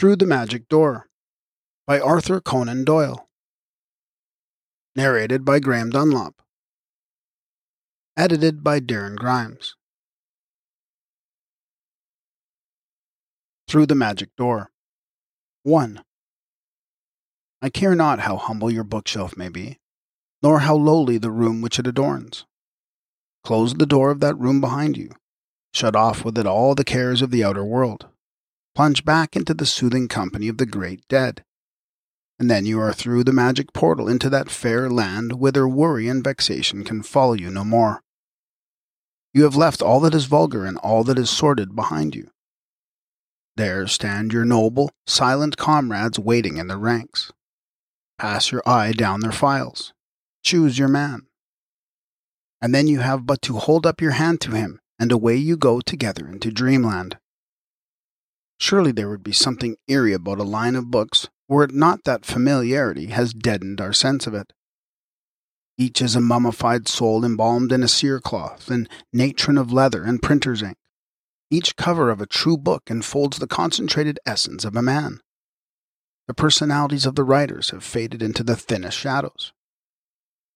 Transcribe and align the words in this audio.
Through 0.00 0.16
the 0.16 0.24
Magic 0.24 0.66
Door 0.70 1.10
by 1.86 2.00
Arthur 2.00 2.40
Conan 2.40 2.86
Doyle. 2.86 3.28
Narrated 4.96 5.44
by 5.44 5.60
Graham 5.60 5.90
Dunlop. 5.90 6.40
Edited 8.16 8.64
by 8.64 8.80
Darren 8.80 9.14
Grimes. 9.14 9.74
Through 13.68 13.84
the 13.84 13.94
Magic 13.94 14.34
Door. 14.36 14.70
1. 15.64 16.02
I 17.60 17.68
care 17.68 17.94
not 17.94 18.20
how 18.20 18.38
humble 18.38 18.70
your 18.70 18.84
bookshelf 18.84 19.36
may 19.36 19.50
be, 19.50 19.80
nor 20.42 20.60
how 20.60 20.76
lowly 20.76 21.18
the 21.18 21.30
room 21.30 21.60
which 21.60 21.78
it 21.78 21.86
adorns. 21.86 22.46
Close 23.44 23.74
the 23.74 23.84
door 23.84 24.10
of 24.10 24.20
that 24.20 24.38
room 24.38 24.62
behind 24.62 24.96
you. 24.96 25.10
Shut 25.74 25.94
off 25.94 26.24
with 26.24 26.38
it 26.38 26.46
all 26.46 26.74
the 26.74 26.84
cares 26.84 27.20
of 27.20 27.30
the 27.30 27.44
outer 27.44 27.66
world 27.66 28.06
plunge 28.74 29.04
back 29.04 29.36
into 29.36 29.54
the 29.54 29.66
soothing 29.66 30.08
company 30.08 30.48
of 30.48 30.58
the 30.58 30.66
great 30.66 31.06
dead. 31.08 31.44
And 32.38 32.50
then 32.50 32.64
you 32.64 32.80
are 32.80 32.92
through 32.92 33.24
the 33.24 33.32
magic 33.32 33.72
portal 33.72 34.08
into 34.08 34.30
that 34.30 34.50
fair 34.50 34.88
land 34.88 35.34
whither 35.34 35.68
worry 35.68 36.08
and 36.08 36.24
vexation 36.24 36.84
can 36.84 37.02
follow 37.02 37.34
you 37.34 37.50
no 37.50 37.64
more. 37.64 38.02
You 39.34 39.44
have 39.44 39.56
left 39.56 39.82
all 39.82 40.00
that 40.00 40.14
is 40.14 40.24
vulgar 40.24 40.64
and 40.64 40.78
all 40.78 41.04
that 41.04 41.18
is 41.18 41.30
sordid 41.30 41.76
behind 41.76 42.14
you. 42.14 42.30
There 43.56 43.86
stand 43.86 44.32
your 44.32 44.44
noble, 44.44 44.90
silent 45.06 45.56
comrades 45.56 46.18
waiting 46.18 46.56
in 46.56 46.68
their 46.68 46.78
ranks. 46.78 47.30
Pass 48.18 48.50
your 48.50 48.62
eye 48.66 48.92
down 48.92 49.20
their 49.20 49.32
files. 49.32 49.92
Choose 50.42 50.78
your 50.78 50.88
man. 50.88 51.26
And 52.62 52.74
then 52.74 52.86
you 52.86 53.00
have 53.00 53.26
but 53.26 53.42
to 53.42 53.58
hold 53.58 53.86
up 53.86 54.00
your 54.00 54.12
hand 54.12 54.40
to 54.42 54.52
him, 54.52 54.80
and 54.98 55.12
away 55.12 55.36
you 55.36 55.56
go 55.56 55.80
together 55.80 56.26
into 56.26 56.50
dreamland. 56.50 57.18
Surely 58.60 58.92
there 58.92 59.08
would 59.08 59.24
be 59.24 59.32
something 59.32 59.76
eerie 59.88 60.12
about 60.12 60.38
a 60.38 60.44
line 60.44 60.76
of 60.76 60.90
books 60.90 61.28
were 61.48 61.64
it 61.64 61.72
not 61.72 62.04
that 62.04 62.26
familiarity 62.26 63.06
has 63.06 63.32
deadened 63.32 63.80
our 63.80 63.92
sense 63.92 64.26
of 64.26 64.34
it. 64.34 64.52
Each 65.78 66.02
is 66.02 66.14
a 66.14 66.20
mummified 66.20 66.86
soul 66.86 67.24
embalmed 67.24 67.72
in 67.72 67.82
a 67.82 67.88
cerecloth 67.88 68.70
and 68.70 68.86
natron 69.14 69.56
of 69.56 69.72
leather 69.72 70.04
and 70.04 70.22
printer's 70.22 70.62
ink. 70.62 70.76
Each 71.50 71.74
cover 71.74 72.10
of 72.10 72.20
a 72.20 72.26
true 72.26 72.58
book 72.58 72.82
enfolds 72.90 73.38
the 73.38 73.46
concentrated 73.46 74.20
essence 74.26 74.64
of 74.64 74.76
a 74.76 74.82
man. 74.82 75.20
The 76.28 76.34
personalities 76.34 77.06
of 77.06 77.14
the 77.14 77.24
writers 77.24 77.70
have 77.70 77.82
faded 77.82 78.22
into 78.22 78.44
the 78.44 78.56
thinnest 78.56 78.98
shadows. 78.98 79.52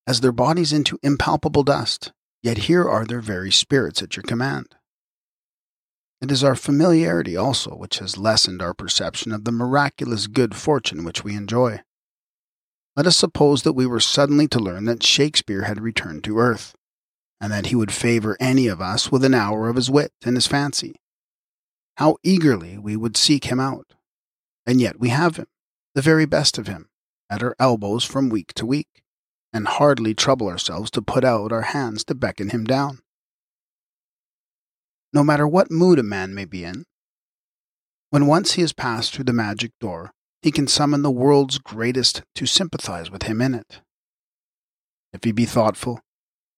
As 0.06 0.20
their 0.20 0.30
bodies 0.30 0.74
into 0.74 0.98
impalpable 1.02 1.64
dust, 1.64 2.12
yet 2.42 2.58
here 2.68 2.86
are 2.86 3.06
their 3.06 3.22
very 3.22 3.50
spirits 3.50 4.02
at 4.02 4.14
your 4.14 4.22
command. 4.22 4.66
It 6.24 6.32
is 6.32 6.42
our 6.42 6.56
familiarity 6.56 7.36
also 7.36 7.76
which 7.76 7.98
has 7.98 8.16
lessened 8.16 8.62
our 8.62 8.72
perception 8.72 9.30
of 9.30 9.44
the 9.44 9.52
miraculous 9.52 10.26
good 10.26 10.54
fortune 10.54 11.04
which 11.04 11.22
we 11.22 11.34
enjoy. 11.36 11.82
Let 12.96 13.06
us 13.06 13.14
suppose 13.14 13.62
that 13.62 13.74
we 13.74 13.84
were 13.84 14.00
suddenly 14.00 14.48
to 14.48 14.58
learn 14.58 14.86
that 14.86 15.02
Shakespeare 15.02 15.64
had 15.64 15.82
returned 15.82 16.24
to 16.24 16.38
earth, 16.38 16.74
and 17.42 17.52
that 17.52 17.66
he 17.66 17.74
would 17.74 17.92
favor 17.92 18.38
any 18.40 18.68
of 18.68 18.80
us 18.80 19.12
with 19.12 19.22
an 19.22 19.34
hour 19.34 19.68
of 19.68 19.76
his 19.76 19.90
wit 19.90 20.14
and 20.24 20.34
his 20.34 20.46
fancy. 20.46 20.94
How 21.98 22.16
eagerly 22.22 22.78
we 22.78 22.96
would 22.96 23.18
seek 23.18 23.44
him 23.44 23.60
out. 23.60 23.92
And 24.66 24.80
yet 24.80 24.98
we 24.98 25.10
have 25.10 25.36
him, 25.36 25.48
the 25.94 26.00
very 26.00 26.24
best 26.24 26.56
of 26.56 26.68
him, 26.68 26.88
at 27.28 27.42
our 27.42 27.54
elbows 27.60 28.02
from 28.02 28.30
week 28.30 28.54
to 28.54 28.64
week, 28.64 29.02
and 29.52 29.68
hardly 29.68 30.14
trouble 30.14 30.48
ourselves 30.48 30.90
to 30.92 31.02
put 31.02 31.22
out 31.22 31.52
our 31.52 31.74
hands 31.76 32.02
to 32.04 32.14
beckon 32.14 32.48
him 32.48 32.64
down 32.64 33.02
no 35.14 35.24
matter 35.24 35.46
what 35.46 35.70
mood 35.70 35.98
a 35.98 36.02
man 36.02 36.34
may 36.34 36.44
be 36.44 36.64
in. 36.64 36.84
When 38.10 38.26
once 38.26 38.52
he 38.52 38.60
has 38.60 38.72
passed 38.72 39.14
through 39.14 39.24
the 39.24 39.32
magic 39.32 39.70
door, 39.80 40.10
he 40.42 40.50
can 40.50 40.66
summon 40.66 41.02
the 41.02 41.10
world's 41.10 41.58
greatest 41.58 42.22
to 42.34 42.44
sympathize 42.44 43.10
with 43.10 43.22
him 43.22 43.40
in 43.40 43.54
it. 43.54 43.80
If 45.12 45.24
he 45.24 45.32
be 45.32 45.46
thoughtful, 45.46 46.00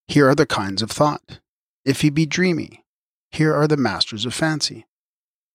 here 0.08 0.28
are 0.28 0.34
the 0.34 0.46
kinds 0.46 0.82
of 0.82 0.90
thought. 0.90 1.40
If 1.84 2.00
he 2.00 2.10
be 2.10 2.26
dreamy, 2.26 2.84
here 3.30 3.54
are 3.54 3.68
the 3.68 3.76
masters 3.76 4.24
of 4.24 4.34
fancy. 4.34 4.86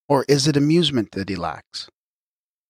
Or 0.08 0.24
is 0.28 0.48
it 0.48 0.56
amusement 0.56 1.12
that 1.12 1.30
he 1.30 1.36
lacks? 1.36 1.90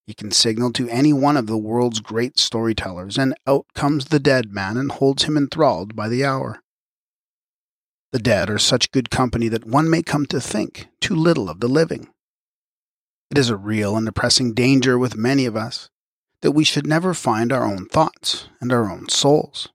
He 0.07 0.13
can 0.13 0.31
signal 0.31 0.71
to 0.73 0.89
any 0.89 1.13
one 1.13 1.37
of 1.37 1.47
the 1.47 1.57
world's 1.57 1.99
great 1.99 2.39
storytellers, 2.39 3.17
and 3.17 3.35
out 3.45 3.65
comes 3.75 4.05
the 4.05 4.19
dead 4.19 4.51
man 4.51 4.77
and 4.77 4.91
holds 4.91 5.23
him 5.23 5.37
enthralled 5.37 5.95
by 5.95 6.07
the 6.07 6.25
hour. 6.25 6.60
The 8.11 8.19
dead 8.19 8.49
are 8.49 8.59
such 8.59 8.91
good 8.91 9.09
company 9.09 9.47
that 9.47 9.65
one 9.65 9.89
may 9.89 10.03
come 10.03 10.25
to 10.27 10.41
think 10.41 10.87
too 10.99 11.15
little 11.15 11.49
of 11.49 11.61
the 11.61 11.69
living. 11.69 12.09
It 13.29 13.37
is 13.37 13.49
a 13.49 13.55
real 13.55 13.95
and 13.95 14.05
depressing 14.05 14.53
danger 14.53 14.97
with 14.97 15.15
many 15.15 15.45
of 15.45 15.55
us 15.55 15.89
that 16.41 16.51
we 16.51 16.65
should 16.65 16.85
never 16.85 17.13
find 17.13 17.53
our 17.53 17.63
own 17.63 17.85
thoughts 17.85 18.49
and 18.59 18.73
our 18.73 18.91
own 18.91 19.07
souls, 19.07 19.69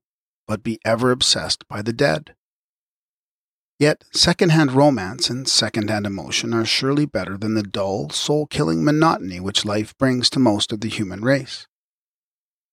but 0.47 0.63
be 0.63 0.79
ever 0.85 1.11
obsessed 1.11 1.67
by 1.69 1.81
the 1.81 1.95
dead. 1.95 2.35
Yet, 3.79 4.05
second-hand 4.13 4.73
romance 4.73 5.31
and 5.31 5.49
second-hand 5.49 6.07
emotion 6.07 6.53
are 6.53 6.65
surely 6.65 7.07
better 7.07 7.39
than 7.39 7.55
the 7.55 7.63
dull, 7.63 8.11
soul-killing 8.11 8.85
monotony 8.85 9.41
which 9.41 9.65
life 9.65 9.97
brings 9.97 10.29
to 10.31 10.39
most 10.39 10.73
of 10.73 10.81
the 10.81 10.89
human 10.89 11.23
race. 11.23 11.67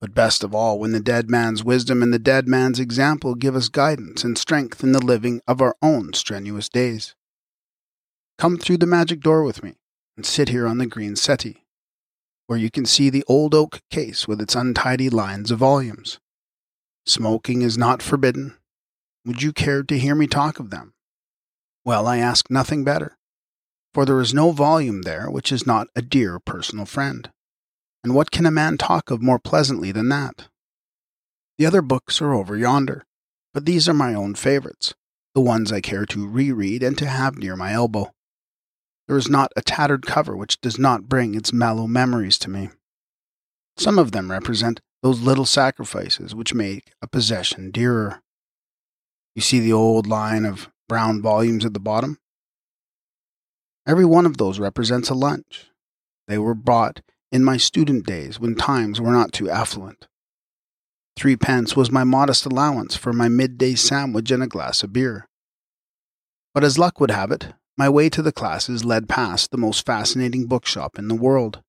But 0.03 0.13
best 0.13 0.43
of 0.43 0.53
all, 0.53 0.79
when 0.79 0.91
the 0.91 0.99
dead 0.99 1.29
man's 1.29 1.63
wisdom 1.63 2.03
and 2.03 2.13
the 2.13 2.19
dead 2.19 2.45
man's 2.45 2.77
example 2.77 3.35
give 3.35 3.55
us 3.55 3.69
guidance 3.69 4.25
and 4.25 4.37
strength 4.37 4.83
in 4.83 4.91
the 4.91 4.99
living 4.99 5.39
of 5.47 5.61
our 5.61 5.77
own 5.81 6.11
strenuous 6.11 6.67
days. 6.67 7.15
Come 8.37 8.57
through 8.57 8.79
the 8.79 8.85
magic 8.85 9.21
door 9.21 9.43
with 9.43 9.63
me 9.63 9.75
and 10.17 10.25
sit 10.25 10.49
here 10.49 10.67
on 10.67 10.77
the 10.77 10.87
green 10.87 11.15
settee, 11.15 11.63
where 12.47 12.59
you 12.59 12.69
can 12.69 12.85
see 12.85 13.09
the 13.09 13.23
old 13.29 13.55
oak 13.55 13.79
case 13.89 14.27
with 14.27 14.41
its 14.41 14.55
untidy 14.55 15.09
lines 15.09 15.51
of 15.51 15.59
volumes. 15.59 16.19
Smoking 17.05 17.61
is 17.61 17.77
not 17.77 18.01
forbidden. 18.01 18.57
Would 19.25 19.41
you 19.41 19.53
care 19.53 19.83
to 19.83 19.97
hear 19.97 20.15
me 20.15 20.27
talk 20.27 20.59
of 20.59 20.69
them? 20.69 20.95
Well, 21.85 22.07
I 22.07 22.17
ask 22.17 22.51
nothing 22.51 22.83
better, 22.83 23.17
for 23.93 24.03
there 24.03 24.19
is 24.19 24.33
no 24.33 24.51
volume 24.51 25.03
there 25.03 25.31
which 25.31 25.49
is 25.49 25.65
not 25.65 25.87
a 25.95 26.01
dear 26.01 26.41
personal 26.41 26.85
friend. 26.85 27.31
And 28.03 28.13
what 28.13 28.31
can 28.31 28.45
a 28.45 28.51
man 28.51 28.77
talk 28.77 29.09
of 29.09 29.21
more 29.21 29.39
pleasantly 29.39 29.91
than 29.91 30.09
that? 30.09 30.47
The 31.57 31.65
other 31.65 31.81
books 31.81 32.21
are 32.21 32.33
over 32.33 32.57
yonder, 32.57 33.05
but 33.53 33.65
these 33.65 33.87
are 33.87 33.93
my 33.93 34.13
own 34.13 34.35
favorites, 34.35 34.93
the 35.33 35.41
ones 35.41 35.71
I 35.71 35.81
care 35.81 36.05
to 36.07 36.27
reread 36.27 36.83
and 36.83 36.97
to 36.97 37.07
have 37.07 37.37
near 37.37 37.55
my 37.55 37.71
elbow. 37.71 38.11
There 39.07 39.17
is 39.17 39.29
not 39.29 39.51
a 39.55 39.61
tattered 39.61 40.05
cover 40.05 40.35
which 40.35 40.59
does 40.61 40.79
not 40.79 41.07
bring 41.07 41.35
its 41.35 41.53
mellow 41.53 41.87
memories 41.87 42.37
to 42.39 42.49
me. 42.49 42.69
Some 43.77 43.99
of 43.99 44.11
them 44.11 44.31
represent 44.31 44.81
those 45.01 45.21
little 45.21 45.45
sacrifices 45.45 46.33
which 46.33 46.53
make 46.53 46.93
a 47.01 47.07
possession 47.07 47.71
dearer. 47.71 48.21
You 49.35 49.41
see 49.41 49.59
the 49.59 49.73
old 49.73 50.07
line 50.07 50.45
of 50.45 50.69
brown 50.87 51.21
volumes 51.21 51.65
at 51.65 51.73
the 51.73 51.79
bottom? 51.79 52.17
Every 53.85 54.05
one 54.05 54.25
of 54.25 54.37
those 54.37 54.59
represents 54.59 55.09
a 55.09 55.13
lunch. 55.13 55.65
They 56.27 56.37
were 56.37 56.55
bought 56.55 57.01
in 57.33 57.43
my 57.43 57.57
student 57.57 58.05
days 58.05 58.39
when 58.39 58.53
times 58.53 59.01
were 59.01 59.11
not 59.11 59.33
too 59.33 59.49
affluent. 59.49 60.07
Threepence 61.17 61.75
was 61.75 61.91
my 61.91 62.03
modest 62.03 62.45
allowance 62.45 62.95
for 62.95 63.11
my 63.11 63.27
midday 63.27 63.73
sandwich 63.73 64.29
and 64.29 64.43
a 64.43 64.47
glass 64.47 64.83
of 64.83 64.93
beer. 64.93 65.27
But 66.53 66.63
as 66.63 66.77
luck 66.77 66.99
would 66.99 67.09
have 67.09 67.31
it, 67.31 67.53
my 67.75 67.89
way 67.89 68.07
to 68.09 68.21
the 68.21 68.31
classes 68.31 68.85
led 68.85 69.09
past 69.09 69.49
the 69.49 69.57
most 69.57 69.83
fascinating 69.83 70.45
bookshop 70.45 70.99
in 70.99 71.07
the 71.07 71.15
world. 71.15 71.63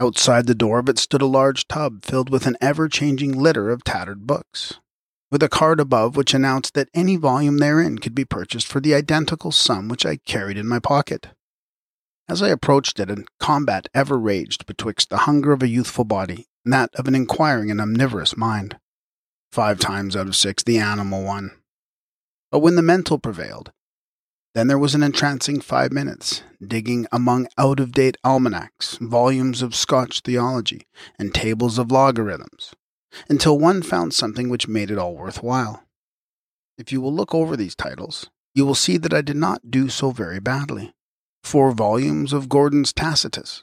Outside 0.00 0.46
the 0.46 0.54
door 0.54 0.78
of 0.78 0.88
it 0.88 0.98
stood 0.98 1.20
a 1.20 1.26
large 1.26 1.68
tub 1.68 2.02
filled 2.02 2.30
with 2.30 2.46
an 2.46 2.56
ever 2.62 2.88
changing 2.88 3.32
litter 3.32 3.68
of 3.70 3.84
tattered 3.84 4.26
books, 4.26 4.80
with 5.30 5.42
a 5.42 5.48
card 5.50 5.78
above 5.78 6.16
which 6.16 6.32
announced 6.32 6.72
that 6.72 6.88
any 6.94 7.16
volume 7.16 7.58
therein 7.58 7.98
could 7.98 8.14
be 8.14 8.24
purchased 8.24 8.66
for 8.66 8.80
the 8.80 8.94
identical 8.94 9.52
sum 9.52 9.88
which 9.88 10.06
I 10.06 10.16
carried 10.16 10.56
in 10.56 10.66
my 10.66 10.78
pocket. 10.78 11.28
As 12.26 12.40
I 12.40 12.48
approached 12.48 12.98
it, 13.00 13.10
a 13.10 13.24
combat 13.38 13.88
ever 13.92 14.18
raged 14.18 14.64
betwixt 14.66 15.10
the 15.10 15.18
hunger 15.18 15.52
of 15.52 15.62
a 15.62 15.68
youthful 15.68 16.04
body 16.04 16.46
and 16.64 16.72
that 16.72 16.94
of 16.94 17.06
an 17.06 17.14
inquiring 17.14 17.70
and 17.70 17.80
omnivorous 17.80 18.36
mind. 18.36 18.78
Five 19.52 19.78
times 19.78 20.16
out 20.16 20.26
of 20.26 20.34
six, 20.34 20.62
the 20.62 20.78
animal 20.78 21.22
won. 21.22 21.50
But 22.50 22.60
when 22.60 22.76
the 22.76 22.82
mental 22.82 23.18
prevailed, 23.18 23.72
then 24.54 24.68
there 24.68 24.78
was 24.78 24.94
an 24.94 25.02
entrancing 25.02 25.60
five 25.60 25.92
minutes, 25.92 26.42
digging 26.66 27.06
among 27.12 27.48
out 27.58 27.78
of 27.78 27.92
date 27.92 28.16
almanacs, 28.24 28.96
volumes 29.00 29.60
of 29.60 29.74
Scotch 29.74 30.20
theology, 30.20 30.86
and 31.18 31.34
tables 31.34 31.76
of 31.78 31.92
logarithms, 31.92 32.72
until 33.28 33.58
one 33.58 33.82
found 33.82 34.14
something 34.14 34.48
which 34.48 34.68
made 34.68 34.90
it 34.90 34.98
all 34.98 35.14
worth 35.14 35.42
while. 35.42 35.84
If 36.78 36.90
you 36.90 37.00
will 37.00 37.12
look 37.12 37.34
over 37.34 37.56
these 37.56 37.74
titles, 37.74 38.30
you 38.54 38.64
will 38.64 38.74
see 38.74 38.96
that 38.96 39.12
I 39.12 39.20
did 39.20 39.36
not 39.36 39.70
do 39.70 39.88
so 39.88 40.10
very 40.10 40.40
badly 40.40 40.94
four 41.44 41.72
volumes 41.72 42.32
of 42.32 42.48
Gordon's 42.48 42.92
Tacitus. 42.92 43.60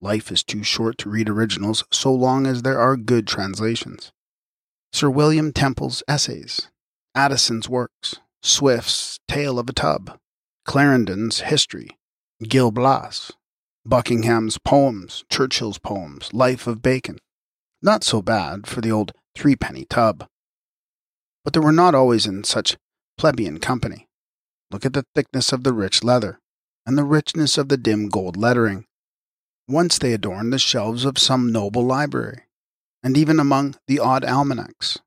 Life 0.00 0.32
is 0.32 0.42
too 0.42 0.62
short 0.62 0.98
to 0.98 1.10
read 1.10 1.28
originals 1.28 1.84
so 1.90 2.12
long 2.12 2.46
as 2.46 2.62
there 2.62 2.78
are 2.78 2.96
good 2.96 3.26
translations. 3.26 4.12
Sir 4.92 5.08
William 5.08 5.52
Temple's 5.52 6.02
Essays, 6.08 6.68
Addison's 7.14 7.68
Works, 7.68 8.16
Swift's 8.42 9.20
Tale 9.28 9.58
of 9.58 9.68
a 9.68 9.72
Tub, 9.72 10.18
Clarendon's 10.64 11.40
History, 11.40 11.90
Gil 12.42 12.70
Blas, 12.70 13.32
Buckingham's 13.84 14.58
poems, 14.58 15.24
Churchill's 15.30 15.78
poems, 15.78 16.32
Life 16.32 16.66
of 16.66 16.82
Bacon. 16.82 17.18
Not 17.82 18.04
so 18.04 18.20
bad 18.20 18.66
for 18.66 18.80
the 18.80 18.90
old 18.90 19.12
threepenny 19.34 19.84
tub. 19.84 20.26
But 21.44 21.52
they 21.52 21.60
were 21.60 21.72
not 21.72 21.94
always 21.94 22.26
in 22.26 22.44
such 22.44 22.76
plebeian 23.16 23.58
company. 23.58 24.06
Look 24.70 24.84
at 24.84 24.92
the 24.92 25.06
thickness 25.14 25.52
of 25.52 25.64
the 25.64 25.72
rich 25.72 26.04
leather, 26.04 26.40
and 26.90 26.98
the 26.98 27.04
richness 27.04 27.56
of 27.56 27.68
the 27.68 27.76
dim 27.76 28.08
gold 28.08 28.36
lettering. 28.36 28.84
Once 29.68 29.96
they 29.96 30.12
adorned 30.12 30.52
the 30.52 30.58
shelves 30.58 31.04
of 31.04 31.20
some 31.20 31.52
noble 31.52 31.84
library, 31.84 32.42
and 33.00 33.16
even 33.16 33.38
among 33.38 33.76
the 33.86 34.00
odd 34.00 34.24
almanacs. 34.24 34.98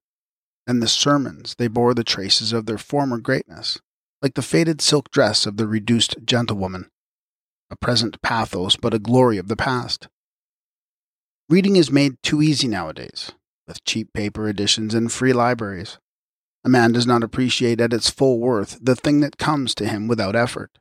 And 0.65 0.81
the 0.81 0.87
sermons 0.87 1.55
they 1.57 1.67
bore 1.67 1.93
the 1.93 2.05
traces 2.05 2.53
of 2.53 2.67
their 2.67 2.77
former 2.77 3.17
greatness, 3.17 3.81
like 4.21 4.35
the 4.35 4.41
faded 4.41 4.79
silk 4.79 5.11
dress 5.11 5.45
of 5.45 5.57
the 5.57 5.67
reduced 5.67 6.15
gentlewoman, 6.23 6.89
a 7.69 7.75
present 7.75 8.21
pathos 8.21 8.77
but 8.77 8.93
a 8.93 8.97
glory 8.97 9.37
of 9.37 9.49
the 9.49 9.57
past. 9.57 10.07
Reading 11.49 11.75
is 11.75 11.91
made 11.91 12.15
too 12.23 12.41
easy 12.41 12.69
nowadays, 12.69 13.33
with 13.67 13.83
cheap 13.83 14.13
paper 14.13 14.47
editions 14.47 14.93
and 14.93 15.11
free 15.11 15.33
libraries. 15.33 15.97
A 16.63 16.69
man 16.69 16.93
does 16.93 17.05
not 17.05 17.23
appreciate 17.23 17.81
at 17.81 17.91
its 17.91 18.09
full 18.09 18.39
worth 18.39 18.79
the 18.81 18.95
thing 18.95 19.19
that 19.19 19.37
comes 19.37 19.75
to 19.75 19.85
him 19.85 20.07
without 20.07 20.33
effort. 20.33 20.79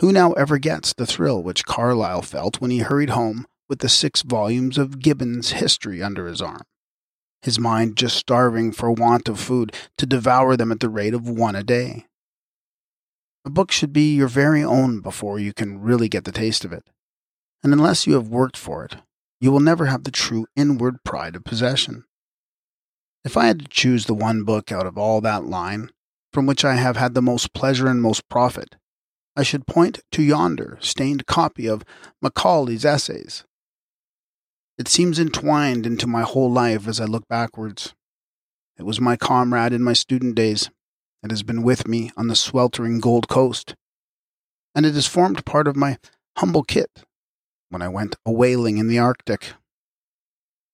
Who 0.00 0.12
now 0.12 0.32
ever 0.32 0.58
gets 0.58 0.92
the 0.92 1.06
thrill 1.06 1.42
which 1.42 1.64
Carlyle 1.64 2.22
felt 2.22 2.60
when 2.60 2.70
he 2.70 2.78
hurried 2.78 3.10
home 3.10 3.46
with 3.68 3.78
the 3.80 3.88
six 3.88 4.22
volumes 4.22 4.78
of 4.78 5.00
Gibbon's 5.00 5.52
history 5.52 6.02
under 6.02 6.26
his 6.26 6.42
arm? 6.42 6.62
his 7.46 7.58
mind 7.58 7.96
just 7.96 8.16
starving 8.16 8.72
for 8.72 8.90
want 8.90 9.28
of 9.28 9.40
food, 9.40 9.74
to 9.96 10.04
devour 10.04 10.56
them 10.56 10.72
at 10.72 10.80
the 10.80 10.88
rate 10.88 11.14
of 11.14 11.28
one 11.28 11.54
a 11.54 11.62
day. 11.62 12.04
A 13.44 13.50
book 13.50 13.70
should 13.70 13.92
be 13.92 14.14
your 14.14 14.28
very 14.28 14.62
own 14.62 15.00
before 15.00 15.38
you 15.38 15.54
can 15.54 15.80
really 15.80 16.08
get 16.08 16.24
the 16.24 16.32
taste 16.32 16.64
of 16.64 16.72
it. 16.72 16.84
And 17.62 17.72
unless 17.72 18.06
you 18.06 18.14
have 18.14 18.28
worked 18.28 18.56
for 18.56 18.84
it, 18.84 18.96
you 19.40 19.52
will 19.52 19.60
never 19.60 19.86
have 19.86 20.04
the 20.04 20.10
true 20.10 20.46
inward 20.56 21.04
pride 21.04 21.36
of 21.36 21.44
possession. 21.44 22.04
If 23.24 23.36
I 23.36 23.46
had 23.46 23.60
to 23.60 23.68
choose 23.68 24.06
the 24.06 24.14
one 24.14 24.42
book 24.42 24.72
out 24.72 24.86
of 24.86 24.98
all 24.98 25.20
that 25.20 25.44
line 25.44 25.90
from 26.32 26.46
which 26.46 26.64
I 26.64 26.74
have 26.74 26.96
had 26.96 27.14
the 27.14 27.22
most 27.22 27.54
pleasure 27.54 27.86
and 27.86 28.02
most 28.02 28.28
profit, 28.28 28.74
I 29.36 29.42
should 29.42 29.66
point 29.66 30.00
to 30.12 30.22
yonder 30.22 30.78
stained 30.80 31.26
copy 31.26 31.66
of 31.66 31.84
Macaulay's 32.22 32.84
Essays, 32.84 33.44
it 34.78 34.88
seems 34.88 35.18
entwined 35.18 35.86
into 35.86 36.06
my 36.06 36.22
whole 36.22 36.50
life 36.50 36.86
as 36.86 37.00
I 37.00 37.06
look 37.06 37.26
backwards. 37.28 37.94
It 38.78 38.82
was 38.82 39.00
my 39.00 39.16
comrade 39.16 39.72
in 39.72 39.82
my 39.82 39.94
student 39.94 40.34
days. 40.34 40.70
It 41.22 41.30
has 41.30 41.42
been 41.42 41.62
with 41.62 41.88
me 41.88 42.10
on 42.16 42.28
the 42.28 42.36
sweltering 42.36 43.00
Gold 43.00 43.26
Coast. 43.26 43.74
And 44.74 44.84
it 44.84 44.92
has 44.92 45.06
formed 45.06 45.46
part 45.46 45.66
of 45.66 45.76
my 45.76 45.96
humble 46.36 46.62
kit 46.62 46.90
when 47.70 47.80
I 47.80 47.88
went 47.88 48.16
a 48.26 48.30
whaling 48.30 48.76
in 48.76 48.88
the 48.88 48.98
Arctic. 48.98 49.54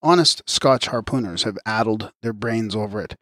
Honest 0.02 0.42
Scotch 0.48 0.88
harpooners 0.88 1.44
have 1.44 1.56
addled 1.64 2.10
their 2.22 2.32
brains 2.32 2.74
over 2.74 3.00
it, 3.00 3.14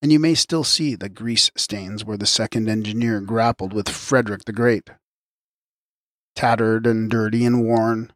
and 0.00 0.12
you 0.12 0.18
may 0.18 0.34
still 0.34 0.64
see 0.64 0.94
the 0.94 1.08
grease 1.08 1.50
stains 1.56 2.04
where 2.04 2.16
the 2.16 2.26
second 2.26 2.68
engineer 2.68 3.20
grappled 3.20 3.72
with 3.72 3.88
Frederick 3.88 4.44
the 4.44 4.52
Great. 4.52 4.90
Tattered 6.36 6.86
and 6.86 7.10
dirty 7.10 7.44
and 7.44 7.64
worn, 7.64 8.12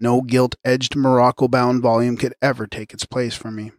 no 0.00 0.22
gilt 0.22 0.56
edged 0.64 0.96
Morocco 0.96 1.46
bound 1.46 1.82
volume 1.82 2.16
could 2.16 2.34
ever 2.40 2.66
take 2.66 2.94
its 2.94 3.04
place 3.04 3.34
for 3.34 3.50
me. 3.50 3.72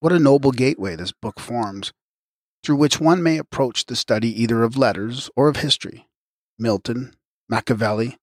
What 0.00 0.12
a 0.12 0.18
noble 0.18 0.52
gateway 0.52 0.96
this 0.96 1.12
book 1.12 1.38
forms, 1.38 1.92
through 2.64 2.76
which 2.76 2.98
one 2.98 3.22
may 3.22 3.36
approach 3.36 3.86
the 3.86 3.94
study 3.94 4.42
either 4.42 4.62
of 4.62 4.76
letters 4.76 5.30
or 5.36 5.48
of 5.48 5.56
history. 5.56 6.08
Milton, 6.58 7.14
Machiavelli, 7.48 8.16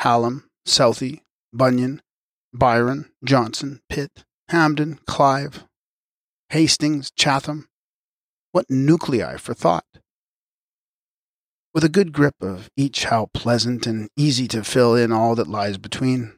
Hallam, 0.00 0.44
Southey, 0.66 1.22
Bunyan, 1.52 2.02
Byron, 2.52 3.10
Johnson, 3.24 3.80
Pitt, 3.88 4.24
Hampden, 4.50 4.98
Clive, 5.06 5.64
Hastings, 6.50 7.10
Chatham. 7.16 7.68
What 8.52 8.70
nuclei 8.70 9.36
for 9.36 9.54
thought! 9.54 9.84
with 11.74 11.82
a 11.82 11.88
good 11.88 12.12
grip 12.12 12.36
of 12.40 12.70
each 12.76 13.06
how 13.06 13.26
pleasant 13.34 13.86
and 13.86 14.08
easy 14.16 14.46
to 14.46 14.62
fill 14.62 14.94
in 14.94 15.10
all 15.10 15.34
that 15.34 15.48
lies 15.48 15.76
between. 15.76 16.32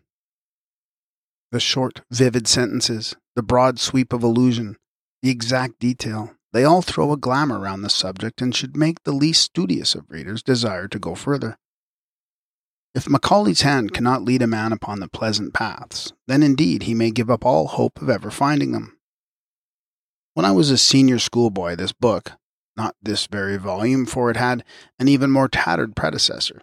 The 1.53 1.61
short, 1.61 2.00
vivid 2.11 2.49
sentences, 2.49 3.14
the 3.37 3.43
broad 3.43 3.79
sweep 3.79 4.12
of 4.12 4.23
allusion, 4.23 4.76
the 5.23 5.31
exact 5.31 5.79
detail, 5.79 6.35
they 6.53 6.64
all 6.64 6.81
throw 6.81 7.12
a 7.12 7.19
glamour 7.19 7.61
round 7.61 7.85
the 7.85 7.91
subject 7.91 8.41
and 8.41 8.56
should 8.56 8.76
make 8.76 9.03
the 9.05 9.12
least 9.12 9.43
studious 9.43 9.94
of 9.94 10.11
readers 10.11 10.43
desire 10.43 10.88
to 10.88 10.99
go 10.99 11.14
further. 11.14 11.58
If 12.94 13.11
Macaulay's 13.11 13.61
hand 13.61 13.93
cannot 13.93 14.25
lead 14.25 14.41
a 14.41 14.47
man 14.47 14.73
upon 14.73 15.00
the 15.00 15.08
pleasant 15.08 15.53
paths, 15.53 16.14
then 16.26 16.43
indeed 16.43 16.85
he 16.85 16.94
may 16.94 17.11
give 17.11 17.31
up 17.31 17.44
all 17.44 17.67
hope 17.67 18.00
of 18.00 18.08
ever 18.08 18.31
finding 18.31 18.73
them. 18.73 18.95
When 20.36 20.44
I 20.44 20.52
was 20.52 20.70
a 20.70 20.76
senior 20.76 21.18
schoolboy, 21.18 21.76
this 21.76 21.92
book, 21.92 22.32
not 22.76 22.94
this 23.00 23.26
very 23.26 23.56
volume, 23.56 24.04
for 24.04 24.30
it 24.30 24.36
had 24.36 24.64
an 24.98 25.08
even 25.08 25.30
more 25.30 25.48
tattered 25.48 25.96
predecessor, 25.96 26.60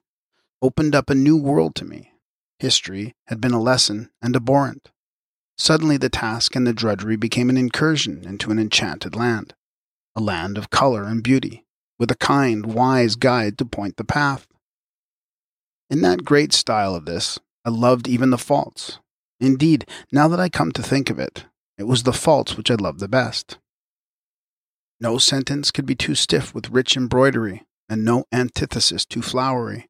opened 0.61 0.93
up 0.93 1.09
a 1.09 1.15
new 1.15 1.35
world 1.35 1.73
to 1.77 1.85
me. 1.85 2.11
History 2.59 3.15
had 3.29 3.41
been 3.41 3.51
a 3.51 3.59
lesson 3.59 4.11
and 4.21 4.35
abhorrent. 4.35 4.91
Suddenly 5.57 5.97
the 5.97 6.07
task 6.07 6.55
and 6.55 6.67
the 6.67 6.73
drudgery 6.73 7.15
became 7.15 7.49
an 7.49 7.57
incursion 7.57 8.23
into 8.27 8.51
an 8.51 8.59
enchanted 8.59 9.15
land, 9.15 9.55
a 10.15 10.21
land 10.21 10.59
of 10.59 10.69
color 10.69 11.05
and 11.05 11.23
beauty, 11.23 11.65
with 11.97 12.11
a 12.11 12.15
kind, 12.15 12.67
wise 12.75 13.15
guide 13.15 13.57
to 13.57 13.65
point 13.65 13.97
the 13.97 14.03
path. 14.03 14.45
In 15.89 16.01
that 16.01 16.23
great 16.23 16.53
style 16.53 16.93
of 16.93 17.05
this, 17.05 17.39
I 17.65 17.71
loved 17.71 18.07
even 18.07 18.29
the 18.29 18.37
faults. 18.37 18.99
Indeed, 19.39 19.89
now 20.11 20.27
that 20.27 20.39
I 20.39 20.47
come 20.47 20.71
to 20.73 20.83
think 20.83 21.09
of 21.09 21.17
it, 21.17 21.45
it 21.75 21.87
was 21.87 22.03
the 22.03 22.13
faults 22.13 22.55
which 22.55 22.69
I 22.69 22.75
loved 22.75 22.99
the 22.99 23.07
best. 23.07 23.57
No 25.03 25.17
sentence 25.17 25.69
could 25.69 25.85
be 25.85 25.95
too 25.95 26.15
stiff 26.15 26.55
with 26.55 26.69
rich 26.69 26.95
embroidery, 26.95 27.63
and 27.89 28.05
no 28.05 28.23
antithesis 28.31 29.05
too 29.05 29.21
flowery. 29.21 29.89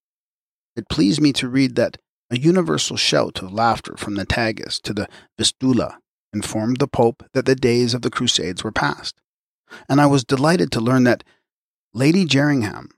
It 0.75 0.89
pleased 0.89 1.21
me 1.21 1.31
to 1.33 1.47
read 1.47 1.75
that 1.75 1.97
a 2.31 2.39
universal 2.39 2.97
shout 2.97 3.43
of 3.43 3.53
laughter 3.53 3.95
from 3.95 4.15
the 4.15 4.25
Tagus 4.25 4.81
to 4.81 4.91
the 4.91 5.07
Vistula 5.37 5.99
informed 6.33 6.77
the 6.79 6.87
Pope 6.87 7.23
that 7.33 7.45
the 7.45 7.53
days 7.53 7.93
of 7.93 8.01
the 8.01 8.09
Crusades 8.09 8.63
were 8.63 8.71
past, 8.71 9.13
and 9.87 10.01
I 10.01 10.07
was 10.07 10.23
delighted 10.23 10.71
to 10.71 10.81
learn 10.81 11.03
that 11.03 11.23
Lady 11.93 12.25
Jerningham 12.25 12.89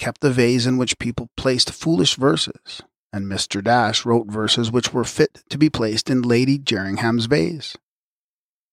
kept 0.00 0.22
the 0.22 0.32
vase 0.32 0.66
in 0.66 0.76
which 0.76 0.98
people 0.98 1.30
placed 1.36 1.70
foolish 1.70 2.16
verses, 2.16 2.82
and 3.12 3.26
Mr. 3.26 3.62
Dash 3.62 4.04
wrote 4.04 4.26
verses 4.26 4.72
which 4.72 4.92
were 4.92 5.04
fit 5.04 5.44
to 5.50 5.56
be 5.56 5.70
placed 5.70 6.10
in 6.10 6.22
Lady 6.22 6.58
Jerningham's 6.58 7.26
vase. 7.26 7.76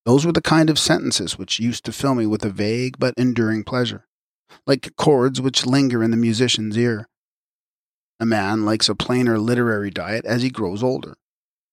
Those 0.08 0.26
were 0.26 0.32
the 0.32 0.42
kind 0.42 0.70
of 0.70 0.80
sentences 0.80 1.38
which 1.38 1.60
used 1.60 1.84
to 1.84 1.92
fill 1.92 2.16
me 2.16 2.26
with 2.26 2.46
a 2.46 2.50
vague 2.50 2.98
but 2.98 3.14
enduring 3.18 3.66
pleasure, 3.66 4.08
like 4.66 4.96
chords 4.96 5.42
which 5.42 5.66
linger 5.66 6.02
in 6.02 6.12
the 6.12 6.18
musician's 6.18 6.78
ear. 6.78 7.10
A 8.18 8.26
man 8.26 8.64
likes 8.64 8.88
a 8.88 8.96
plainer 8.96 9.38
literary 9.38 9.90
diet 9.90 10.24
as 10.24 10.44
he 10.44 10.50
grows 10.50 10.82
older. 10.82 11.18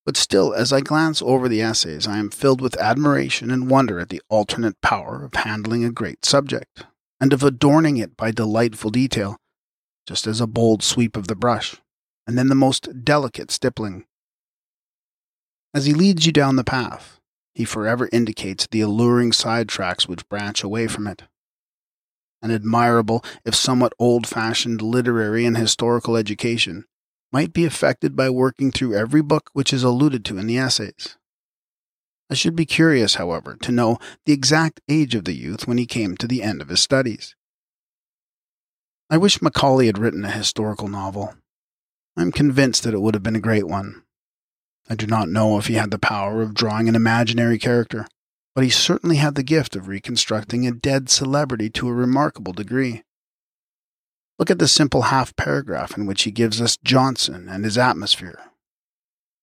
But 0.04 0.16
still, 0.16 0.52
as 0.52 0.72
I 0.72 0.80
glance 0.80 1.22
over 1.22 1.48
the 1.48 1.62
essays, 1.62 2.08
I 2.08 2.18
am 2.18 2.28
filled 2.28 2.60
with 2.60 2.76
admiration 2.76 3.52
and 3.52 3.70
wonder 3.70 4.00
at 4.00 4.08
the 4.08 4.20
alternate 4.28 4.80
power 4.80 5.24
of 5.24 5.34
handling 5.44 5.84
a 5.84 5.92
great 5.92 6.24
subject, 6.24 6.86
and 7.20 7.32
of 7.32 7.44
adorning 7.44 7.98
it 7.98 8.16
by 8.16 8.32
delightful 8.32 8.90
detail, 8.90 9.36
just 10.08 10.26
as 10.26 10.40
a 10.40 10.48
bold 10.48 10.82
sweep 10.82 11.16
of 11.16 11.28
the 11.28 11.36
brush, 11.36 11.76
and 12.26 12.36
then 12.36 12.48
the 12.48 12.56
most 12.56 13.04
delicate 13.04 13.52
stippling. 13.52 14.06
As 15.72 15.86
he 15.86 15.94
leads 15.94 16.26
you 16.26 16.32
down 16.32 16.56
the 16.56 16.64
path, 16.64 17.13
he 17.54 17.64
forever 17.64 18.08
indicates 18.12 18.66
the 18.66 18.80
alluring 18.80 19.32
side 19.32 19.68
tracks 19.68 20.08
which 20.08 20.28
branch 20.28 20.62
away 20.62 20.86
from 20.86 21.06
it. 21.06 21.22
An 22.42 22.50
admirable, 22.50 23.24
if 23.44 23.54
somewhat 23.54 23.94
old 23.98 24.26
fashioned 24.26 24.82
literary 24.82 25.46
and 25.46 25.56
historical 25.56 26.16
education 26.16 26.84
might 27.32 27.52
be 27.52 27.64
effected 27.64 28.14
by 28.14 28.30
working 28.30 28.70
through 28.70 28.94
every 28.94 29.22
book 29.22 29.50
which 29.54 29.72
is 29.72 29.82
alluded 29.82 30.24
to 30.24 30.38
in 30.38 30.46
the 30.46 30.56
essays. 30.56 31.16
I 32.30 32.34
should 32.34 32.54
be 32.54 32.64
curious, 32.64 33.16
however, 33.16 33.56
to 33.62 33.72
know 33.72 33.98
the 34.24 34.32
exact 34.32 34.80
age 34.88 35.14
of 35.14 35.24
the 35.24 35.34
youth 35.34 35.66
when 35.66 35.78
he 35.78 35.84
came 35.84 36.16
to 36.16 36.28
the 36.28 36.42
end 36.42 36.62
of 36.62 36.68
his 36.68 36.80
studies. 36.80 37.34
I 39.10 39.16
wish 39.18 39.42
Macaulay 39.42 39.86
had 39.86 39.98
written 39.98 40.24
a 40.24 40.30
historical 40.30 40.88
novel. 40.88 41.34
I 42.16 42.22
am 42.22 42.30
convinced 42.30 42.84
that 42.84 42.94
it 42.94 43.00
would 43.00 43.14
have 43.14 43.22
been 43.24 43.36
a 43.36 43.40
great 43.40 43.66
one. 43.66 44.03
I 44.88 44.94
do 44.94 45.06
not 45.06 45.28
know 45.28 45.58
if 45.58 45.66
he 45.66 45.74
had 45.74 45.90
the 45.90 45.98
power 45.98 46.42
of 46.42 46.54
drawing 46.54 46.88
an 46.88 46.94
imaginary 46.94 47.58
character, 47.58 48.06
but 48.54 48.64
he 48.64 48.70
certainly 48.70 49.16
had 49.16 49.34
the 49.34 49.42
gift 49.42 49.74
of 49.74 49.88
reconstructing 49.88 50.66
a 50.66 50.72
dead 50.72 51.08
celebrity 51.08 51.70
to 51.70 51.88
a 51.88 51.94
remarkable 51.94 52.52
degree. 52.52 53.02
Look 54.38 54.50
at 54.50 54.58
the 54.58 54.68
simple 54.68 55.02
half 55.02 55.34
paragraph 55.36 55.96
in 55.96 56.06
which 56.06 56.22
he 56.22 56.30
gives 56.30 56.60
us 56.60 56.76
Johnson 56.76 57.48
and 57.48 57.64
his 57.64 57.78
atmosphere. 57.78 58.38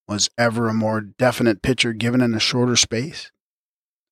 Was 0.07 0.29
ever 0.37 0.67
a 0.67 0.73
more 0.73 1.01
definite 1.01 1.61
picture 1.61 1.93
given 1.93 2.21
in 2.21 2.33
a 2.33 2.39
shorter 2.39 2.75
space? 2.75 3.31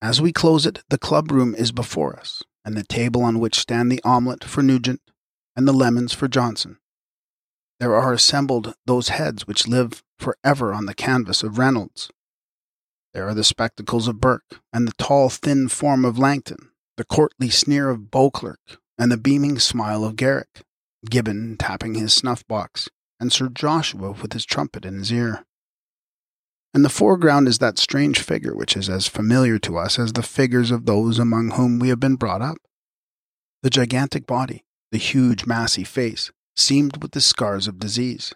As 0.02 0.20
we 0.20 0.32
close 0.32 0.64
it, 0.64 0.82
the 0.88 0.98
club 0.98 1.30
room 1.30 1.54
is 1.54 1.72
before 1.72 2.18
us, 2.18 2.42
and 2.64 2.76
the 2.76 2.82
table 2.82 3.22
on 3.22 3.38
which 3.38 3.58
stand 3.58 3.92
the 3.92 4.00
omelette 4.02 4.44
for 4.44 4.62
Nugent 4.62 5.02
and 5.54 5.68
the 5.68 5.72
lemons 5.72 6.14
for 6.14 6.26
Johnson. 6.26 6.78
There 7.80 7.96
are 7.96 8.12
assembled 8.12 8.74
those 8.84 9.08
heads 9.08 9.46
which 9.46 9.66
live 9.66 10.04
for 10.18 10.36
ever 10.44 10.72
on 10.72 10.84
the 10.84 10.94
canvas 10.94 11.42
of 11.42 11.58
Reynolds. 11.58 12.10
There 13.14 13.26
are 13.26 13.34
the 13.34 13.42
spectacles 13.42 14.06
of 14.06 14.20
Burke, 14.20 14.60
and 14.72 14.86
the 14.86 14.92
tall, 14.92 15.30
thin 15.30 15.66
form 15.68 16.04
of 16.04 16.18
Langton, 16.18 16.70
the 16.98 17.04
courtly 17.04 17.48
sneer 17.48 17.88
of 17.88 18.10
Beauclerk, 18.10 18.78
and 18.98 19.10
the 19.10 19.16
beaming 19.16 19.58
smile 19.58 20.04
of 20.04 20.14
Garrick, 20.14 20.62
Gibbon 21.08 21.56
tapping 21.56 21.94
his 21.94 22.12
snuff 22.12 22.46
box, 22.46 22.90
and 23.18 23.32
Sir 23.32 23.48
Joshua 23.48 24.12
with 24.12 24.34
his 24.34 24.44
trumpet 24.44 24.84
in 24.84 24.98
his 24.98 25.10
ear. 25.10 25.46
In 26.74 26.82
the 26.82 26.88
foreground 26.88 27.48
is 27.48 27.58
that 27.58 27.78
strange 27.78 28.20
figure 28.20 28.54
which 28.54 28.76
is 28.76 28.88
as 28.88 29.08
familiar 29.08 29.58
to 29.60 29.78
us 29.78 29.98
as 29.98 30.12
the 30.12 30.22
figures 30.22 30.70
of 30.70 30.84
those 30.84 31.18
among 31.18 31.52
whom 31.52 31.78
we 31.78 31.88
have 31.88 31.98
been 31.98 32.14
brought 32.14 32.42
up. 32.42 32.58
The 33.62 33.70
gigantic 33.70 34.26
body, 34.26 34.64
the 34.92 34.98
huge 34.98 35.46
massy 35.46 35.82
face, 35.82 36.30
seamed 36.60 37.02
with 37.02 37.12
the 37.12 37.20
scars 37.20 37.66
of 37.66 37.78
disease, 37.78 38.32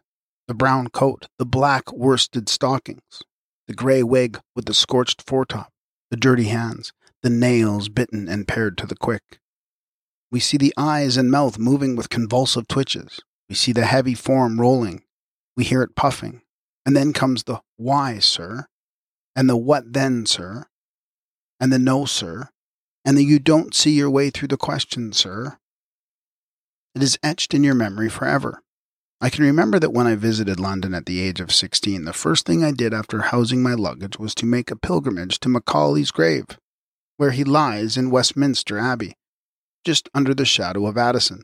the 0.48 0.54
brown 0.54 0.88
coat, 0.88 1.28
the 1.38 1.46
black 1.46 1.92
worsted 1.92 2.48
stockings, 2.48 3.22
the 3.66 3.74
grey 3.74 4.02
wig 4.02 4.40
with 4.56 4.66
the 4.66 4.74
scorched 4.74 5.24
foretop, 5.24 5.68
the 6.10 6.16
dirty 6.16 6.44
hands, 6.44 6.92
the 7.22 7.30
nails 7.30 7.88
bitten 7.88 8.28
and 8.28 8.48
pared 8.48 8.76
to 8.78 8.86
the 8.86 8.96
quick. 8.96 9.38
We 10.30 10.40
see 10.40 10.56
the 10.56 10.74
eyes 10.76 11.16
and 11.16 11.30
mouth 11.30 11.58
moving 11.58 11.96
with 11.96 12.08
convulsive 12.08 12.66
twitches. 12.68 13.20
We 13.48 13.54
see 13.54 13.72
the 13.72 13.86
heavy 13.86 14.14
form 14.14 14.60
rolling. 14.60 15.02
We 15.56 15.64
hear 15.64 15.82
it 15.82 15.94
puffing. 15.94 16.42
And 16.84 16.96
then 16.96 17.12
comes 17.12 17.44
the 17.44 17.60
why, 17.76 18.18
sir, 18.18 18.66
and 19.34 19.48
the 19.48 19.56
what 19.56 19.92
then, 19.92 20.26
sir, 20.26 20.66
and 21.58 21.72
the 21.72 21.78
no, 21.78 22.04
sir, 22.04 22.50
and 23.04 23.16
the 23.16 23.24
you 23.24 23.38
don't 23.38 23.74
see 23.74 23.92
your 23.92 24.10
way 24.10 24.30
through 24.30 24.48
the 24.48 24.56
question, 24.56 25.12
sir. 25.12 25.58
It 26.94 27.02
is 27.02 27.18
etched 27.22 27.54
in 27.54 27.64
your 27.64 27.74
memory 27.74 28.08
forever. 28.08 28.62
I 29.20 29.30
can 29.30 29.44
remember 29.44 29.78
that 29.78 29.92
when 29.92 30.06
I 30.06 30.16
visited 30.16 30.60
London 30.60 30.94
at 30.94 31.06
the 31.06 31.20
age 31.20 31.40
of 31.40 31.52
16, 31.52 32.04
the 32.04 32.12
first 32.12 32.46
thing 32.46 32.62
I 32.62 32.72
did 32.72 32.92
after 32.92 33.22
housing 33.22 33.62
my 33.62 33.74
luggage 33.74 34.18
was 34.18 34.34
to 34.36 34.46
make 34.46 34.70
a 34.70 34.76
pilgrimage 34.76 35.40
to 35.40 35.48
Macaulay's 35.48 36.10
grave, 36.10 36.46
where 37.16 37.30
he 37.30 37.42
lies 37.42 37.96
in 37.96 38.10
Westminster 38.10 38.78
Abbey, 38.78 39.14
just 39.84 40.08
under 40.14 40.34
the 40.34 40.44
shadow 40.44 40.86
of 40.86 40.98
Addison, 40.98 41.42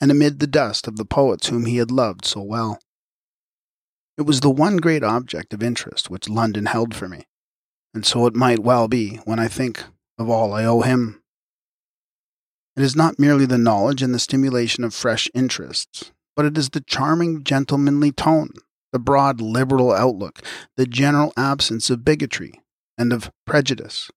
and 0.00 0.10
amid 0.10 0.38
the 0.38 0.46
dust 0.46 0.86
of 0.86 0.96
the 0.96 1.04
poets 1.04 1.48
whom 1.48 1.66
he 1.66 1.76
had 1.76 1.90
loved 1.90 2.24
so 2.24 2.42
well. 2.42 2.78
It 4.18 4.22
was 4.22 4.40
the 4.40 4.50
one 4.50 4.76
great 4.76 5.02
object 5.02 5.54
of 5.54 5.62
interest 5.62 6.10
which 6.10 6.28
London 6.28 6.66
held 6.66 6.94
for 6.94 7.08
me, 7.08 7.24
and 7.94 8.04
so 8.04 8.26
it 8.26 8.34
might 8.34 8.60
well 8.60 8.88
be 8.88 9.16
when 9.24 9.38
I 9.38 9.48
think 9.48 9.84
of 10.18 10.28
all 10.28 10.52
I 10.52 10.64
owe 10.64 10.82
him. 10.82 11.22
It 12.76 12.82
is 12.82 12.96
not 12.96 13.18
merely 13.18 13.46
the 13.46 13.58
knowledge 13.58 14.02
and 14.02 14.12
the 14.12 14.18
stimulation 14.18 14.82
of 14.82 14.94
fresh 14.94 15.28
interests, 15.32 16.12
but 16.34 16.44
it 16.44 16.58
is 16.58 16.70
the 16.70 16.80
charming, 16.80 17.44
gentlemanly 17.44 18.10
tone, 18.10 18.50
the 18.92 18.98
broad, 18.98 19.40
liberal 19.40 19.92
outlook, 19.92 20.40
the 20.76 20.86
general 20.86 21.32
absence 21.36 21.88
of 21.88 22.04
bigotry 22.04 22.60
and 22.98 23.12
of 23.12 23.30
prejudice. 23.46 24.10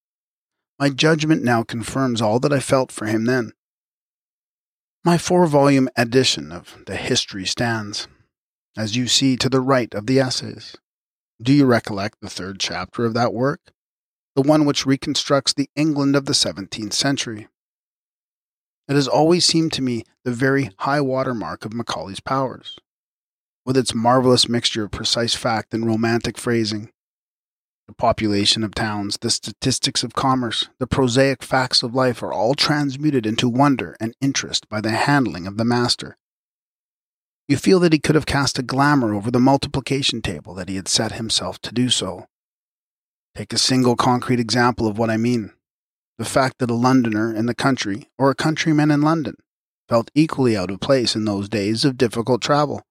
My 0.80 0.90
judgment 0.90 1.44
now 1.44 1.64
confirms 1.64 2.22
all 2.22 2.40
that 2.40 2.54
I 2.54 2.60
felt 2.60 2.92
for 2.92 3.06
him 3.06 3.26
then. 3.26 3.54
My 5.04 5.18
four 5.18 5.46
volume 5.48 5.90
edition 5.96 6.52
of 6.52 6.78
the 6.86 6.96
History 6.96 7.46
stands, 7.46 8.08
as 8.76 8.96
you 8.96 9.08
see 9.08 9.38
to 9.38 9.50
the 9.50 9.62
right 9.62 9.94
of 9.94 10.06
the 10.08 10.20
essays. 10.20 10.76
Do 11.42 11.54
you 11.54 11.66
recollect 11.66 12.18
the 12.22 12.30
third 12.30 12.60
chapter 12.60 13.06
of 13.06 13.14
that 13.14 13.34
work? 13.34 13.72
The 14.36 14.42
one 14.42 14.66
which 14.66 14.86
reconstructs 14.86 15.54
the 15.54 15.70
England 15.76 16.16
of 16.16 16.26
the 16.26 16.34
seventeenth 16.34 16.94
century. 16.94 17.48
It 18.88 18.96
has 18.96 19.08
always 19.08 19.44
seemed 19.44 19.74
to 19.74 19.82
me 19.82 20.04
the 20.24 20.32
very 20.32 20.72
high 20.80 21.02
water 21.02 21.34
mark 21.34 21.66
of 21.66 21.74
Macaulay's 21.74 22.22
powers, 22.22 22.78
with 23.66 23.76
its 23.76 23.94
marvelous 23.94 24.48
mixture 24.48 24.86
of 24.86 24.92
precise 24.92 25.36
fact 25.36 25.74
and 25.74 25.86
romantic 25.86 26.38
phrasing. 26.38 26.92
The 27.88 27.94
population 27.94 28.64
of 28.64 28.76
towns, 28.76 29.18
the 29.20 29.30
statistics 29.30 30.04
of 30.04 30.14
commerce, 30.14 30.70
the 30.80 30.88
prosaic 30.88 31.44
facts 31.44 31.84
of 31.84 31.96
life 31.96 32.24
are 32.24 32.32
all 32.32 32.54
transmuted 32.54 33.26
into 33.26 33.50
wonder 33.50 33.96
and 34.00 34.14
interest 34.22 34.70
by 34.70 34.82
the 34.82 34.92
handling 34.92 35.48
of 35.48 35.58
the 35.58 35.66
master. 35.66 36.18
You 37.48 37.58
feel 37.58 37.80
that 37.80 37.94
he 37.94 38.00
could 38.00 38.16
have 38.16 38.26
cast 38.26 38.60
a 38.60 38.64
glamour 38.64 39.14
over 39.14 39.32
the 39.32 39.40
multiplication 39.40 40.22
table 40.22 40.54
that 40.56 40.68
he 40.68 40.76
had 40.76 40.90
set 40.90 41.14
himself 41.14 41.60
to 41.62 41.74
do 41.74 41.90
so. 41.90 42.28
Take 43.36 43.54
a 43.54 43.58
single 43.58 43.96
concrete 43.96 44.40
example 44.40 44.88
of 44.88 44.98
what 44.98 45.10
I 45.10 45.18
mean 45.18 45.54
the 46.18 46.26
fact 46.26 46.58
that 46.60 46.72
a 46.72 46.76
Londoner 46.76 47.34
in 47.34 47.46
the 47.46 47.56
country 47.56 48.10
or 48.18 48.30
a 48.30 48.36
countryman 48.36 48.92
in 48.92 49.02
London 49.02 49.36
felt 49.88 50.12
equally 50.16 50.58
out 50.58 50.72
of 50.72 50.80
place 50.80 51.16
in 51.16 51.26
those 51.26 51.48
days 51.48 51.86
of 51.86 51.98
difficult 51.98 52.42
travel 52.42 52.84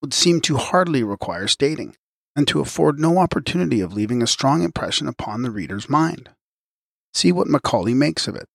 would 0.00 0.14
seem 0.14 0.40
to 0.40 0.56
hardly 0.56 1.02
require 1.02 1.48
stating, 1.48 1.96
and 2.36 2.46
to 2.46 2.60
afford 2.60 3.00
no 3.00 3.18
opportunity 3.18 3.80
of 3.80 3.92
leaving 3.92 4.22
a 4.22 4.26
strong 4.26 4.62
impression 4.62 5.08
upon 5.08 5.42
the 5.42 5.50
reader's 5.50 5.88
mind. 5.88 6.30
See 7.12 7.32
what 7.32 7.48
Macaulay 7.48 7.94
makes 7.94 8.28
of 8.28 8.36
it. 8.36 8.48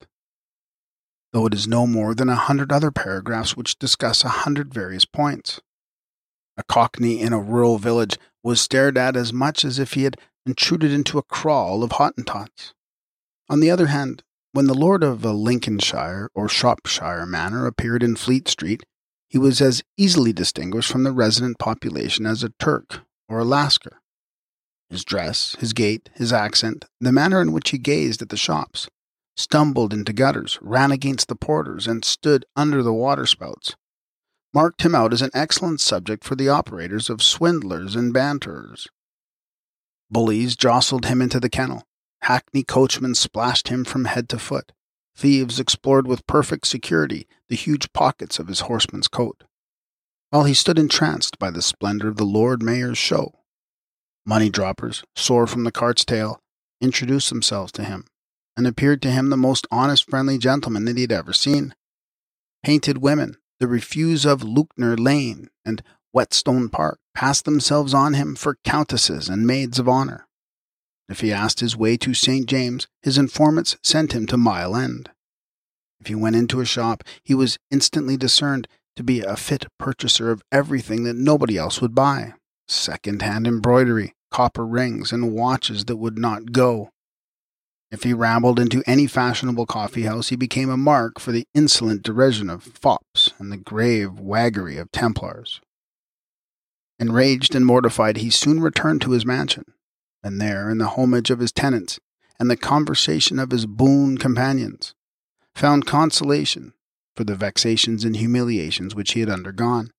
Though 1.33 1.47
it 1.47 1.53
is 1.53 1.67
no 1.67 1.87
more 1.87 2.13
than 2.13 2.29
a 2.29 2.35
hundred 2.35 2.71
other 2.71 2.91
paragraphs 2.91 3.57
which 3.57 3.79
discuss 3.79 4.23
a 4.23 4.29
hundred 4.29 4.73
various 4.73 5.03
points. 5.03 5.59
A 6.55 6.63
cockney 6.63 7.19
in 7.19 7.33
a 7.33 7.39
rural 7.39 7.77
village 7.77 8.17
was 8.43 8.61
stared 8.61 8.97
at 8.97 9.17
as 9.17 9.33
much 9.33 9.65
as 9.65 9.79
if 9.79 9.93
he 9.93 10.03
had 10.03 10.17
intruded 10.45 10.91
into 10.91 11.17
a 11.17 11.23
kraal 11.23 11.83
of 11.83 11.91
Hottentots. 11.91 12.73
On 13.49 13.59
the 13.59 13.69
other 13.69 13.87
hand, 13.87 14.23
when 14.51 14.67
the 14.67 14.73
lord 14.73 15.03
of 15.03 15.25
a 15.25 15.33
Lincolnshire 15.33 16.29
or 16.33 16.47
Shropshire 16.47 17.25
manor 17.25 17.65
appeared 17.65 18.03
in 18.03 18.15
Fleet 18.15 18.47
Street, 18.47 18.83
he 19.27 19.37
was 19.37 19.61
as 19.61 19.83
easily 19.97 20.31
distinguished 20.31 20.91
from 20.91 21.03
the 21.03 21.11
resident 21.11 21.57
population 21.57 22.25
as 22.25 22.43
a 22.43 22.53
Turk 22.59 23.01
or 23.27 23.39
a 23.39 23.43
Lascar. 23.43 23.99
His 24.89 25.03
dress, 25.03 25.55
his 25.59 25.73
gait, 25.73 26.09
his 26.13 26.31
accent, 26.31 26.85
the 27.01 27.11
manner 27.11 27.41
in 27.41 27.51
which 27.51 27.71
he 27.71 27.79
gazed 27.79 28.21
at 28.21 28.29
the 28.29 28.37
shops, 28.37 28.89
stumbled 29.35 29.91
into 29.91 30.13
gutters, 30.13 30.59
ran 30.61 30.91
against 30.91 31.27
the 31.27 31.35
porters, 31.35 31.87
and 31.87 32.05
stood 32.05 32.45
under 32.55 32.83
the 32.83 32.93
waterspouts, 32.93 33.75
marked 34.53 34.83
him 34.83 34.93
out 34.93 35.13
as 35.13 35.23
an 35.23 35.31
excellent 35.33 35.81
subject 35.81 36.23
for 36.23 36.35
the 36.35 36.47
operators 36.47 37.09
of 37.09 37.23
swindlers 37.23 37.95
and 37.95 38.13
banterers. 38.13 38.87
Bullies 40.11 40.55
jostled 40.55 41.07
him 41.07 41.23
into 41.23 41.39
the 41.39 41.49
kennel, 41.49 41.81
Hackney 42.23 42.63
coachmen 42.63 43.15
splashed 43.15 43.67
him 43.67 43.83
from 43.83 44.05
head 44.05 44.29
to 44.29 44.39
foot. 44.39 44.71
Thieves 45.15 45.59
explored 45.59 46.07
with 46.07 46.25
perfect 46.25 46.67
security 46.67 47.27
the 47.49 47.55
huge 47.55 47.91
pockets 47.91 48.39
of 48.39 48.47
his 48.47 48.61
horseman's 48.61 49.09
coat, 49.09 49.43
while 50.29 50.45
he 50.45 50.53
stood 50.53 50.79
entranced 50.79 51.37
by 51.37 51.51
the 51.51 51.61
splendor 51.61 52.07
of 52.07 52.17
the 52.17 52.23
Lord 52.23 52.63
Mayor's 52.63 52.97
show. 52.97 53.33
Money 54.25 54.49
droppers, 54.49 55.03
sore 55.15 55.45
from 55.47 55.65
the 55.65 55.71
cart's 55.71 56.05
tail, 56.05 56.39
introduced 56.79 57.29
themselves 57.29 57.73
to 57.73 57.83
him, 57.83 58.05
and 58.55 58.65
appeared 58.65 59.01
to 59.01 59.11
him 59.11 59.29
the 59.29 59.37
most 59.37 59.67
honest, 59.69 60.09
friendly 60.09 60.37
gentlemen 60.37 60.85
that 60.85 60.95
he 60.95 61.01
had 61.01 61.11
ever 61.11 61.33
seen. 61.33 61.75
Painted 62.63 62.99
women, 62.99 63.35
the 63.59 63.67
refuse 63.67 64.25
of 64.25 64.43
Lewknor 64.43 64.95
Lane 64.97 65.49
and 65.65 65.83
Whetstone 66.13 66.69
Park, 66.69 66.99
passed 67.13 67.43
themselves 67.43 67.93
on 67.93 68.13
him 68.13 68.35
for 68.35 68.57
countesses 68.63 69.27
and 69.27 69.45
maids 69.45 69.77
of 69.77 69.89
honor. 69.89 70.25
If 71.09 71.19
he 71.19 71.31
asked 71.31 71.59
his 71.59 71.75
way 71.75 71.97
to 71.97 72.13
St. 72.13 72.45
James, 72.45 72.87
his 73.01 73.17
informants 73.17 73.77
sent 73.83 74.13
him 74.13 74.25
to 74.27 74.37
Mile 74.37 74.75
End. 74.75 75.09
If 75.99 76.07
he 76.07 76.15
went 76.15 76.35
into 76.35 76.59
a 76.59 76.65
shop, 76.65 77.03
he 77.23 77.33
was 77.33 77.57
instantly 77.71 78.17
discerned 78.17 78.67
to 78.95 79.03
be 79.03 79.21
a 79.21 79.35
fit 79.35 79.65
purchaser 79.77 80.31
of 80.31 80.43
everything 80.51 81.03
that 81.03 81.15
nobody 81.15 81.57
else 81.57 81.81
would 81.81 81.95
buy 81.95 82.33
second 82.67 83.21
hand 83.21 83.47
embroidery, 83.47 84.13
copper 84.31 84.65
rings, 84.65 85.11
and 85.11 85.33
watches 85.33 85.85
that 85.85 85.97
would 85.97 86.17
not 86.17 86.51
go. 86.51 86.89
If 87.91 88.03
he 88.03 88.13
rambled 88.13 88.59
into 88.59 88.83
any 88.87 89.05
fashionable 89.05 89.67
coffee 89.67 90.03
house, 90.03 90.29
he 90.29 90.35
became 90.35 90.69
a 90.69 90.77
mark 90.77 91.19
for 91.19 91.31
the 91.31 91.45
insolent 91.53 92.01
derision 92.01 92.49
of 92.49 92.63
fops 92.63 93.31
and 93.37 93.51
the 93.51 93.57
grave 93.57 94.19
waggery 94.19 94.77
of 94.77 94.91
Templars. 94.91 95.61
Enraged 96.97 97.53
and 97.53 97.65
mortified, 97.65 98.17
he 98.17 98.29
soon 98.29 98.59
returned 98.59 99.01
to 99.01 99.11
his 99.11 99.25
mansion, 99.25 99.65
and 100.23 100.39
there, 100.39 100.69
in 100.69 100.77
the 100.77 100.89
homage 100.89 101.29
of 101.29 101.39
his 101.39 101.51
tenants 101.51 101.99
and 102.39 102.49
the 102.49 102.57
conversation 102.57 103.39
of 103.39 103.51
his 103.51 103.65
boon 103.65 104.17
companions, 104.17 104.95
found 105.55 105.85
consolation 105.85 106.73
for 107.15 107.23
the 107.23 107.35
vexations 107.35 108.03
and 108.03 108.15
humiliations 108.15 108.95
which 108.95 109.13
he 109.13 109.19
had 109.19 109.29
undergone. 109.29 109.91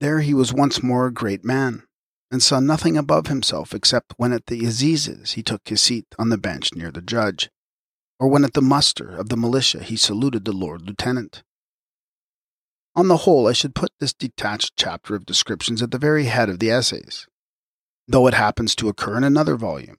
There 0.00 0.20
he 0.20 0.34
was 0.34 0.52
once 0.52 0.82
more 0.82 1.06
a 1.06 1.12
great 1.12 1.44
man, 1.44 1.84
and 2.30 2.42
saw 2.42 2.60
nothing 2.60 2.96
above 2.96 3.26
himself 3.26 3.74
except 3.74 4.14
when 4.16 4.32
at 4.32 4.46
the 4.46 4.64
assizes 4.64 5.32
he 5.32 5.42
took 5.42 5.68
his 5.68 5.80
seat 5.80 6.06
on 6.18 6.30
the 6.30 6.38
bench 6.38 6.74
near 6.74 6.90
the 6.90 7.02
judge, 7.02 7.50
or 8.18 8.28
when 8.28 8.44
at 8.44 8.54
the 8.54 8.62
muster 8.62 9.16
of 9.16 9.28
the 9.28 9.36
militia 9.36 9.82
he 9.82 9.96
saluted 9.96 10.44
the 10.44 10.52
Lord 10.52 10.82
Lieutenant. 10.82 11.42
On 12.96 13.08
the 13.08 13.18
whole, 13.18 13.46
I 13.46 13.52
should 13.52 13.74
put 13.74 13.92
this 14.00 14.12
detached 14.12 14.72
chapter 14.76 15.14
of 15.14 15.26
descriptions 15.26 15.82
at 15.82 15.90
the 15.90 15.98
very 15.98 16.24
head 16.24 16.48
of 16.48 16.58
the 16.58 16.70
essays, 16.70 17.26
though 18.10 18.26
it 18.26 18.34
happens 18.34 18.74
to 18.74 18.88
occur 18.88 19.16
in 19.16 19.24
another 19.24 19.56
volume. 19.56 19.96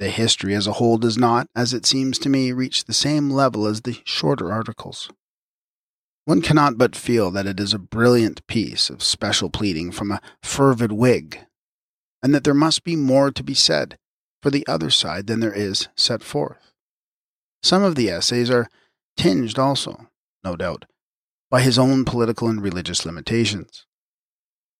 The 0.00 0.10
history 0.10 0.54
as 0.54 0.66
a 0.66 0.72
whole 0.72 0.98
does 0.98 1.16
not, 1.16 1.46
as 1.54 1.72
it 1.72 1.86
seems 1.86 2.18
to 2.18 2.28
me, 2.28 2.50
reach 2.50 2.84
the 2.84 2.92
same 2.92 3.30
level 3.30 3.66
as 3.66 3.82
the 3.82 4.00
shorter 4.04 4.52
articles. 4.52 5.08
One 6.24 6.42
cannot 6.42 6.78
but 6.78 6.96
feel 6.96 7.30
that 7.30 7.46
it 7.46 7.60
is 7.60 7.72
a 7.72 7.78
brilliant 7.78 8.44
piece 8.48 8.90
of 8.90 9.04
special 9.04 9.50
pleading 9.50 9.92
from 9.92 10.10
a 10.10 10.20
fervid 10.42 10.90
Whig, 10.90 11.46
and 12.22 12.34
that 12.34 12.42
there 12.42 12.54
must 12.54 12.82
be 12.82 12.96
more 12.96 13.30
to 13.30 13.42
be 13.44 13.54
said 13.54 13.98
for 14.42 14.50
the 14.50 14.66
other 14.66 14.90
side 14.90 15.28
than 15.28 15.38
there 15.38 15.54
is 15.54 15.88
set 15.94 16.24
forth. 16.24 16.72
Some 17.62 17.84
of 17.84 17.94
the 17.94 18.10
essays 18.10 18.50
are 18.50 18.68
tinged 19.16 19.58
also, 19.58 20.08
no 20.42 20.56
doubt, 20.56 20.86
by 21.50 21.60
his 21.60 21.78
own 21.78 22.04
political 22.04 22.48
and 22.48 22.60
religious 22.60 23.06
limitations. 23.06 23.86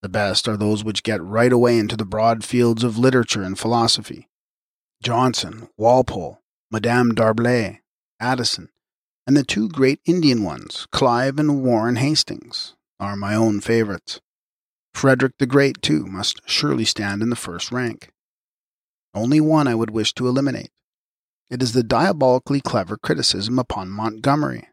The 0.05 0.11
best 0.11 0.47
are 0.49 0.59
those 0.59 0.85
which 0.85 1.03
get 1.03 1.23
right 1.23 1.51
away 1.51 1.79
into 1.79 1.97
the 1.97 2.05
broad 2.05 2.45
fields 2.45 2.85
of 2.85 2.99
literature 2.99 3.43
and 3.43 3.59
philosophy. 3.59 4.29
Johnson, 5.03 5.71
Walpole, 5.79 6.43
Madame 6.71 7.15
D'Arblay, 7.15 7.81
Addison, 8.21 8.69
and 9.27 9.35
the 9.35 9.43
two 9.43 9.67
great 9.67 10.01
Indian 10.05 10.43
ones, 10.45 10.87
Clive 10.93 11.39
and 11.39 11.65
Warren 11.65 11.97
Hastings, 11.97 12.75
are 13.01 13.17
my 13.17 13.35
own 13.35 13.63
favorites. 13.63 14.21
Frederick 14.93 15.33
the 15.39 15.47
Great, 15.47 15.81
too, 15.81 16.05
must 16.05 16.43
surely 16.45 16.85
stand 16.85 17.23
in 17.23 17.31
the 17.31 17.35
first 17.35 17.73
rank. 17.73 18.11
Only 19.15 19.41
one 19.41 19.67
I 19.67 19.75
would 19.75 19.91
wish 19.91 20.13
to 20.17 20.29
eliminate. 20.29 20.71
It 21.49 21.63
is 21.63 21.73
the 21.73 21.83
diabolically 21.83 22.61
clever 22.61 22.99
criticism 22.99 23.59
upon 23.59 23.89
Montgomery. 23.89 24.69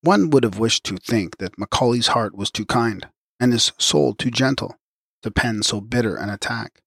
One 0.00 0.30
would 0.30 0.42
have 0.42 0.58
wished 0.58 0.82
to 0.86 0.96
think 0.96 1.36
that 1.36 1.60
Macaulay's 1.60 2.08
heart 2.08 2.36
was 2.36 2.50
too 2.50 2.66
kind, 2.66 3.06
and 3.40 3.52
his 3.52 3.72
soul 3.78 4.14
too 4.14 4.30
gentle, 4.30 4.76
to 5.22 5.30
pen 5.30 5.62
so 5.62 5.80
bitter 5.80 6.16
an 6.16 6.30
attack. 6.30 6.80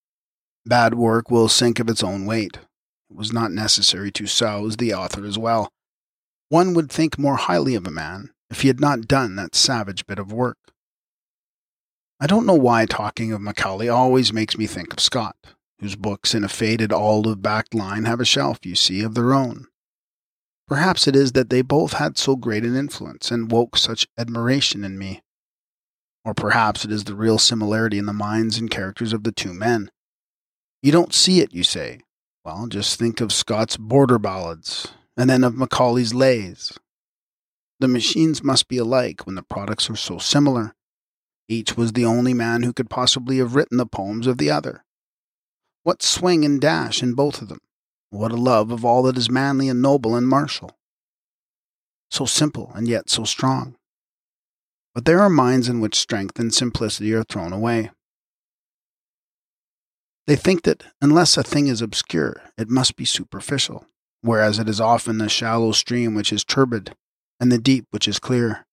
Bad 0.66 0.94
work 0.94 1.32
will 1.32 1.50
sink 1.50 1.80
of 1.80 1.90
its 1.90 2.04
own 2.04 2.26
weight. 2.26 2.58
It 3.10 3.16
was 3.16 3.34
not 3.34 3.52
necessary 3.52 4.12
to 4.12 4.28
souse 4.28 4.78
the 4.78 4.94
author 4.94 5.26
as 5.26 5.38
well. 5.38 5.72
One 6.50 6.74
would 6.74 6.92
think 6.92 7.18
more 7.18 7.38
highly 7.38 7.76
of 7.76 7.88
a 7.88 7.92
man 7.92 8.32
if 8.50 8.62
he 8.62 8.68
had 8.68 8.80
not 8.80 9.08
done 9.08 9.36
that 9.38 9.56
savage 9.56 10.06
bit 10.06 10.20
of 10.20 10.32
work. 10.32 10.58
I 12.20 12.28
don't 12.28 12.46
know 12.46 12.54
why 12.54 12.86
talking 12.86 13.32
of 13.32 13.42
Macaulay 13.42 13.90
always 13.90 14.32
makes 14.32 14.58
me 14.58 14.68
think 14.68 14.94
of 14.94 15.00
Scott, 15.00 15.36
whose 15.80 15.96
books 15.96 16.36
in 16.36 16.44
a 16.44 16.50
faded 16.50 16.94
olive 16.94 17.42
backed 17.42 17.74
line 17.74 18.04
have 18.04 18.20
a 18.20 18.26
shelf, 18.26 18.60
you 18.64 18.76
see, 18.76 19.02
of 19.02 19.16
their 19.16 19.34
own. 19.34 19.66
Perhaps 20.68 21.08
it 21.08 21.16
is 21.16 21.32
that 21.32 21.50
they 21.50 21.62
both 21.62 21.94
had 21.94 22.18
so 22.18 22.36
great 22.36 22.64
an 22.64 22.76
influence 22.76 23.32
and 23.32 23.52
woke 23.52 23.76
such 23.76 24.08
admiration 24.18 24.84
in 24.84 25.00
me. 25.00 25.22
Or 26.24 26.34
perhaps 26.34 26.86
it 26.86 26.92
is 26.92 27.06
the 27.06 27.16
real 27.16 27.38
similarity 27.38 27.98
in 27.98 28.06
the 28.06 28.14
minds 28.14 28.58
and 28.58 28.70
characters 28.70 29.14
of 29.14 29.24
the 29.24 29.32
two 29.32 29.54
men. 29.54 29.90
You 30.84 30.92
don't 30.92 31.14
see 31.14 31.40
it, 31.40 31.54
you 31.54 31.64
say. 31.64 32.02
Well, 32.46 32.68
just 32.68 32.98
think 32.98 33.22
of 33.22 33.34
Scott's 33.34 33.78
border 33.78 34.18
ballads, 34.18 34.88
and 35.16 35.30
then 35.30 35.44
of 35.44 35.56
Macaulay's 35.56 36.14
lays. 36.14 36.78
The 37.80 37.88
machines 37.88 38.44
must 38.44 38.68
be 38.68 38.78
alike 38.78 39.26
when 39.26 39.36
the 39.36 39.44
products 39.44 39.90
are 39.90 39.96
so 39.96 40.18
similar. 40.18 40.76
Each 41.48 41.76
was 41.76 41.94
the 41.94 42.06
only 42.06 42.34
man 42.34 42.64
who 42.64 42.74
could 42.74 42.90
possibly 42.90 43.38
have 43.38 43.56
written 43.56 43.78
the 43.78 43.86
poems 43.86 44.28
of 44.28 44.38
the 44.38 44.52
other. 44.52 44.84
What 45.84 46.04
swing 46.04 46.46
and 46.46 46.62
dash 46.62 47.02
in 47.02 47.14
both 47.14 47.42
of 47.42 47.50
them! 47.50 47.62
What 48.12 48.32
a 48.32 48.38
love 48.38 48.72
of 48.72 48.86
all 48.86 49.04
that 49.04 49.18
is 49.18 49.30
manly 49.30 49.68
and 49.68 49.82
noble 49.82 50.16
and 50.16 50.28
martial! 50.28 50.78
So 52.12 52.26
simple 52.26 52.72
and 52.76 52.88
yet 52.88 53.10
so 53.10 53.24
strong. 53.24 53.76
But 54.94 55.06
there 55.06 55.22
are 55.22 55.30
minds 55.30 55.70
in 55.70 55.80
which 55.80 55.96
strength 55.96 56.40
and 56.40 56.54
simplicity 56.54 57.14
are 57.14 57.24
thrown 57.24 57.54
away. 57.54 57.92
They 60.28 60.36
think 60.36 60.64
that 60.64 60.84
unless 61.02 61.38
a 61.38 61.44
thing 61.44 61.68
is 61.68 61.82
obscure, 61.82 62.42
it 62.58 62.70
must 62.70 62.96
be 62.96 63.06
superficial 63.06 63.86
whereas 64.22 64.60
it 64.60 64.70
is 64.70 64.80
often 64.80 65.18
the 65.18 65.30
shallow 65.30 65.72
stream 65.72 66.14
which 66.14 66.32
is 66.32 66.44
turbid, 66.44 66.96
and 67.40 67.52
the 67.52 67.58
deep 67.58 67.86
which 67.92 68.08
is 68.08 68.20
clear. 68.20 68.66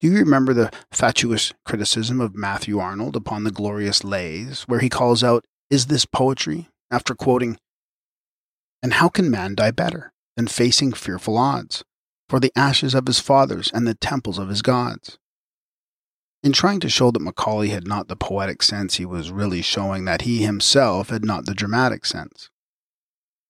Do 0.00 0.08
you 0.08 0.18
remember 0.18 0.52
the 0.52 0.72
fatuous 0.90 1.52
criticism 1.64 2.20
of 2.20 2.34
Matthew 2.34 2.78
Arnold 2.78 3.16
upon 3.16 3.44
the 3.44 3.50
glorious 3.50 4.02
lays, 4.02 4.62
where 4.62 4.80
he 4.80 4.88
calls 4.88 5.22
out, 5.22 5.44
Is 5.70 5.86
this 5.86 6.04
poetry? 6.04 6.68
after 6.92 7.14
quoting, 7.14 7.56
And 8.82 8.94
how 8.94 9.08
can 9.08 9.30
man 9.30 9.54
die 9.54 9.70
better 9.70 10.12
than 10.36 10.48
facing 10.48 10.92
fearful 10.92 11.38
odds 11.38 11.84
for 12.30 12.38
the 12.38 12.52
ashes 12.54 12.94
of 12.94 13.08
his 13.08 13.18
fathers 13.18 13.72
and 13.74 13.86
the 13.86 13.94
temples 13.94 14.38
of 14.38 14.48
his 14.48 14.62
gods? 14.62 15.18
In 16.44 16.52
trying 16.52 16.78
to 16.80 16.88
show 16.88 17.10
that 17.10 17.20
Macaulay 17.20 17.68
had 17.68 17.86
not 17.86 18.06
the 18.06 18.16
poetic 18.16 18.62
sense, 18.62 18.94
he 18.94 19.04
was 19.04 19.32
really 19.32 19.60
showing 19.60 20.04
that 20.04 20.22
he 20.22 20.44
himself 20.44 21.10
had 21.10 21.24
not 21.24 21.44
the 21.44 21.54
dramatic 21.54 22.06
sense. 22.06 22.48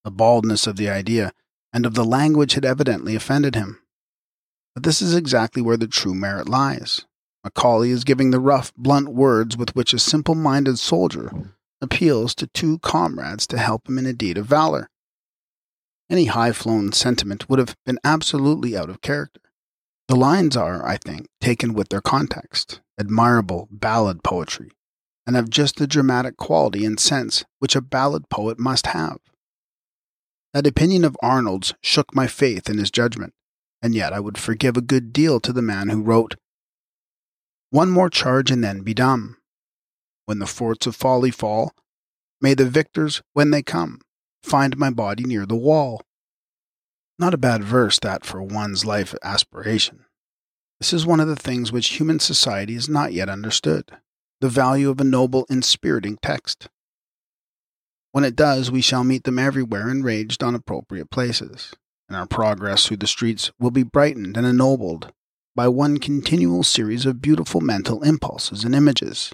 The 0.03 0.11
baldness 0.11 0.67
of 0.67 0.77
the 0.77 0.89
idea 0.89 1.33
and 1.75 1.85
of 1.85 1.95
the 1.95 2.05
language 2.05 2.55
had 2.55 2.65
evidently 2.65 3.15
offended 3.15 3.55
him. 3.55 3.81
But 4.75 4.83
this 4.83 5.03
is 5.03 5.15
exactly 5.15 5.61
where 5.63 5.77
the 5.77 5.87
true 5.87 6.15
merit 6.15 6.49
lies. 6.49 7.07
Macaulay 7.45 7.91
is 7.91 8.03
giving 8.03 8.31
the 8.31 8.41
rough, 8.41 8.73
blunt 8.77 9.11
words 9.11 9.57
with 9.57 9.77
which 9.77 9.93
a 9.93 9.99
simple 9.99 10.35
minded 10.35 10.79
soldier 10.79 11.31
appeals 11.83 12.35
to 12.37 12.47
two 12.49 12.79
comrades 12.81 13.47
to 13.49 13.59
help 13.59 13.89
him 13.89 13.99
in 13.99 14.07
a 14.07 14.13
deed 14.13 14.39
of 14.39 14.47
valor. 14.47 14.90
Any 16.11 16.25
high 16.25 16.51
flown 16.51 16.91
sentiment 16.91 17.49
would 17.49 17.61
have 17.61 17.77
been 17.87 18.01
absolutely 18.03 18.77
out 18.77 18.91
of 18.91 19.01
character. 19.01 19.41
The 20.09 20.17
lines 20.17 20.57
are, 20.57 20.85
I 20.85 20.97
think, 20.97 21.29
taken 21.41 21.73
with 21.73 21.91
their 21.91 22.01
context, 22.01 22.81
admirable 22.99 23.69
ballad 23.71 24.25
poetry, 24.25 24.73
and 25.25 25.37
have 25.37 25.49
just 25.49 25.77
the 25.77 25.87
dramatic 25.87 26.37
quality 26.37 26.85
and 26.85 26.99
sense 26.99 27.45
which 27.61 27.77
a 27.77 27.81
ballad 27.81 28.29
poet 28.29 28.59
must 28.59 28.89
have. 28.89 29.19
That 30.53 30.67
opinion 30.67 31.05
of 31.05 31.17
Arnold's 31.23 31.75
shook 31.81 32.13
my 32.13 32.27
faith 32.27 32.69
in 32.69 32.79
his 32.79 32.91
judgment, 32.91 33.33
and 33.81 33.95
yet 33.95 34.13
I 34.13 34.19
would 34.19 34.37
forgive 34.37 34.77
a 34.77 34.83
good 34.83 35.13
deal 35.13 35.39
to 35.39 35.53
the 35.53 35.63
man 35.63 35.91
who 35.91 36.03
wrote, 36.03 36.35
One 37.71 37.89
more 37.89 38.11
charge 38.11 38.51
and 38.51 38.65
then 38.65 38.83
be 38.83 38.95
dumb. 38.95 39.37
When 40.27 40.41
the 40.41 40.47
forts 40.47 40.89
of 40.89 40.97
folly 40.97 41.31
fall, 41.31 41.73
may 42.41 42.55
the 42.55 42.69
victors, 42.69 43.23
when 43.33 43.53
they 43.53 43.63
come, 43.63 44.01
find 44.43 44.77
my 44.77 44.91
body 44.91 45.25
near 45.25 45.47
the 45.47 45.57
wall. 45.57 46.03
Not 47.19 47.35
a 47.35 47.39
bad 47.39 47.63
verse, 47.63 47.99
that 47.99 48.25
for 48.25 48.43
one's 48.43 48.85
life 48.85 49.15
aspiration. 49.23 50.07
This 50.79 50.93
is 50.93 51.05
one 51.05 51.21
of 51.21 51.29
the 51.29 51.37
things 51.37 51.71
which 51.71 51.99
human 51.99 52.21
society 52.21 52.75
has 52.75 52.89
not 52.89 53.13
yet 53.13 53.29
understood 53.29 53.93
the 54.41 54.49
value 54.49 54.89
of 54.89 54.99
a 55.01 55.05
noble, 55.05 55.45
inspiriting 55.51 56.19
text. 56.23 56.69
When 58.13 58.25
it 58.25 58.35
does, 58.35 58.71
we 58.71 58.81
shall 58.81 59.05
meet 59.05 59.25
them 59.25 59.39
everywhere 59.39 59.91
enraged 59.91 60.43
on 60.43 60.55
appropriate 60.55 61.11
places, 61.11 61.75
and 62.09 62.17
our 62.17 62.27
progress 62.27 62.87
through 62.87 62.97
the 62.97 63.07
streets 63.07 63.53
will 63.61 63.71
be 63.71 63.83
brightened 63.83 64.37
and 64.37 64.47
ennobled 64.47 65.13
by 65.55 65.69
one 65.69 65.99
continual 65.99 66.63
series 66.63 67.05
of 67.05 67.21
beautiful 67.21 67.61
mental 67.61 68.03
impulses 68.03 68.65
and 68.65 68.75
images, 68.75 69.33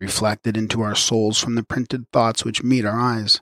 reflected 0.00 0.56
into 0.56 0.80
our 0.80 0.94
souls 0.94 1.38
from 1.38 1.56
the 1.56 1.64
printed 1.64 2.04
thoughts 2.12 2.44
which 2.44 2.62
meet 2.62 2.84
our 2.84 2.98
eyes. 2.98 3.40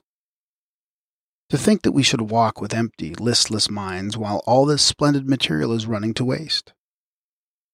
To 1.49 1.57
think 1.57 1.81
that 1.81 1.93
we 1.93 2.03
should 2.03 2.29
walk 2.29 2.61
with 2.61 2.75
empty, 2.75 3.15
listless 3.15 3.71
minds 3.71 4.15
while 4.15 4.43
all 4.45 4.65
this 4.65 4.83
splendid 4.83 5.27
material 5.27 5.73
is 5.73 5.87
running 5.87 6.13
to 6.13 6.25
waste. 6.25 6.73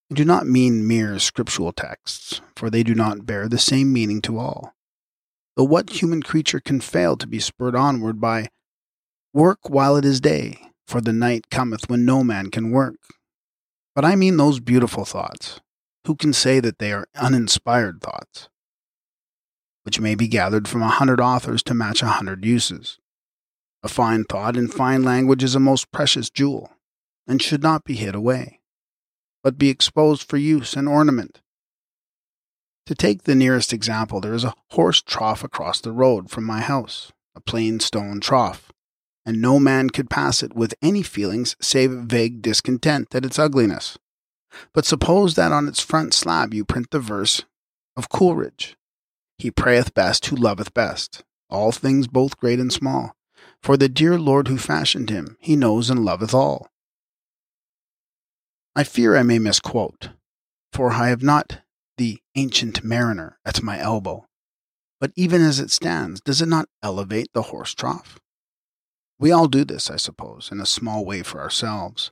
I 0.09 0.15
do 0.15 0.23
not 0.23 0.47
mean 0.47 0.87
mere 0.87 1.19
scriptural 1.19 1.73
texts, 1.73 2.39
for 2.55 2.69
they 2.69 2.83
do 2.83 2.95
not 2.95 3.25
bear 3.25 3.49
the 3.49 3.57
same 3.57 3.91
meaning 3.91 4.21
to 4.21 4.37
all. 4.37 4.73
Though 5.57 5.65
what 5.65 6.01
human 6.01 6.23
creature 6.23 6.61
can 6.61 6.79
fail 6.79 7.17
to 7.17 7.27
be 7.27 7.39
spurred 7.39 7.75
onward 7.75 8.21
by 8.21 8.47
work 9.33 9.69
while 9.69 9.97
it 9.97 10.05
is 10.05 10.21
day, 10.21 10.71
for 10.87 11.01
the 11.01 11.11
night 11.11 11.49
cometh 11.49 11.89
when 11.89 12.05
no 12.05 12.23
man 12.23 12.51
can 12.51 12.71
work? 12.71 12.99
But 13.93 14.05
I 14.05 14.15
mean 14.15 14.37
those 14.37 14.61
beautiful 14.61 15.03
thoughts. 15.03 15.59
Who 16.05 16.15
can 16.15 16.31
say 16.31 16.61
that 16.61 16.79
they 16.79 16.93
are 16.93 17.07
uninspired 17.15 17.99
thoughts? 17.99 18.47
Which 19.83 19.99
may 19.99 20.15
be 20.15 20.27
gathered 20.29 20.67
from 20.67 20.81
a 20.81 20.87
hundred 20.87 21.19
authors 21.19 21.61
to 21.63 21.73
match 21.73 22.01
a 22.01 22.07
hundred 22.07 22.45
uses. 22.45 22.99
A 23.85 23.87
fine 23.87 24.25
thought 24.25 24.57
in 24.57 24.67
fine 24.67 25.03
language 25.03 25.45
is 25.45 25.55
a 25.55 25.59
most 25.61 25.93
precious 25.93 26.29
jewel, 26.29 26.73
and 27.25 27.41
should 27.41 27.63
not 27.63 27.85
be 27.85 27.95
hid 27.95 28.15
away, 28.15 28.59
but 29.41 29.57
be 29.57 29.69
exposed 29.69 30.27
for 30.27 30.35
use 30.35 30.75
and 30.75 30.89
ornament 30.89 31.39
to 32.85 32.93
take 32.93 33.23
the 33.23 33.35
nearest 33.35 33.73
example, 33.73 34.21
there 34.21 34.33
is 34.33 34.43
a 34.43 34.53
horse 34.71 35.01
trough 35.01 35.43
across 35.43 35.81
the 35.81 35.91
road 35.91 36.29
from 36.29 36.43
my 36.43 36.61
house, 36.61 37.11
a 37.35 37.41
plain 37.41 37.79
stone 37.79 38.19
trough, 38.19 38.71
and 39.25 39.41
no 39.41 39.59
man 39.59 39.89
could 39.89 40.09
pass 40.09 40.43
it 40.43 40.55
with 40.55 40.75
any 40.83 41.01
feelings 41.01 41.55
save 41.59 41.91
vague 41.91 42.43
discontent 42.43 43.15
at 43.15 43.25
its 43.25 43.39
ugliness. 43.39 43.97
But 44.71 44.85
suppose 44.85 45.33
that 45.33 45.51
on 45.51 45.67
its 45.67 45.81
front 45.81 46.13
slab 46.13 46.53
you 46.53 46.63
print 46.63 46.91
the 46.91 46.99
verse 46.99 47.43
of 47.97 48.09
Coleridge 48.09 48.77
He 49.39 49.49
prayeth 49.49 49.95
best 49.95 50.27
who 50.27 50.35
loveth 50.35 50.73
best, 50.73 51.23
all 51.49 51.71
things 51.71 52.07
both 52.07 52.37
great 52.37 52.59
and 52.59 52.71
small. 52.71 53.15
For 53.65 53.77
the 53.77 53.89
dear 53.89 54.19
Lord 54.19 54.47
who 54.47 54.59
fashioned 54.59 55.09
him, 55.09 55.37
he 55.39 55.55
knows 55.55 55.89
and 55.89 56.05
loveth 56.05 56.35
all. 56.35 56.67
I 58.75 58.83
fear 58.83 59.17
I 59.17 59.23
may 59.23 59.39
misquote, 59.39 60.09
for 60.71 60.91
I 60.91 61.07
have 61.07 61.23
not 61.23 61.61
the 61.97 62.19
ancient 62.35 62.83
mariner 62.83 63.39
at 63.43 63.63
my 63.63 63.79
elbow. 63.79 64.27
But 65.01 65.13
even 65.15 65.41
as 65.41 65.59
it 65.59 65.71
stands, 65.71 66.21
does 66.21 66.43
it 66.43 66.47
not 66.47 66.69
elevate 66.83 67.29
the 67.33 67.41
horse 67.41 67.73
trough? 67.73 68.19
We 69.17 69.31
all 69.31 69.47
do 69.47 69.65
this, 69.65 69.89
I 69.89 69.95
suppose, 69.95 70.49
in 70.51 70.61
a 70.61 70.65
small 70.67 71.03
way 71.03 71.23
for 71.23 71.41
ourselves. 71.41 72.11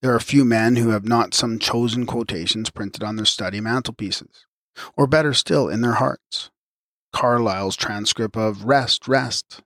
There 0.00 0.14
are 0.14 0.20
few 0.20 0.46
men 0.46 0.76
who 0.76 0.88
have 0.88 1.04
not 1.04 1.34
some 1.34 1.58
chosen 1.58 2.06
quotations 2.06 2.70
printed 2.70 3.02
on 3.02 3.16
their 3.16 3.26
study 3.26 3.60
mantelpieces, 3.60 4.46
or 4.96 5.06
better 5.06 5.34
still, 5.34 5.68
in 5.68 5.82
their 5.82 5.96
hearts. 5.96 6.50
Carlyle's 7.12 7.76
transcript 7.76 8.38
of 8.38 8.64
Rest, 8.64 9.06
Rest. 9.06 9.60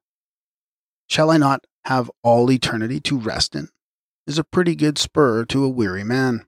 Shall 1.08 1.30
I 1.30 1.36
not 1.36 1.64
have 1.84 2.10
all 2.22 2.50
eternity 2.50 3.00
to 3.00 3.18
rest 3.18 3.54
in? 3.54 3.68
is 4.26 4.38
a 4.38 4.44
pretty 4.44 4.74
good 4.74 4.98
spur 4.98 5.44
to 5.46 5.64
a 5.64 5.68
weary 5.68 6.04
man. 6.04 6.46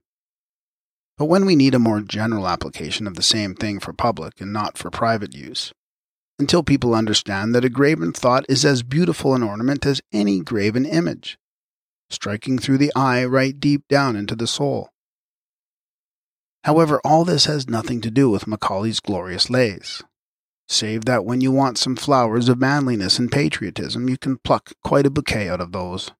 But 1.17 1.25
when 1.25 1.45
we 1.45 1.55
need 1.55 1.73
a 1.73 1.79
more 1.79 2.01
general 2.01 2.47
application 2.47 3.07
of 3.07 3.15
the 3.15 3.23
same 3.23 3.55
thing 3.55 3.79
for 3.79 3.93
public 3.93 4.41
and 4.41 4.51
not 4.51 4.77
for 4.77 4.89
private 4.89 5.33
use, 5.33 5.73
until 6.37 6.63
people 6.63 6.93
understand 6.93 7.55
that 7.55 7.65
a 7.65 7.69
graven 7.69 8.11
thought 8.11 8.45
is 8.49 8.65
as 8.65 8.83
beautiful 8.83 9.33
an 9.33 9.43
ornament 9.43 9.85
as 9.85 10.01
any 10.11 10.41
graven 10.41 10.85
image, 10.85 11.37
striking 12.09 12.57
through 12.57 12.77
the 12.77 12.91
eye 12.95 13.23
right 13.23 13.59
deep 13.59 13.87
down 13.87 14.15
into 14.15 14.35
the 14.35 14.47
soul. 14.47 14.89
However, 16.65 16.99
all 17.05 17.23
this 17.23 17.45
has 17.45 17.69
nothing 17.69 18.01
to 18.01 18.11
do 18.11 18.29
with 18.29 18.47
Macaulay's 18.47 18.99
glorious 18.99 19.49
lays, 19.49 20.01
save 20.67 21.05
that 21.05 21.25
when 21.25 21.41
you 21.41 21.51
want 21.51 21.77
some 21.77 21.95
flowers 21.95 22.49
of 22.49 22.59
manliness 22.59 23.19
and 23.19 23.31
patriotism, 23.31 24.09
you 24.09 24.17
can 24.17 24.37
pluck 24.37 24.73
quite 24.83 25.05
a 25.05 25.09
bouquet 25.09 25.49
out 25.49 25.61
of 25.61 25.71
those. 25.71 26.11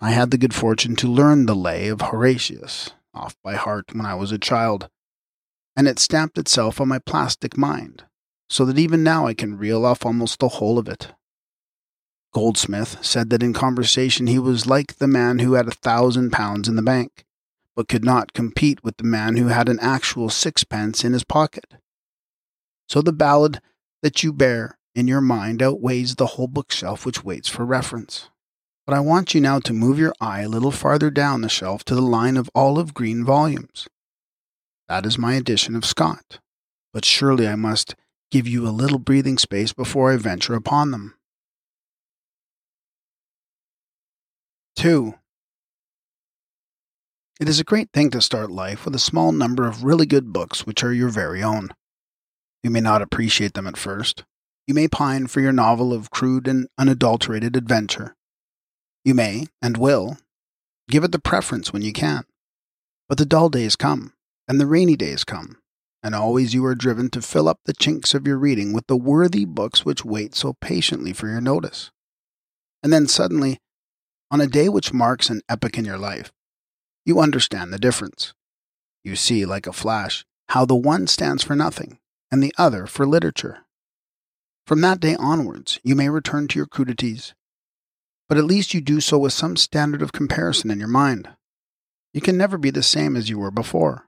I 0.00 0.10
had 0.10 0.30
the 0.30 0.38
good 0.38 0.54
fortune 0.54 0.96
to 0.96 1.08
learn 1.08 1.46
the 1.46 1.54
lay 1.54 1.88
of 1.88 2.00
Horatius 2.00 2.90
off 3.12 3.36
by 3.42 3.54
heart 3.54 3.94
when 3.94 4.06
I 4.06 4.14
was 4.14 4.32
a 4.32 4.38
child, 4.38 4.88
and 5.76 5.86
it 5.86 5.98
stamped 5.98 6.38
itself 6.38 6.80
on 6.80 6.88
my 6.88 6.98
plastic 6.98 7.56
mind, 7.56 8.04
so 8.48 8.64
that 8.64 8.78
even 8.78 9.02
now 9.02 9.26
I 9.26 9.34
can 9.34 9.58
reel 9.58 9.84
off 9.84 10.06
almost 10.06 10.38
the 10.38 10.48
whole 10.48 10.78
of 10.78 10.88
it. 10.88 11.12
Goldsmith 12.32 13.04
said 13.04 13.30
that 13.30 13.42
in 13.42 13.52
conversation 13.52 14.26
he 14.26 14.38
was 14.38 14.66
like 14.66 14.96
the 14.96 15.08
man 15.08 15.40
who 15.40 15.54
had 15.54 15.66
a 15.66 15.72
thousand 15.72 16.30
pounds 16.30 16.68
in 16.68 16.76
the 16.76 16.82
bank, 16.82 17.24
but 17.74 17.88
could 17.88 18.04
not 18.04 18.32
compete 18.32 18.84
with 18.84 18.96
the 18.98 19.04
man 19.04 19.36
who 19.36 19.48
had 19.48 19.68
an 19.68 19.80
actual 19.80 20.30
sixpence 20.30 21.04
in 21.04 21.12
his 21.12 21.24
pocket. 21.24 21.74
So 22.90 23.00
the 23.00 23.12
ballad 23.12 23.60
that 24.02 24.24
you 24.24 24.32
bear 24.32 24.76
in 24.96 25.06
your 25.06 25.20
mind 25.20 25.62
outweighs 25.62 26.16
the 26.16 26.26
whole 26.26 26.48
bookshelf 26.48 27.06
which 27.06 27.22
waits 27.22 27.48
for 27.48 27.64
reference. 27.64 28.30
But 28.84 28.96
I 28.96 29.00
want 29.00 29.32
you 29.32 29.40
now 29.40 29.60
to 29.60 29.72
move 29.72 29.96
your 29.96 30.12
eye 30.20 30.40
a 30.40 30.48
little 30.48 30.72
farther 30.72 31.08
down 31.08 31.42
the 31.42 31.48
shelf 31.48 31.84
to 31.84 31.94
the 31.94 32.02
line 32.02 32.36
of 32.36 32.50
olive 32.52 32.92
green 32.92 33.24
volumes. 33.24 33.86
That 34.88 35.06
is 35.06 35.16
my 35.16 35.34
edition 35.34 35.76
of 35.76 35.84
Scott, 35.84 36.40
but 36.92 37.04
surely 37.04 37.46
I 37.46 37.54
must 37.54 37.94
give 38.32 38.48
you 38.48 38.66
a 38.66 38.74
little 38.74 38.98
breathing 38.98 39.38
space 39.38 39.72
before 39.72 40.10
I 40.10 40.16
venture 40.16 40.54
upon 40.54 40.90
them. 40.90 41.14
2. 44.74 45.14
It 47.38 47.48
is 47.48 47.60
a 47.60 47.64
great 47.64 47.92
thing 47.92 48.10
to 48.10 48.20
start 48.20 48.50
life 48.50 48.84
with 48.84 48.96
a 48.96 48.98
small 48.98 49.30
number 49.30 49.68
of 49.68 49.84
really 49.84 50.06
good 50.06 50.32
books 50.32 50.66
which 50.66 50.82
are 50.82 50.92
your 50.92 51.10
very 51.10 51.40
own. 51.40 51.70
You 52.62 52.70
may 52.70 52.80
not 52.80 53.02
appreciate 53.02 53.54
them 53.54 53.66
at 53.66 53.76
first. 53.76 54.24
You 54.66 54.74
may 54.74 54.88
pine 54.88 55.26
for 55.26 55.40
your 55.40 55.52
novel 55.52 55.92
of 55.92 56.10
crude 56.10 56.46
and 56.46 56.68
unadulterated 56.78 57.56
adventure. 57.56 58.14
You 59.04 59.14
may, 59.14 59.46
and 59.62 59.76
will, 59.76 60.18
give 60.88 61.04
it 61.04 61.12
the 61.12 61.18
preference 61.18 61.72
when 61.72 61.82
you 61.82 61.92
can. 61.92 62.24
But 63.08 63.18
the 63.18 63.24
dull 63.24 63.48
days 63.48 63.76
come, 63.76 64.12
and 64.46 64.60
the 64.60 64.66
rainy 64.66 64.96
days 64.96 65.24
come, 65.24 65.56
and 66.02 66.14
always 66.14 66.54
you 66.54 66.64
are 66.66 66.74
driven 66.74 67.08
to 67.10 67.22
fill 67.22 67.48
up 67.48 67.60
the 67.64 67.72
chinks 67.72 68.14
of 68.14 68.26
your 68.26 68.36
reading 68.36 68.72
with 68.72 68.86
the 68.86 68.96
worthy 68.96 69.44
books 69.44 69.84
which 69.84 70.04
wait 70.04 70.34
so 70.34 70.54
patiently 70.60 71.12
for 71.12 71.28
your 71.28 71.40
notice. 71.40 71.90
And 72.82 72.92
then 72.92 73.06
suddenly 73.06 73.58
on 74.30 74.40
a 74.40 74.46
day 74.46 74.68
which 74.68 74.92
marks 74.92 75.28
an 75.30 75.42
epoch 75.48 75.76
in 75.76 75.84
your 75.84 75.98
life, 75.98 76.30
you 77.04 77.20
understand 77.20 77.72
the 77.72 77.78
difference. 77.78 78.34
You 79.02 79.16
see, 79.16 79.44
like 79.44 79.66
a 79.66 79.72
flash, 79.72 80.24
how 80.50 80.64
the 80.66 80.76
one 80.76 81.06
stands 81.06 81.42
for 81.42 81.56
nothing 81.56 81.98
and 82.30 82.42
the 82.42 82.54
other 82.56 82.86
for 82.86 83.06
literature. 83.06 83.58
From 84.66 84.80
that 84.82 85.00
day 85.00 85.16
onwards, 85.16 85.80
you 85.82 85.94
may 85.94 86.08
return 86.08 86.48
to 86.48 86.58
your 86.58 86.66
crudities, 86.66 87.34
but 88.28 88.38
at 88.38 88.44
least 88.44 88.72
you 88.74 88.80
do 88.80 89.00
so 89.00 89.18
with 89.18 89.32
some 89.32 89.56
standard 89.56 90.02
of 90.02 90.12
comparison 90.12 90.70
in 90.70 90.78
your 90.78 90.88
mind. 90.88 91.28
You 92.12 92.20
can 92.20 92.36
never 92.36 92.58
be 92.58 92.70
the 92.70 92.82
same 92.82 93.16
as 93.16 93.28
you 93.28 93.38
were 93.38 93.50
before. 93.50 94.06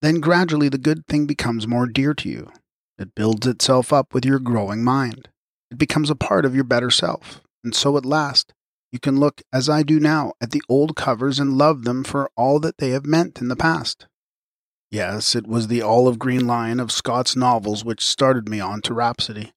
Then 0.00 0.20
gradually 0.20 0.68
the 0.68 0.78
good 0.78 1.06
thing 1.06 1.26
becomes 1.26 1.66
more 1.66 1.86
dear 1.86 2.14
to 2.14 2.28
you. 2.28 2.52
It 2.98 3.14
builds 3.14 3.46
itself 3.46 3.92
up 3.92 4.14
with 4.14 4.24
your 4.24 4.38
growing 4.38 4.84
mind. 4.84 5.28
It 5.70 5.78
becomes 5.78 6.10
a 6.10 6.16
part 6.16 6.44
of 6.44 6.54
your 6.54 6.64
better 6.64 6.90
self, 6.90 7.40
and 7.64 7.74
so 7.74 7.96
at 7.96 8.06
last 8.06 8.52
you 8.90 8.98
can 8.98 9.20
look, 9.20 9.42
as 9.52 9.68
I 9.68 9.82
do 9.82 10.00
now, 10.00 10.32
at 10.40 10.50
the 10.50 10.62
old 10.68 10.96
covers 10.96 11.38
and 11.38 11.58
love 11.58 11.84
them 11.84 12.04
for 12.04 12.30
all 12.36 12.58
that 12.60 12.78
they 12.78 12.90
have 12.90 13.04
meant 13.04 13.40
in 13.40 13.48
the 13.48 13.56
past. 13.56 14.06
Yes, 14.90 15.34
it 15.34 15.46
was 15.46 15.66
the 15.66 15.82
olive 15.82 16.18
green 16.18 16.46
line 16.46 16.80
of 16.80 16.90
Scott's 16.90 17.36
novels 17.36 17.84
which 17.84 18.04
started 18.04 18.48
me 18.48 18.58
on 18.58 18.80
to 18.82 18.94
Rhapsody. 18.94 19.52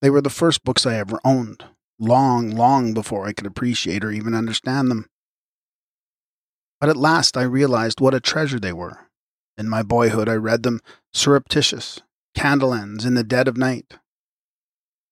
They 0.00 0.10
were 0.10 0.20
the 0.20 0.30
first 0.30 0.62
books 0.62 0.86
I 0.86 0.94
ever 0.94 1.18
owned, 1.24 1.64
long, 1.98 2.50
long 2.50 2.94
before 2.94 3.26
I 3.26 3.32
could 3.32 3.46
appreciate 3.46 4.04
or 4.04 4.12
even 4.12 4.34
understand 4.34 4.90
them. 4.90 5.06
But 6.80 6.88
at 6.88 6.96
last 6.96 7.36
I 7.36 7.42
realized 7.42 8.00
what 8.00 8.14
a 8.14 8.20
treasure 8.20 8.60
they 8.60 8.72
were. 8.72 9.08
In 9.56 9.68
my 9.68 9.82
boyhood, 9.82 10.28
I 10.28 10.34
read 10.34 10.62
them 10.62 10.80
surreptitious, 11.12 12.00
candle 12.36 12.72
ends 12.72 13.04
in 13.04 13.14
the 13.14 13.24
dead 13.24 13.48
of 13.48 13.56
night, 13.56 13.98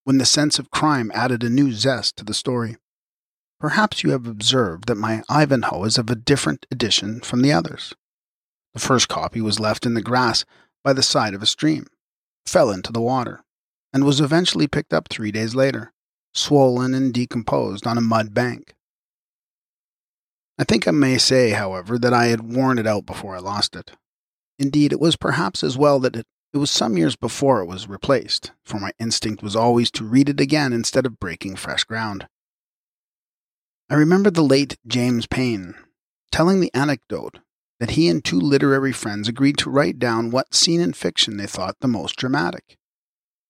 when 0.05 0.19
the 0.19 0.25
sense 0.25 0.57
of 0.57 0.71
crime 0.71 1.11
added 1.13 1.43
a 1.43 1.49
new 1.49 1.73
zest 1.73 2.15
to 2.15 2.23
the 2.23 2.33
story. 2.33 2.77
Perhaps 3.59 4.03
you 4.03 4.11
have 4.11 4.25
observed 4.25 4.87
that 4.87 4.95
my 4.95 5.23
Ivanhoe 5.27 5.83
is 5.83 5.97
of 5.97 6.09
a 6.09 6.15
different 6.15 6.65
edition 6.71 7.19
from 7.19 7.41
the 7.41 7.51
others. 7.51 7.93
The 8.77 8.83
first 8.85 9.07
copy 9.07 9.41
was 9.41 9.59
left 9.59 9.87
in 9.87 9.95
the 9.95 10.03
grass 10.03 10.45
by 10.83 10.93
the 10.93 11.01
side 11.01 11.33
of 11.33 11.41
a 11.41 11.47
stream, 11.47 11.87
fell 12.45 12.69
into 12.69 12.91
the 12.91 13.01
water, 13.01 13.43
and 13.91 14.03
was 14.03 14.21
eventually 14.21 14.67
picked 14.67 14.93
up 14.93 15.07
three 15.09 15.31
days 15.31 15.55
later, 15.55 15.93
swollen 16.35 16.93
and 16.93 17.11
decomposed 17.11 17.87
on 17.87 17.97
a 17.97 18.01
mud 18.01 18.35
bank. 18.35 18.75
I 20.59 20.63
think 20.63 20.87
I 20.87 20.91
may 20.91 21.17
say, 21.17 21.49
however, 21.49 21.97
that 21.97 22.13
I 22.13 22.27
had 22.27 22.53
worn 22.53 22.77
it 22.77 22.85
out 22.85 23.07
before 23.07 23.35
I 23.35 23.39
lost 23.39 23.75
it. 23.75 23.93
Indeed, 24.59 24.93
it 24.93 24.99
was 24.99 25.15
perhaps 25.15 25.63
as 25.63 25.75
well 25.75 25.99
that 26.01 26.15
it, 26.15 26.27
it 26.53 26.59
was 26.59 26.69
some 26.69 26.97
years 26.97 27.15
before 27.15 27.61
it 27.61 27.65
was 27.65 27.89
replaced, 27.89 28.51
for 28.63 28.79
my 28.79 28.91
instinct 28.99 29.41
was 29.41 29.55
always 29.55 29.89
to 29.89 30.05
read 30.05 30.29
it 30.29 30.39
again 30.39 30.71
instead 30.71 31.07
of 31.07 31.19
breaking 31.19 31.55
fresh 31.55 31.83
ground. 31.83 32.27
I 33.89 33.95
remember 33.95 34.29
the 34.29 34.43
late 34.43 34.77
James 34.85 35.25
Payn 35.25 35.73
telling 36.31 36.59
the 36.59 36.71
anecdote 36.75 37.39
that 37.79 37.91
he 37.91 38.07
and 38.07 38.23
two 38.23 38.39
literary 38.39 38.91
friends 38.91 39.27
agreed 39.27 39.57
to 39.59 39.69
write 39.69 39.99
down 39.99 40.31
what 40.31 40.53
scene 40.53 40.81
in 40.81 40.93
fiction 40.93 41.37
they 41.37 41.45
thought 41.45 41.75
the 41.79 41.87
most 41.87 42.15
dramatic, 42.15 42.77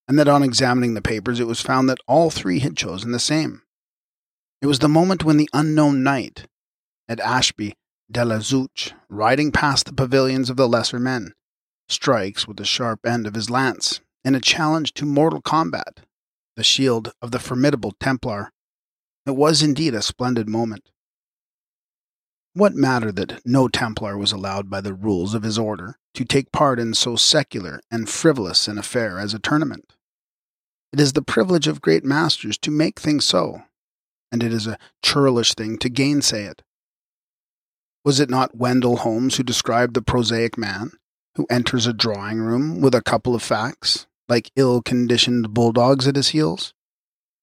and 0.07 0.17
that 0.19 0.27
on 0.27 0.43
examining 0.43 0.93
the 0.93 1.01
papers 1.01 1.39
it 1.39 1.47
was 1.47 1.61
found 1.61 1.89
that 1.89 1.99
all 2.07 2.29
three 2.29 2.59
had 2.59 2.75
chosen 2.75 3.11
the 3.11 3.19
same. 3.19 3.61
It 4.61 4.67
was 4.67 4.79
the 4.79 4.89
moment 4.89 5.23
when 5.23 5.37
the 5.37 5.49
unknown 5.53 6.03
knight, 6.03 6.47
at 7.07 7.19
Ashby 7.19 7.75
de 8.11 8.25
la 8.25 8.39
Zouch, 8.39 8.93
riding 9.09 9.51
past 9.51 9.85
the 9.85 9.93
pavilions 9.93 10.49
of 10.49 10.57
the 10.57 10.67
lesser 10.67 10.99
men, 10.99 11.33
strikes 11.87 12.47
with 12.47 12.57
the 12.57 12.65
sharp 12.65 13.05
end 13.05 13.27
of 13.27 13.35
his 13.35 13.49
lance 13.49 14.01
in 14.25 14.35
a 14.35 14.41
challenge 14.41 14.93
to 14.93 15.05
mortal 15.05 15.41
combat 15.41 16.01
the 16.55 16.63
shield 16.63 17.13
of 17.21 17.31
the 17.31 17.39
formidable 17.39 17.93
Templar 17.99 18.51
it 19.27 19.35
was 19.35 19.61
indeed 19.61 19.93
a 19.93 20.01
splendid 20.01 20.47
moment. 20.47 20.89
What 22.57 22.73
matter 22.73 23.11
that 23.11 23.45
no 23.45 23.67
Templar 23.67 24.17
was 24.17 24.31
allowed 24.31 24.67
by 24.67 24.81
the 24.81 24.95
rules 24.95 25.35
of 25.35 25.43
his 25.43 25.59
order 25.59 25.99
to 26.15 26.25
take 26.25 26.51
part 26.51 26.79
in 26.79 26.95
so 26.95 27.15
secular 27.15 27.81
and 27.91 28.09
frivolous 28.09 28.67
an 28.67 28.79
affair 28.79 29.19
as 29.19 29.35
a 29.35 29.39
tournament? 29.39 29.93
It 30.91 30.99
is 30.99 31.13
the 31.13 31.21
privilege 31.21 31.67
of 31.67 31.81
great 31.81 32.03
masters 32.03 32.57
to 32.57 32.71
make 32.71 32.99
things 32.99 33.25
so, 33.25 33.61
and 34.31 34.41
it 34.41 34.51
is 34.51 34.65
a 34.65 34.79
churlish 35.03 35.53
thing 35.53 35.77
to 35.77 35.87
gainsay 35.87 36.45
it. 36.45 36.63
Was 38.03 38.19
it 38.19 38.27
not 38.27 38.57
Wendell 38.57 38.97
Holmes 38.97 39.37
who 39.37 39.43
described 39.43 39.93
the 39.93 40.01
prosaic 40.01 40.57
man 40.57 40.93
who 41.35 41.45
enters 41.51 41.85
a 41.85 41.93
drawing 41.93 42.39
room 42.39 42.81
with 42.81 42.95
a 42.95 43.03
couple 43.03 43.35
of 43.35 43.43
facts, 43.43 44.07
like 44.27 44.49
ill 44.55 44.81
conditioned 44.81 45.53
bulldogs 45.53 46.07
at 46.07 46.15
his 46.15 46.29
heels? 46.29 46.73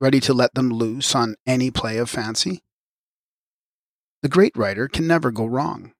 ready 0.00 0.18
to 0.18 0.34
let 0.34 0.54
them 0.54 0.70
loose 0.70 1.14
on 1.14 1.36
any 1.46 1.70
play 1.70 1.98
of 1.98 2.10
fancy? 2.10 2.63
The 4.24 4.30
great 4.30 4.56
writer 4.56 4.88
can 4.88 5.06
never 5.06 5.30
go 5.30 5.44
wrong. 5.44 5.92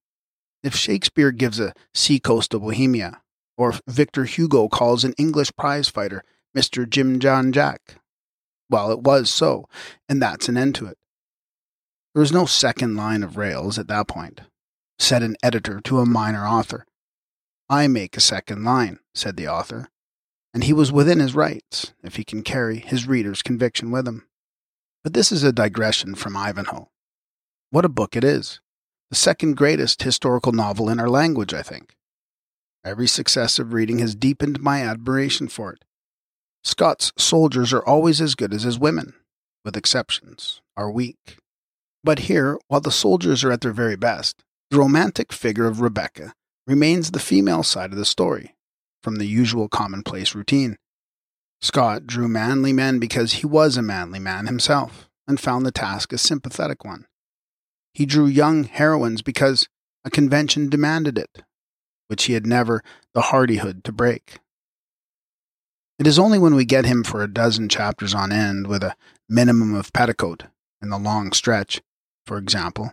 If 0.63 0.75
Shakespeare 0.75 1.31
gives 1.31 1.61
a 1.61 1.75
seacoast 1.93 2.55
of 2.55 2.63
Bohemia, 2.63 3.21
or 3.59 3.69
if 3.69 3.83
Victor 3.87 4.25
Hugo 4.25 4.67
calls 4.71 5.05
an 5.05 5.13
English 5.19 5.53
prize 5.59 5.91
fighter 5.91 6.25
Mr. 6.57 6.89
Jim 6.89 7.21
John 7.21 7.53
Jack, 7.53 7.97
well, 8.71 8.91
it 8.91 9.01
was 9.01 9.29
so, 9.29 9.69
and 10.09 10.23
that's 10.23 10.49
an 10.49 10.57
end 10.57 10.75
to 10.77 10.87
it. 10.87 10.97
There 12.15 12.23
was 12.23 12.33
no 12.33 12.47
second 12.47 12.97
line 12.97 13.23
of 13.23 13.37
rails 13.37 13.79
at 13.79 13.89
that 13.89 14.09
point, 14.09 14.41
said 14.99 15.23
an 15.23 15.37
editor 15.43 15.79
to 15.83 15.99
a 15.99 16.07
minor 16.07 16.47
author. 16.47 16.87
I 17.69 17.89
make 17.89 18.17
a 18.17 18.23
second 18.23 18.65
line, 18.65 19.01
said 19.15 19.37
the 19.37 19.49
author, 19.49 19.91
and 20.55 20.65
he 20.65 20.73
was 20.73 20.91
within 20.91 21.21
his 21.21 21.35
rights 21.35 21.93
if 22.03 22.17
he 22.17 22.25
can 22.25 22.43
carry 22.43 22.79
his 22.79 23.07
reader's 23.07 23.43
conviction 23.43 23.91
with 23.91 24.09
him. 24.09 24.27
But 25.03 25.13
this 25.13 25.31
is 25.31 25.43
a 25.43 25.53
digression 25.53 26.15
from 26.15 26.39
Ivanhoe. 26.39 26.89
What 27.75 27.85
a 27.85 27.89
book 27.89 28.15
it 28.15 28.23
is. 28.23 28.61
The 29.11 29.17
second 29.17 29.57
greatest 29.57 30.05
historical 30.05 30.53
novel 30.53 30.89
in 30.89 31.01
our 31.01 31.11
language, 31.11 31.53
I 31.53 31.63
think. 31.63 31.97
Every 32.85 33.09
successive 33.09 33.73
reading 33.73 33.99
has 33.99 34.15
deepened 34.15 34.61
my 34.61 34.83
admiration 34.83 35.49
for 35.49 35.73
it. 35.73 35.85
Scott's 36.63 37.13
soldiers 37.19 37.73
are 37.73 37.85
always 37.85 38.21
as 38.21 38.37
good 38.37 38.55
as 38.55 38.63
his 38.63 38.79
women, 38.79 39.15
with 39.65 39.77
exceptions, 39.77 40.61
are 40.77 40.89
weak. 40.89 41.39
But 42.05 42.21
here, 42.31 42.61
while 42.69 42.81
the 42.81 42.93
soldiers 42.93 43.43
are 43.43 43.51
at 43.51 43.63
their 43.63 43.73
very 43.73 43.97
best, 43.97 44.45
the 44.71 44.79
romantic 44.79 45.33
figure 45.33 45.67
of 45.67 45.81
Rebecca 45.81 46.33
remains 46.69 47.11
the 47.11 47.19
female 47.19 47.65
side 47.65 47.91
of 47.91 47.99
the 47.99 48.05
story, 48.05 48.55
from 49.03 49.17
the 49.17 49.27
usual 49.27 49.69
commonplace 49.69 50.33
routine. 50.33 50.77
Scott 51.61 52.07
drew 52.07 52.29
manly 52.29 52.73
men 52.73 53.01
because 53.01 53.33
he 53.33 53.47
was 53.47 53.77
a 53.77 53.83
manly 53.83 54.21
man 54.21 54.47
himself, 54.47 55.09
and 55.27 55.41
found 55.41 55.67
the 55.67 55.73
task 55.73 56.13
a 56.13 56.19
sympathetic 56.19 56.85
one. 56.85 57.07
He 57.94 58.07
drew 58.07 58.26
young 58.26 58.64
heroines 58.64 59.22
because 59.22 59.68
a 60.04 60.11
convention 60.11 60.68
demanded 60.68 61.16
it, 61.16 61.42
which 62.09 62.24
he 62.24 62.35
had 62.35 62.46
never 62.46 62.83
the 63.14 63.22
hardihood 63.22 63.85
to 63.85 63.92
break. 63.92 64.40
It 65.98 66.07
is 66.09 66.18
only 66.18 66.38
when 66.38 66.57
we 66.57 66.64
get 66.64 66.85
him 66.85 67.04
for 67.04 67.22
a 67.22 67.33
dozen 67.33 67.68
chapters 67.68 68.12
on 68.14 68.33
end 68.33 68.66
with 68.66 68.83
a 68.83 68.96
minimum 69.28 69.74
of 69.74 69.92
petticoat 69.92 70.44
in 70.83 70.90
the 70.90 70.98
long 70.98 71.33
stretch, 71.33 71.80
for 72.26 72.37
example, 72.37 72.92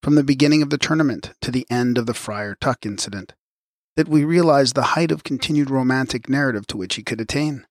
from 0.00 0.14
the 0.14 0.22
beginning 0.22 0.62
of 0.62 0.70
the 0.70 0.78
tournament 0.78 1.32
to 1.40 1.50
the 1.50 1.66
end 1.68 1.98
of 1.98 2.06
the 2.06 2.14
Friar 2.14 2.54
Tuck 2.54 2.86
incident, 2.86 3.34
that 3.96 4.08
we 4.08 4.24
realize 4.24 4.72
the 4.72 4.94
height 4.94 5.10
of 5.10 5.24
continued 5.24 5.70
romantic 5.70 6.28
narrative 6.28 6.68
to 6.68 6.76
which 6.76 6.94
he 6.94 7.02
could 7.02 7.20
attain. 7.20 7.66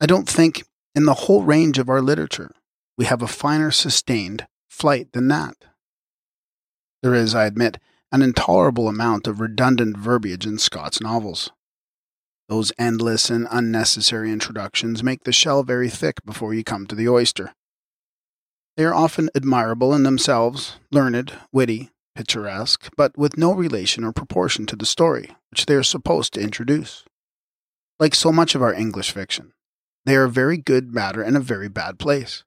I 0.00 0.06
don't 0.06 0.28
think, 0.28 0.64
in 0.94 1.04
the 1.04 1.14
whole 1.14 1.42
range 1.42 1.78
of 1.78 1.90
our 1.90 2.00
literature, 2.00 2.52
we 2.96 3.04
have 3.04 3.20
a 3.20 3.28
finer 3.28 3.70
sustained 3.70 4.46
flight 4.76 5.12
than 5.12 5.28
that. 5.28 5.56
There 7.02 7.14
is, 7.14 7.34
I 7.34 7.46
admit, 7.46 7.78
an 8.12 8.20
intolerable 8.20 8.88
amount 8.88 9.26
of 9.26 9.40
redundant 9.40 9.96
verbiage 9.96 10.44
in 10.44 10.58
Scott's 10.58 11.00
novels. 11.00 11.50
Those 12.50 12.72
endless 12.78 13.30
and 13.30 13.48
unnecessary 13.50 14.30
introductions 14.30 15.02
make 15.02 15.24
the 15.24 15.32
shell 15.32 15.62
very 15.62 15.88
thick 15.88 16.24
before 16.26 16.52
you 16.52 16.62
come 16.62 16.86
to 16.86 16.94
the 16.94 17.08
oyster. 17.08 17.54
They 18.76 18.84
are 18.84 18.94
often 18.94 19.30
admirable 19.34 19.94
in 19.94 20.02
themselves, 20.02 20.76
learned, 20.92 21.32
witty, 21.52 21.90
picturesque, 22.14 22.90
but 22.98 23.16
with 23.16 23.38
no 23.38 23.52
relation 23.52 24.04
or 24.04 24.12
proportion 24.12 24.66
to 24.66 24.76
the 24.76 24.86
story 24.86 25.34
which 25.50 25.64
they 25.64 25.74
are 25.74 25.82
supposed 25.82 26.34
to 26.34 26.40
introduce. 26.42 27.04
Like 27.98 28.14
so 28.14 28.30
much 28.30 28.54
of 28.54 28.60
our 28.60 28.74
English 28.74 29.10
fiction, 29.10 29.54
they 30.04 30.16
are 30.16 30.28
very 30.28 30.58
good 30.58 30.92
matter 30.92 31.22
in 31.22 31.34
a 31.34 31.40
very 31.40 31.68
bad 31.68 31.98
place. 31.98 32.44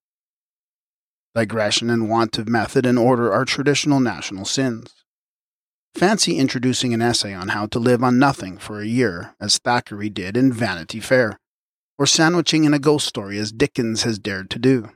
Digression 1.36 1.90
and 1.90 2.10
want 2.10 2.38
of 2.38 2.50
method 2.50 2.86
and 2.86 2.98
order 2.98 3.32
are 3.32 3.46
traditional 3.46 4.00
national 4.00 4.46
sins. 4.46 4.94
Fancy 5.96 6.38
introducing 6.38 6.94
an 6.94 7.02
essay 7.02 7.34
on 7.34 7.50
how 7.50 7.66
to 7.68 7.80
live 7.80 8.04
on 8.04 8.18
nothing 8.18 8.58
for 8.58 8.80
a 8.80 8.88
year, 8.88 9.36
as 9.40 9.58
Thackeray 9.58 10.10
did 10.10 10.36
in 10.36 10.52
Vanity 10.52 11.00
Fair, 11.00 11.40
or 11.98 12.06
sandwiching 12.06 12.64
in 12.64 12.74
a 12.74 12.80
ghost 12.80 13.08
story 13.08 13.38
as 13.38 13.52
Dickens 13.52 14.04
has 14.04 14.18
dared 14.18 14.50
to 14.52 14.60
do. 14.60 14.90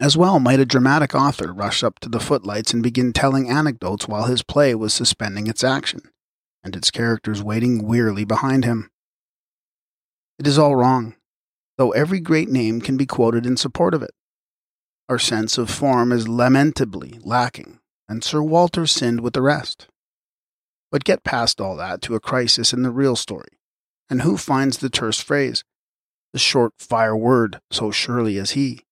As 0.00 0.16
well 0.16 0.38
might 0.38 0.60
a 0.60 0.66
dramatic 0.66 1.14
author 1.14 1.52
rush 1.52 1.82
up 1.82 1.98
to 2.00 2.08
the 2.08 2.20
footlights 2.20 2.72
and 2.72 2.82
begin 2.82 3.12
telling 3.12 3.48
anecdotes 3.48 4.06
while 4.06 4.24
his 4.24 4.42
play 4.42 4.74
was 4.74 4.94
suspending 4.94 5.46
its 5.46 5.64
action, 5.64 6.00
and 6.62 6.76
its 6.76 6.90
characters 6.90 7.42
waiting 7.42 7.86
wearily 7.86 8.24
behind 8.24 8.64
him. 8.64 8.90
It 10.38 10.46
is 10.46 10.58
all 10.58 10.76
wrong, 10.76 11.16
though 11.78 11.90
every 11.92 12.20
great 12.20 12.48
name 12.48 12.80
can 12.80 12.96
be 12.96 13.06
quoted 13.06 13.46
in 13.46 13.56
support 13.56 13.94
of 13.94 14.02
it. 14.02 14.10
Our 15.08 15.18
sense 15.18 15.56
of 15.56 15.70
form 15.70 16.12
is 16.12 16.28
lamentably 16.28 17.18
lacking, 17.22 17.78
and 18.08 18.22
Sir 18.22 18.42
Walter 18.42 18.86
sinned 18.86 19.20
with 19.20 19.32
the 19.32 19.40
rest. 19.40 19.88
But 20.90 21.04
get 21.04 21.24
past 21.24 21.60
all 21.60 21.76
that 21.76 22.02
to 22.02 22.14
a 22.14 22.20
crisis 22.20 22.74
in 22.74 22.82
the 22.82 22.90
real 22.90 23.16
story, 23.16 23.48
and 24.10 24.20
who 24.20 24.36
finds 24.36 24.78
the 24.78 24.90
terse 24.90 25.18
phrase, 25.20 25.64
the 26.34 26.38
short 26.38 26.74
fire 26.78 27.16
word, 27.16 27.60
so 27.70 27.90
surely 27.90 28.38
as 28.38 28.50
he? 28.50 28.84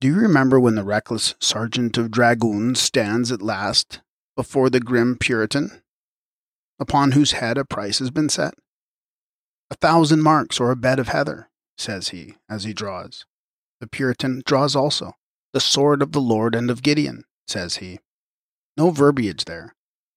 Do 0.00 0.08
you 0.08 0.16
remember 0.16 0.60
when 0.60 0.74
the 0.74 0.84
reckless 0.84 1.34
sergeant 1.40 1.96
of 1.96 2.10
dragoons 2.10 2.80
stands 2.80 3.32
at 3.32 3.42
last 3.42 4.00
before 4.36 4.68
the 4.68 4.80
grim 4.80 5.16
Puritan, 5.16 5.82
upon 6.78 7.12
whose 7.12 7.32
head 7.32 7.56
a 7.56 7.64
price 7.64 7.98
has 7.98 8.10
been 8.10 8.28
set? 8.28 8.54
A 9.70 9.74
thousand 9.74 10.22
marks 10.22 10.60
or 10.60 10.70
a 10.70 10.76
bed 10.76 10.98
of 10.98 11.08
heather, 11.08 11.48
says 11.78 12.08
he, 12.08 12.36
as 12.48 12.64
he 12.64 12.74
draws. 12.74 13.24
The 13.80 13.86
Puritan 13.86 14.42
draws 14.44 14.76
also. 14.76 15.14
The 15.52 15.60
sword 15.60 16.02
of 16.02 16.12
the 16.12 16.20
Lord 16.20 16.54
and 16.54 16.70
of 16.70 16.82
Gideon, 16.82 17.24
says 17.48 17.76
he. 17.76 17.98
No 18.76 18.90
verbiage 18.90 19.46
there, 19.46 19.74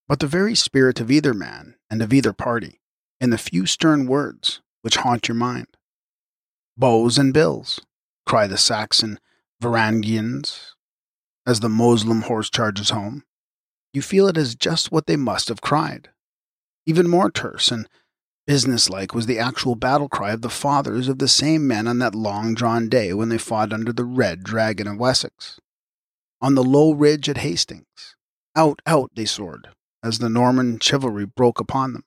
but 0.07 0.19
the 0.19 0.27
very 0.27 0.53
spirit 0.53 0.99
of 0.99 1.09
either 1.09 1.33
man 1.33 1.75
and 1.89 2.01
of 2.01 2.13
either 2.13 2.33
party, 2.33 2.81
in 3.19 3.29
the 3.31 3.37
few 3.37 3.65
stern 3.65 4.05
words 4.05 4.61
which 4.81 4.97
haunt 4.97 5.27
your 5.27 5.35
mind. 5.35 5.67
Bows 6.77 7.17
and 7.17 7.33
bills, 7.33 7.79
cry 8.25 8.47
the 8.47 8.57
Saxon 8.57 9.19
Varangians, 9.61 10.73
as 11.47 11.61
the 11.61 11.69
Moslem 11.69 12.23
horse 12.23 12.49
charges 12.49 12.89
home. 12.89 13.23
You 13.93 14.01
feel 14.01 14.27
it 14.27 14.37
as 14.37 14.55
just 14.55 14.91
what 14.91 15.07
they 15.07 15.15
must 15.15 15.49
have 15.49 15.61
cried. 15.61 16.09
Even 16.85 17.09
more 17.09 17.31
terse 17.31 17.71
and 17.71 17.87
Businesslike 18.45 19.13
was 19.13 19.25
the 19.25 19.39
actual 19.39 19.75
battle 19.75 20.09
cry 20.09 20.31
of 20.31 20.41
the 20.41 20.49
fathers 20.49 21.07
of 21.07 21.19
the 21.19 21.29
same 21.29 21.65
men 21.65 21.87
on 21.87 21.99
that 21.99 22.13
long 22.13 22.53
drawn 22.53 22.89
day 22.89 23.13
when 23.13 23.29
they 23.29 23.37
fought 23.37 23.71
under 23.71 23.93
the 23.93 24.03
Red 24.03 24.43
Dragon 24.43 24.85
of 24.85 24.97
Wessex. 24.97 25.59
On 26.41 26.55
the 26.55 26.63
low 26.63 26.91
ridge 26.91 27.29
at 27.29 27.37
Hastings, 27.37 28.15
out, 28.53 28.81
out 28.85 29.11
they 29.15 29.23
soared, 29.23 29.69
as 30.03 30.19
the 30.19 30.27
Norman 30.27 30.77
chivalry 30.79 31.25
broke 31.25 31.61
upon 31.61 31.93
them. 31.93 32.03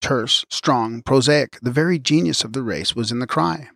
Terse, 0.00 0.44
strong, 0.50 1.00
prosaic, 1.00 1.58
the 1.62 1.70
very 1.70 2.00
genius 2.00 2.42
of 2.42 2.52
the 2.52 2.62
race 2.62 2.96
was 2.96 3.12
in 3.12 3.20
the 3.20 3.26
cry. 3.26 3.70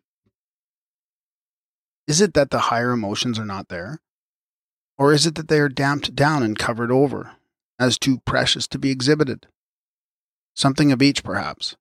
Is 2.09 2.21
it 2.21 2.35
that 2.35 2.51
the 2.51 2.59
higher 2.59 2.91
emotions 2.91 3.39
are 3.39 3.47
not 3.47 3.69
there? 3.69 4.01
Or 4.99 5.13
is 5.13 5.25
it 5.25 5.37
that 5.37 5.47
they 5.47 5.61
are 5.61 5.69
damped 5.69 6.17
down 6.17 6.43
and 6.43 6.59
covered 6.59 6.91
over, 6.91 7.37
as 7.79 7.97
too 7.97 8.19
precious 8.27 8.67
to 8.69 8.79
be 8.79 8.91
exhibited? 8.91 9.47
Something 10.55 10.93
of 10.93 11.03
each, 11.03 11.23
perhaps. 11.23 11.77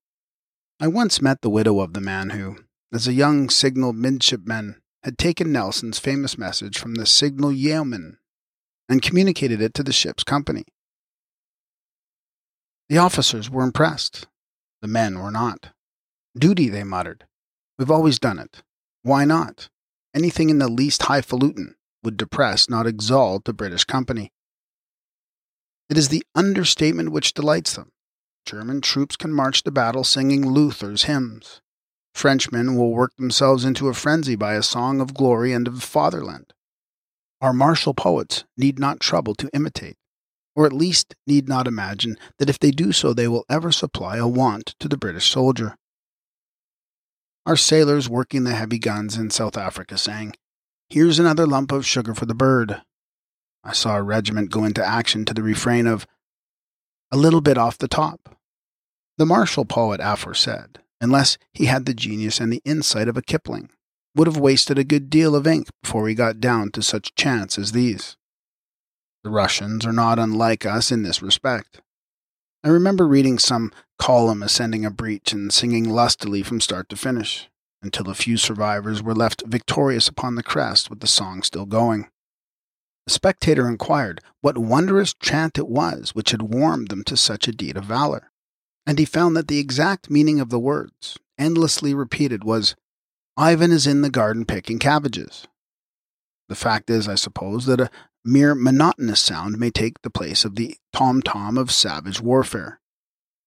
I 0.80 0.86
once 0.86 1.20
met 1.20 1.42
the 1.42 1.50
widow 1.50 1.80
of 1.80 1.92
the 1.92 2.00
man 2.00 2.30
who, 2.30 2.56
as 2.92 3.06
a 3.06 3.12
young 3.12 3.50
signal 3.50 3.92
midshipman, 3.92 4.80
had 5.02 5.18
taken 5.18 5.52
Nelson's 5.52 5.98
famous 5.98 6.36
message 6.38 6.78
from 6.78 6.94
the 6.94 7.06
signal 7.06 7.52
yeoman 7.52 8.18
and 8.88 9.02
communicated 9.02 9.62
it 9.62 9.74
to 9.74 9.82
the 9.82 9.92
ship's 9.92 10.24
company. 10.24 10.64
The 12.88 12.98
officers 12.98 13.48
were 13.48 13.62
impressed. 13.62 14.26
The 14.82 14.88
men 14.88 15.18
were 15.18 15.30
not. 15.30 15.68
Duty, 16.36 16.68
they 16.68 16.84
muttered. 16.84 17.26
We've 17.78 17.90
always 17.90 18.18
done 18.18 18.38
it. 18.38 18.62
Why 19.02 19.24
not? 19.24 19.68
Anything 20.14 20.50
in 20.50 20.58
the 20.58 20.68
least 20.68 21.04
highfalutin 21.04 21.76
would 22.02 22.16
depress, 22.16 22.68
not 22.68 22.86
exalt, 22.86 23.44
the 23.44 23.52
British 23.52 23.84
company. 23.84 24.32
It 25.88 25.96
is 25.96 26.08
the 26.08 26.24
understatement 26.34 27.12
which 27.12 27.34
delights 27.34 27.74
them. 27.74 27.92
German 28.44 28.80
troops 28.80 29.16
can 29.16 29.32
march 29.32 29.62
to 29.62 29.70
battle 29.70 30.04
singing 30.04 30.50
Luther's 30.50 31.04
hymns. 31.04 31.60
Frenchmen 32.14 32.76
will 32.76 32.92
work 32.92 33.14
themselves 33.16 33.64
into 33.64 33.88
a 33.88 33.94
frenzy 33.94 34.36
by 34.36 34.54
a 34.54 34.62
song 34.62 35.00
of 35.00 35.14
glory 35.14 35.52
and 35.52 35.68
of 35.68 35.74
the 35.76 35.80
fatherland. 35.86 36.52
Our 37.40 37.52
martial 37.52 37.94
poets 37.94 38.44
need 38.56 38.78
not 38.78 39.00
trouble 39.00 39.34
to 39.36 39.48
imitate, 39.54 39.96
or 40.54 40.66
at 40.66 40.72
least 40.72 41.14
need 41.26 41.48
not 41.48 41.66
imagine 41.66 42.18
that 42.38 42.50
if 42.50 42.58
they 42.58 42.70
do 42.70 42.92
so 42.92 43.14
they 43.14 43.28
will 43.28 43.44
ever 43.48 43.72
supply 43.72 44.16
a 44.16 44.26
want 44.28 44.74
to 44.80 44.88
the 44.88 44.98
British 44.98 45.30
soldier. 45.30 45.76
Our 47.46 47.56
sailors 47.56 48.08
working 48.08 48.44
the 48.44 48.54
heavy 48.54 48.78
guns 48.78 49.16
in 49.16 49.30
South 49.30 49.56
Africa 49.56 49.96
sang, 49.96 50.34
Here's 50.90 51.18
another 51.18 51.46
lump 51.46 51.72
of 51.72 51.86
sugar 51.86 52.14
for 52.14 52.26
the 52.26 52.34
bird. 52.34 52.82
I 53.64 53.72
saw 53.72 53.96
a 53.96 54.02
regiment 54.02 54.50
go 54.50 54.64
into 54.64 54.84
action 54.84 55.24
to 55.26 55.34
the 55.34 55.42
refrain 55.42 55.86
of 55.86 56.06
a 57.12 57.16
little 57.16 57.40
bit 57.40 57.58
off 57.58 57.78
the 57.78 57.88
top. 57.88 58.36
The 59.18 59.26
martial 59.26 59.64
poet 59.64 60.00
aforesaid, 60.02 60.78
unless 61.00 61.38
he 61.52 61.66
had 61.66 61.84
the 61.84 61.94
genius 61.94 62.40
and 62.40 62.52
the 62.52 62.62
insight 62.64 63.08
of 63.08 63.16
a 63.16 63.22
Kipling, 63.22 63.70
would 64.14 64.26
have 64.26 64.36
wasted 64.36 64.78
a 64.78 64.84
good 64.84 65.10
deal 65.10 65.34
of 65.34 65.46
ink 65.46 65.68
before 65.82 66.08
he 66.08 66.14
got 66.14 66.40
down 66.40 66.70
to 66.72 66.82
such 66.82 67.14
chants 67.14 67.58
as 67.58 67.72
these. 67.72 68.16
The 69.22 69.30
Russians 69.30 69.84
are 69.84 69.92
not 69.92 70.18
unlike 70.18 70.64
us 70.64 70.90
in 70.90 71.02
this 71.02 71.22
respect. 71.22 71.82
I 72.64 72.68
remember 72.68 73.06
reading 73.06 73.38
some 73.38 73.72
column 73.98 74.42
ascending 74.42 74.84
a 74.84 74.90
breach 74.90 75.32
and 75.32 75.52
singing 75.52 75.88
lustily 75.88 76.42
from 76.42 76.60
start 76.60 76.88
to 76.88 76.96
finish, 76.96 77.48
until 77.82 78.08
a 78.08 78.14
few 78.14 78.36
survivors 78.36 79.02
were 79.02 79.14
left 79.14 79.42
victorious 79.46 80.08
upon 80.08 80.34
the 80.34 80.42
crest 80.42 80.90
with 80.90 81.00
the 81.00 81.06
song 81.06 81.42
still 81.42 81.66
going. 81.66 82.08
Spectator 83.10 83.68
inquired 83.68 84.22
what 84.40 84.56
wondrous 84.56 85.14
chant 85.14 85.58
it 85.58 85.68
was 85.68 86.14
which 86.14 86.30
had 86.30 86.42
warmed 86.42 86.88
them 86.88 87.02
to 87.04 87.16
such 87.16 87.48
a 87.48 87.52
deed 87.52 87.76
of 87.76 87.84
valor, 87.84 88.30
and 88.86 88.98
he 89.00 89.04
found 89.04 89.36
that 89.36 89.48
the 89.48 89.58
exact 89.58 90.08
meaning 90.08 90.38
of 90.38 90.48
the 90.48 90.60
words, 90.60 91.18
endlessly 91.36 91.92
repeated, 91.92 92.44
was 92.44 92.76
Ivan 93.36 93.72
is 93.72 93.86
in 93.86 94.02
the 94.02 94.10
garden 94.10 94.44
picking 94.44 94.78
cabbages. 94.78 95.48
The 96.48 96.54
fact 96.54 96.88
is, 96.88 97.08
I 97.08 97.16
suppose, 97.16 97.66
that 97.66 97.80
a 97.80 97.90
mere 98.24 98.54
monotonous 98.54 99.20
sound 99.20 99.58
may 99.58 99.70
take 99.70 100.02
the 100.02 100.10
place 100.10 100.44
of 100.44 100.54
the 100.54 100.76
tom 100.92 101.20
tom 101.20 101.58
of 101.58 101.72
savage 101.72 102.20
warfare 102.20 102.80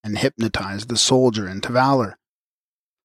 and 0.04 0.18
hypnotize 0.18 0.88
the 0.88 0.98
soldier 0.98 1.48
into 1.48 1.72
valor. 1.72 2.18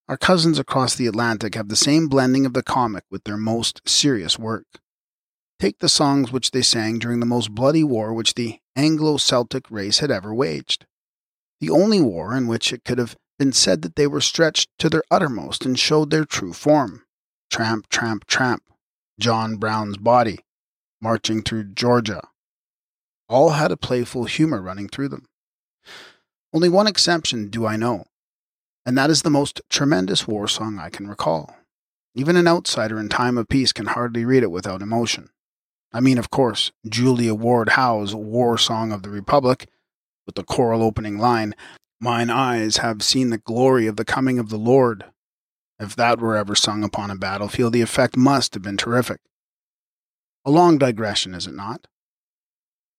Our 0.09 0.17
cousins 0.17 0.59
across 0.59 0.97
the 0.97 1.07
Atlantic 1.07 1.55
have 1.55 1.69
the 1.69 1.77
same 1.77 2.09
blending 2.09 2.47
of 2.47 2.55
the 2.55 2.63
comic 2.65 3.05
with 3.11 3.25
their 3.25 3.37
most 3.37 3.81
serious 3.87 4.39
work. 4.39 4.67
Take 5.59 5.81
the 5.81 5.89
songs 5.89 6.31
which 6.31 6.53
they 6.53 6.63
sang 6.63 6.99
during 6.99 7.21
the 7.21 7.27
most 7.27 7.53
bloody 7.53 7.83
war 7.83 8.13
which 8.13 8.35
the 8.35 8.61
Anglo 8.77 9.17
Celtic 9.17 9.71
race 9.71 9.99
had 9.99 10.11
ever 10.11 10.33
waged. 10.33 10.87
The 11.61 11.71
only 11.71 12.01
war 12.01 12.37
in 12.37 12.47
which 12.47 12.73
it 12.73 12.85
could 12.85 12.99
have 12.99 13.17
been 13.39 13.53
said 13.53 13.83
that 13.83 13.97
they 13.97 14.07
were 14.07 14.21
stretched 14.21 14.71
to 14.79 14.89
their 14.89 15.03
uttermost 15.11 15.65
and 15.65 15.79
showed 15.79 16.11
their 16.11 16.25
true 16.25 16.53
form. 16.53 17.05
Tramp, 17.51 17.89
tramp, 17.89 18.27
tramp. 18.27 18.63
John 19.19 19.57
Brown's 19.57 19.97
body, 19.97 20.39
marching 21.01 21.43
through 21.43 21.65
Georgia. 21.75 22.23
All 23.29 23.51
had 23.51 23.73
a 23.73 23.77
playful 23.77 24.27
humor 24.27 24.63
running 24.63 24.89
through 24.89 25.09
them. 25.09 25.27
Only 26.53 26.69
one 26.69 26.87
exception 26.87 27.49
do 27.49 27.67
I 27.67 27.77
know, 27.77 28.05
and 28.87 28.97
that 28.97 29.11
is 29.11 29.23
the 29.23 29.31
most 29.31 29.61
tremendous 29.69 30.29
war 30.29 30.47
song 30.47 30.79
I 30.79 30.89
can 30.89 31.09
recall. 31.09 31.57
Even 32.15 32.37
an 32.37 32.47
outsider 32.47 32.99
in 33.01 33.09
time 33.09 33.37
of 33.37 33.49
peace 33.49 33.73
can 33.73 33.87
hardly 33.87 34.25
read 34.25 34.45
it 34.45 34.53
without 34.53 34.83
emotion. 34.83 35.31
I 35.93 36.01
mean, 36.01 36.19
of 36.19 36.31
course, 36.31 36.73
Julia 36.89 37.35
Ward 37.35 37.71
Howe's 37.71 38.15
War 38.15 38.59
Song 38.59 38.93
of 38.93 39.03
the 39.03 39.11
Republic, 39.11 39.69
with 40.27 40.35
the 40.35 40.45
choral 40.45 40.83
opening 40.83 41.19
line, 41.19 41.55
Mine 42.01 42.31
eyes 42.31 42.77
have 42.77 43.03
seen 43.03 43.31
the 43.31 43.39
glory 43.39 43.89
of 43.89 43.97
the 43.97 44.05
coming 44.05 44.39
of 44.39 44.51
the 44.51 44.59
Lord. 44.59 45.07
If 45.81 45.97
that 45.97 46.21
were 46.21 46.37
ever 46.37 46.55
sung 46.55 46.85
upon 46.85 47.11
a 47.11 47.17
battlefield, 47.17 47.73
the 47.73 47.81
effect 47.81 48.17
must 48.17 48.55
have 48.55 48.63
been 48.63 48.77
terrific. 48.77 49.21
A 50.45 50.51
long 50.51 50.79
digression, 50.79 51.35
is 51.35 51.49
it 51.49 51.55
not? 51.55 51.89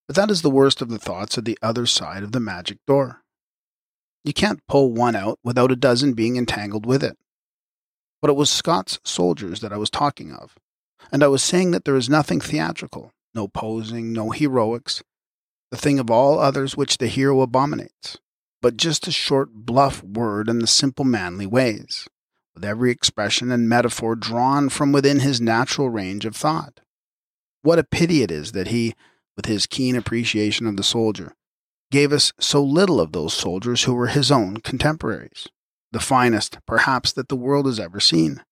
But 0.08 0.18
that 0.18 0.30
is 0.30 0.42
the 0.42 0.50
worst 0.50 0.82
of 0.82 0.90
the 0.90 1.00
thoughts 1.00 1.38
at 1.38 1.46
the 1.46 1.58
other 1.62 1.86
side 1.86 2.24
of 2.24 2.34
the 2.34 2.42
magic 2.42 2.80
door. 2.86 3.22
You 4.26 4.34
can't 4.34 4.66
pull 4.68 4.92
one 4.92 5.16
out 5.16 5.40
without 5.44 5.72
a 5.72 5.78
dozen 5.78 6.14
being 6.14 6.36
entangled 6.36 6.86
with 6.86 7.04
it. 7.04 7.18
But 8.22 8.32
it 8.32 8.36
was 8.36 8.50
Scott's 8.50 9.00
soldiers 9.06 9.62
that 9.62 9.72
I 9.72 9.78
was 9.78 9.90
talking 9.90 10.34
of 10.34 10.56
and 11.12 11.24
I 11.24 11.28
was 11.28 11.44
saying 11.44 11.72
that 11.72 11.86
there 11.86 11.96
is 11.96 12.10
nothing 12.10 12.42
theatrical, 12.42 13.12
no 13.34 13.48
posing, 13.48 14.14
no 14.14 14.32
heroics, 14.32 15.04
the 15.72 15.78
thing 15.78 16.00
of 16.00 16.10
all 16.10 16.40
others 16.40 16.76
which 16.76 16.98
the 16.98 17.08
hero 17.08 17.42
abominates, 17.42 18.18
but 18.62 18.78
just 18.78 19.08
a 19.08 19.12
short, 19.12 19.54
bluff 19.54 20.04
word 20.04 20.50
in 20.50 20.60
the 20.60 20.68
simple 20.68 21.06
manly 21.06 21.46
ways, 21.46 22.08
with 22.56 22.66
every 22.66 22.92
expression 22.92 23.52
and 23.52 23.70
metaphor 23.70 24.16
drawn 24.16 24.70
from 24.70 24.92
within 24.92 25.20
his 25.20 25.40
natural 25.40 25.90
range 25.90 26.26
of 26.26 26.36
thought. 26.36 26.80
What 27.62 27.80
a 27.80 27.84
pity 27.84 28.24
it 28.24 28.32
is 28.32 28.54
that 28.54 28.68
he, 28.68 28.96
with 29.36 29.46
his 29.46 29.68
keen 29.68 29.96
appreciation 29.96 30.66
of 30.66 30.78
the 30.78 30.84
soldier, 30.84 31.34
gave 31.92 32.14
us 32.14 32.34
so 32.40 32.64
little 32.64 33.00
of 33.00 33.12
those 33.12 33.34
soldiers 33.34 33.84
who 33.84 33.94
were 33.94 34.08
his 34.08 34.32
own 34.32 34.58
contemporaries, 34.58 35.48
the 35.92 36.00
finest, 36.00 36.60
perhaps, 36.66 37.12
that 37.14 37.30
the 37.30 37.36
world 37.36 37.66
has 37.66 37.80
ever 37.80 38.00
seen. 38.00 38.44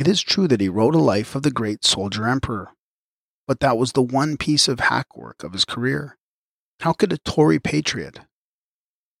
It 0.00 0.08
is 0.08 0.22
true 0.22 0.48
that 0.48 0.62
he 0.62 0.70
wrote 0.70 0.94
a 0.94 0.98
life 0.98 1.34
of 1.34 1.42
the 1.42 1.50
great 1.50 1.84
soldier 1.84 2.26
emperor, 2.26 2.70
but 3.46 3.60
that 3.60 3.76
was 3.76 3.92
the 3.92 4.00
one 4.00 4.38
piece 4.38 4.66
of 4.66 4.80
hack 4.80 5.14
work 5.14 5.44
of 5.44 5.52
his 5.52 5.66
career. 5.66 6.16
How 6.80 6.94
could 6.94 7.12
a 7.12 7.18
Tory 7.18 7.58
patriot, 7.58 8.20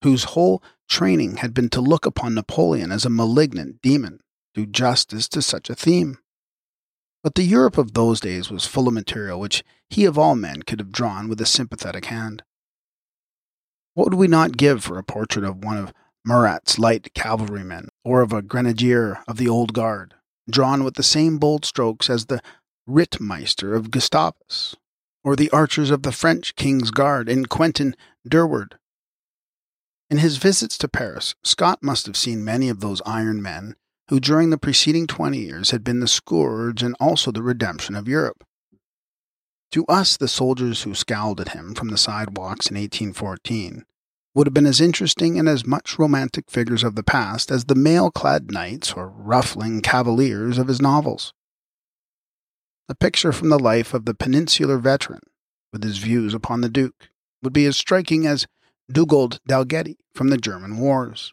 whose 0.02 0.32
whole 0.32 0.62
training 0.88 1.36
had 1.36 1.52
been 1.52 1.68
to 1.68 1.82
look 1.82 2.06
upon 2.06 2.32
Napoleon 2.34 2.92
as 2.92 3.04
a 3.04 3.10
malignant 3.10 3.82
demon, 3.82 4.20
do 4.54 4.64
justice 4.64 5.28
to 5.28 5.42
such 5.42 5.68
a 5.68 5.74
theme? 5.74 6.16
But 7.22 7.34
the 7.34 7.42
Europe 7.42 7.76
of 7.76 7.92
those 7.92 8.18
days 8.18 8.50
was 8.50 8.64
full 8.64 8.88
of 8.88 8.94
material 8.94 9.38
which 9.38 9.62
he 9.90 10.06
of 10.06 10.16
all 10.16 10.34
men 10.34 10.62
could 10.62 10.78
have 10.78 10.92
drawn 10.92 11.28
with 11.28 11.42
a 11.42 11.46
sympathetic 11.46 12.06
hand. 12.06 12.42
What 13.92 14.04
would 14.04 14.18
we 14.18 14.28
not 14.28 14.56
give 14.56 14.82
for 14.82 14.96
a 14.96 15.04
portrait 15.04 15.44
of 15.44 15.62
one 15.62 15.76
of 15.76 15.92
Murat's 16.24 16.78
light 16.78 17.12
cavalrymen, 17.12 17.90
or 18.02 18.22
of 18.22 18.32
a 18.32 18.40
grenadier 18.40 19.22
of 19.28 19.36
the 19.36 19.46
old 19.48 19.74
guard? 19.74 20.14
Drawn 20.48 20.84
with 20.84 20.94
the 20.94 21.02
same 21.02 21.38
bold 21.38 21.64
strokes 21.64 22.08
as 22.08 22.26
the 22.26 22.40
Rittmeister 22.88 23.74
of 23.76 23.90
Gustavus, 23.90 24.76
or 25.22 25.36
the 25.36 25.50
archers 25.50 25.90
of 25.90 26.02
the 26.02 26.12
French 26.12 26.56
King's 26.56 26.90
Guard 26.90 27.28
in 27.28 27.46
Quentin 27.46 27.94
Durward. 28.28 28.78
In 30.08 30.18
his 30.18 30.38
visits 30.38 30.76
to 30.78 30.88
Paris, 30.88 31.34
Scott 31.44 31.82
must 31.82 32.06
have 32.06 32.16
seen 32.16 32.44
many 32.44 32.68
of 32.68 32.80
those 32.80 33.02
iron 33.06 33.40
men 33.40 33.76
who 34.08 34.18
during 34.18 34.50
the 34.50 34.58
preceding 34.58 35.06
twenty 35.06 35.38
years 35.38 35.70
had 35.70 35.84
been 35.84 36.00
the 36.00 36.08
scourge 36.08 36.82
and 36.82 36.96
also 36.98 37.30
the 37.30 37.42
redemption 37.42 37.94
of 37.94 38.08
Europe. 38.08 38.44
To 39.70 39.86
us, 39.86 40.16
the 40.16 40.26
soldiers 40.26 40.82
who 40.82 40.94
scowled 40.94 41.40
at 41.40 41.50
him 41.50 41.76
from 41.76 41.90
the 41.90 41.96
sidewalks 41.96 42.66
in 42.66 42.76
1814 42.76 43.84
would 44.34 44.46
have 44.46 44.54
been 44.54 44.66
as 44.66 44.80
interesting 44.80 45.38
and 45.38 45.48
as 45.48 45.66
much 45.66 45.98
romantic 45.98 46.50
figures 46.50 46.84
of 46.84 46.94
the 46.94 47.02
past 47.02 47.50
as 47.50 47.64
the 47.64 47.74
mail 47.74 48.10
clad 48.10 48.50
knights 48.50 48.92
or 48.92 49.08
ruffling 49.08 49.80
cavaliers 49.80 50.58
of 50.58 50.68
his 50.68 50.80
novels. 50.80 51.32
A 52.88 52.94
picture 52.94 53.32
from 53.32 53.48
the 53.48 53.58
life 53.58 53.94
of 53.94 54.04
the 54.04 54.14
peninsular 54.14 54.78
veteran, 54.78 55.20
with 55.72 55.82
his 55.82 55.98
views 55.98 56.34
upon 56.34 56.60
the 56.60 56.68
Duke, 56.68 57.08
would 57.42 57.52
be 57.52 57.66
as 57.66 57.76
striking 57.76 58.26
as 58.26 58.46
Dugald 58.90 59.38
Dalgetty 59.48 59.96
from 60.14 60.28
the 60.28 60.38
German 60.38 60.78
wars. 60.78 61.32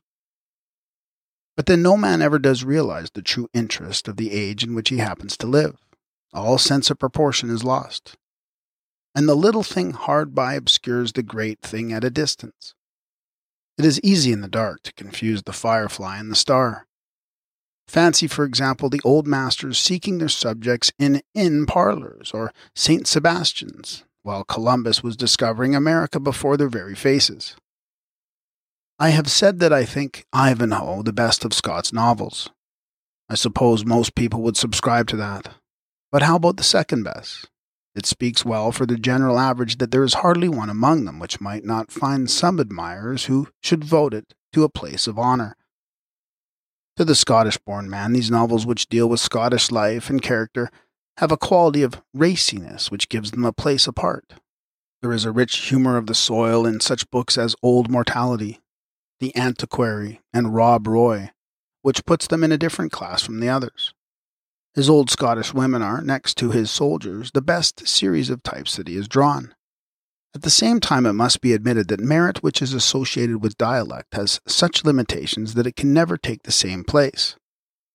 But 1.55 1.65
then 1.65 1.81
no 1.81 1.97
man 1.97 2.21
ever 2.21 2.37
does 2.37 2.63
realize 2.63 3.09
the 3.09 3.23
true 3.23 3.49
interest 3.53 4.07
of 4.07 4.17
the 4.17 4.31
age 4.31 4.63
in 4.63 4.75
which 4.75 4.89
he 4.89 4.99
happens 4.99 5.35
to 5.37 5.47
live. 5.47 5.77
All 6.33 6.59
sense 6.59 6.91
of 6.91 6.99
proportion 6.99 7.49
is 7.49 7.63
lost. 7.63 8.15
And 9.15 9.27
the 9.27 9.35
little 9.35 9.63
thing 9.63 9.93
hard 9.93 10.35
by 10.35 10.53
obscures 10.53 11.13
the 11.13 11.23
great 11.23 11.61
thing 11.61 11.91
at 11.91 12.03
a 12.03 12.11
distance. 12.11 12.75
It 13.77 13.85
is 13.85 14.01
easy 14.01 14.31
in 14.31 14.41
the 14.41 14.47
dark 14.47 14.81
to 14.83 14.93
confuse 14.93 15.43
the 15.43 15.53
firefly 15.53 16.17
and 16.17 16.31
the 16.31 16.35
star. 16.35 16.87
Fancy, 17.87 18.27
for 18.27 18.43
example, 18.43 18.89
the 18.89 19.01
old 19.05 19.27
masters 19.27 19.79
seeking 19.79 20.17
their 20.17 20.29
subjects 20.29 20.91
in 20.99 21.21
inn 21.33 21.65
parlors 21.65 22.31
or 22.33 22.51
St. 22.75 23.07
Sebastian's, 23.07 24.03
while 24.23 24.43
Columbus 24.43 25.03
was 25.03 25.15
discovering 25.15 25.75
America 25.75 26.19
before 26.19 26.57
their 26.57 26.69
very 26.69 26.95
faces. 26.95 27.55
I 28.99 29.09
have 29.09 29.29
said 29.29 29.59
that 29.59 29.71
I 29.71 29.85
think 29.85 30.25
Ivanhoe 30.33 31.03
the 31.03 31.13
best 31.13 31.45
of 31.45 31.53
Scott's 31.53 31.93
novels. 31.93 32.49
I 33.29 33.35
suppose 33.35 33.85
most 33.85 34.15
people 34.15 34.41
would 34.41 34.57
subscribe 34.57 35.07
to 35.09 35.17
that. 35.17 35.49
But 36.11 36.23
how 36.23 36.37
about 36.37 36.57
the 36.57 36.63
second 36.63 37.03
best? 37.03 37.47
It 37.97 38.05
speaks 38.05 38.45
well 38.45 38.71
for 38.71 38.85
the 38.85 38.95
general 38.95 39.39
average 39.39 39.79
that 39.79 39.89
there 39.89 40.03
is 40.03 40.13
hardly 40.13 40.47
one 40.47 40.69
among 40.69 41.05
them 41.05 41.17
which 41.17 41.41
might 41.41 41.65
not 41.65 41.91
find 41.91 42.29
some 42.29 42.59
admirers 42.59 43.25
who 43.25 43.47
should 43.63 43.83
vote 43.83 44.13
it 44.13 44.35
to 44.53 44.63
a 44.63 44.69
place 44.69 45.07
of 45.07 45.17
honour. 45.17 45.55
To 46.97 47.05
the 47.05 47.15
Scottish 47.15 47.57
born 47.57 47.89
man, 47.89 48.13
these 48.13 48.29
novels 48.29 48.67
which 48.67 48.87
deal 48.87 49.09
with 49.09 49.19
Scottish 49.19 49.71
life 49.71 50.11
and 50.11 50.21
character 50.21 50.69
have 51.17 51.31
a 51.31 51.37
quality 51.37 51.81
of 51.81 51.99
raciness 52.13 52.91
which 52.91 53.09
gives 53.09 53.31
them 53.31 53.43
a 53.43 53.51
place 53.51 53.87
apart. 53.87 54.35
There 55.01 55.11
is 55.11 55.25
a 55.25 55.31
rich 55.31 55.57
humour 55.69 55.97
of 55.97 56.05
the 56.05 56.13
soil 56.13 56.67
in 56.67 56.79
such 56.81 57.09
books 57.09 57.35
as 57.35 57.55
Old 57.63 57.89
Mortality, 57.89 58.59
The 59.19 59.35
Antiquary, 59.35 60.21
and 60.31 60.53
Rob 60.53 60.85
Roy, 60.85 61.31
which 61.81 62.05
puts 62.05 62.27
them 62.27 62.43
in 62.43 62.51
a 62.51 62.59
different 62.59 62.91
class 62.91 63.23
from 63.23 63.39
the 63.39 63.49
others. 63.49 63.95
His 64.77 64.91
old 64.91 65.09
Scottish 65.09 65.55
women 65.55 65.81
are, 65.81 66.03
next 66.03 66.37
to 66.37 66.51
his 66.51 66.69
soldiers, 66.69 67.31
the 67.31 67.41
best 67.41 67.87
series 67.87 68.29
of 68.29 68.43
types 68.43 68.75
that 68.75 68.87
he 68.87 68.95
has 68.97 69.07
drawn. 69.07 69.55
At 70.35 70.43
the 70.43 70.51
same 70.51 70.79
time, 70.79 71.07
it 71.07 71.13
must 71.13 71.41
be 71.41 71.53
admitted 71.53 71.87
that 71.87 71.99
merit 71.99 72.43
which 72.43 72.61
is 72.61 72.75
associated 72.75 73.41
with 73.41 73.57
dialect 73.57 74.13
has 74.13 74.39
such 74.45 74.85
limitations 74.85 75.55
that 75.55 75.65
it 75.65 75.75
can 75.75 75.93
never 75.93 76.15
take 76.15 76.43
the 76.43 76.51
same 76.51 76.83
place 76.83 77.35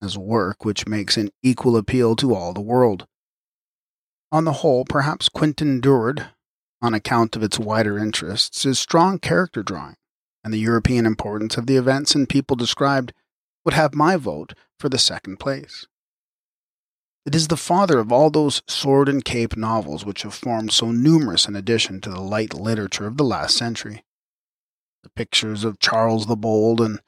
as 0.03 0.19
work 0.19 0.65
which 0.65 0.89
makes 0.89 1.17
an 1.17 1.31
equal 1.41 1.77
appeal 1.77 2.17
to 2.17 2.35
all 2.35 2.53
the 2.53 2.61
world. 2.61 3.07
On 4.33 4.45
the 4.45 4.55
whole, 4.55 4.85
perhaps 4.85 5.29
Quentin 5.29 5.81
Durward, 5.81 6.31
on 6.81 6.95
account 6.95 7.37
of 7.37 7.45
its 7.45 7.61
wider 7.61 7.97
interests, 7.97 8.67
is 8.67 8.81
strong 8.81 9.21
character 9.21 9.63
drawing, 9.63 9.95
and 10.43 10.53
the 10.53 10.59
European 10.59 11.07
importance 11.07 11.57
of 11.57 11.69
the 11.69 11.77
events 11.77 12.17
and 12.17 12.29
people 12.29 12.57
described 12.57 13.13
would 13.65 13.75
have 13.75 13.95
my 13.95 14.17
vote 14.17 14.55
for 14.81 14.89
the 14.89 14.99
second 14.99 15.37
place. 15.39 15.87
It 17.25 17.37
is 17.37 17.49
the 17.49 17.57
father 17.57 18.01
of 18.01 18.11
all 18.11 18.31
those 18.31 18.63
sword 18.67 19.09
and 19.09 19.25
cape 19.25 19.57
novels 19.57 20.05
which 20.05 20.23
have 20.23 20.35
formed 20.35 20.73
so 20.73 20.91
numerous 20.91 21.47
an 21.47 21.55
addition 21.55 22.01
to 22.01 22.11
the 22.11 22.21
light 22.21 22.53
literature 22.53 23.07
of 23.07 23.17
the 23.17 23.25
last 23.25 23.57
century. 23.57 24.05
The 25.05 25.11
pictures 25.11 25.63
of 25.63 25.79
Charles 25.79 26.27
the 26.27 26.37
Bold 26.37 26.81
and 26.81 27.01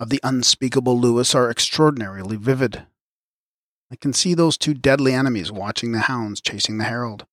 of 0.00 0.10
the 0.10 0.20
unspeakable 0.24 0.98
Lewis 0.98 1.34
are 1.34 1.50
extraordinarily 1.50 2.36
vivid. 2.36 2.86
I 3.92 3.96
can 3.96 4.12
see 4.12 4.34
those 4.34 4.56
two 4.56 4.74
deadly 4.74 5.12
enemies 5.12 5.52
watching 5.52 5.92
the 5.92 6.00
hounds 6.00 6.40
chasing 6.40 6.78
the 6.78 6.84
herald, 6.84 7.26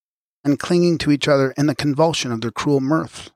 and 0.43 0.59
clinging 0.59 0.97
to 0.99 1.11
each 1.11 1.27
other 1.27 1.51
in 1.57 1.65
the 1.65 1.75
convulsion 1.75 2.31
of 2.31 2.41
their 2.41 2.51
cruel 2.51 2.81
mirth, 2.81 3.31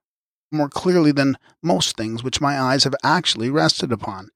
more 0.52 0.70
clearly 0.70 1.12
than 1.12 1.38
most 1.64 1.98
things 1.98 2.24
which 2.24 2.42
my 2.42 2.60
eyes 2.60 2.84
have 2.84 2.96
actually 3.04 3.50
rested 3.50 3.92
upon. 3.92 4.30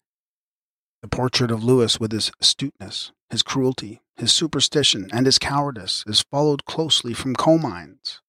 The 1.01 1.07
portrait 1.07 1.51
of 1.51 1.63
Lewis 1.63 1.99
with 1.99 2.11
his 2.11 2.31
astuteness, 2.39 3.11
his 3.29 3.43
cruelty, 3.43 4.01
his 4.17 4.31
superstition, 4.31 5.09
and 5.11 5.25
his 5.25 5.39
cowardice 5.39 6.03
is 6.07 6.25
followed 6.31 6.65
closely 6.65 7.13
from 7.13 7.35
Comines, 7.35 8.21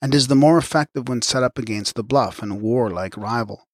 and 0.00 0.14
is 0.14 0.28
the 0.28 0.34
more 0.34 0.58
effective 0.58 1.08
when 1.08 1.22
set 1.22 1.42
up 1.42 1.58
against 1.58 1.94
the 1.94 2.04
bluff 2.04 2.42
and 2.42 2.62
warlike 2.62 3.16
rival. 3.16 3.66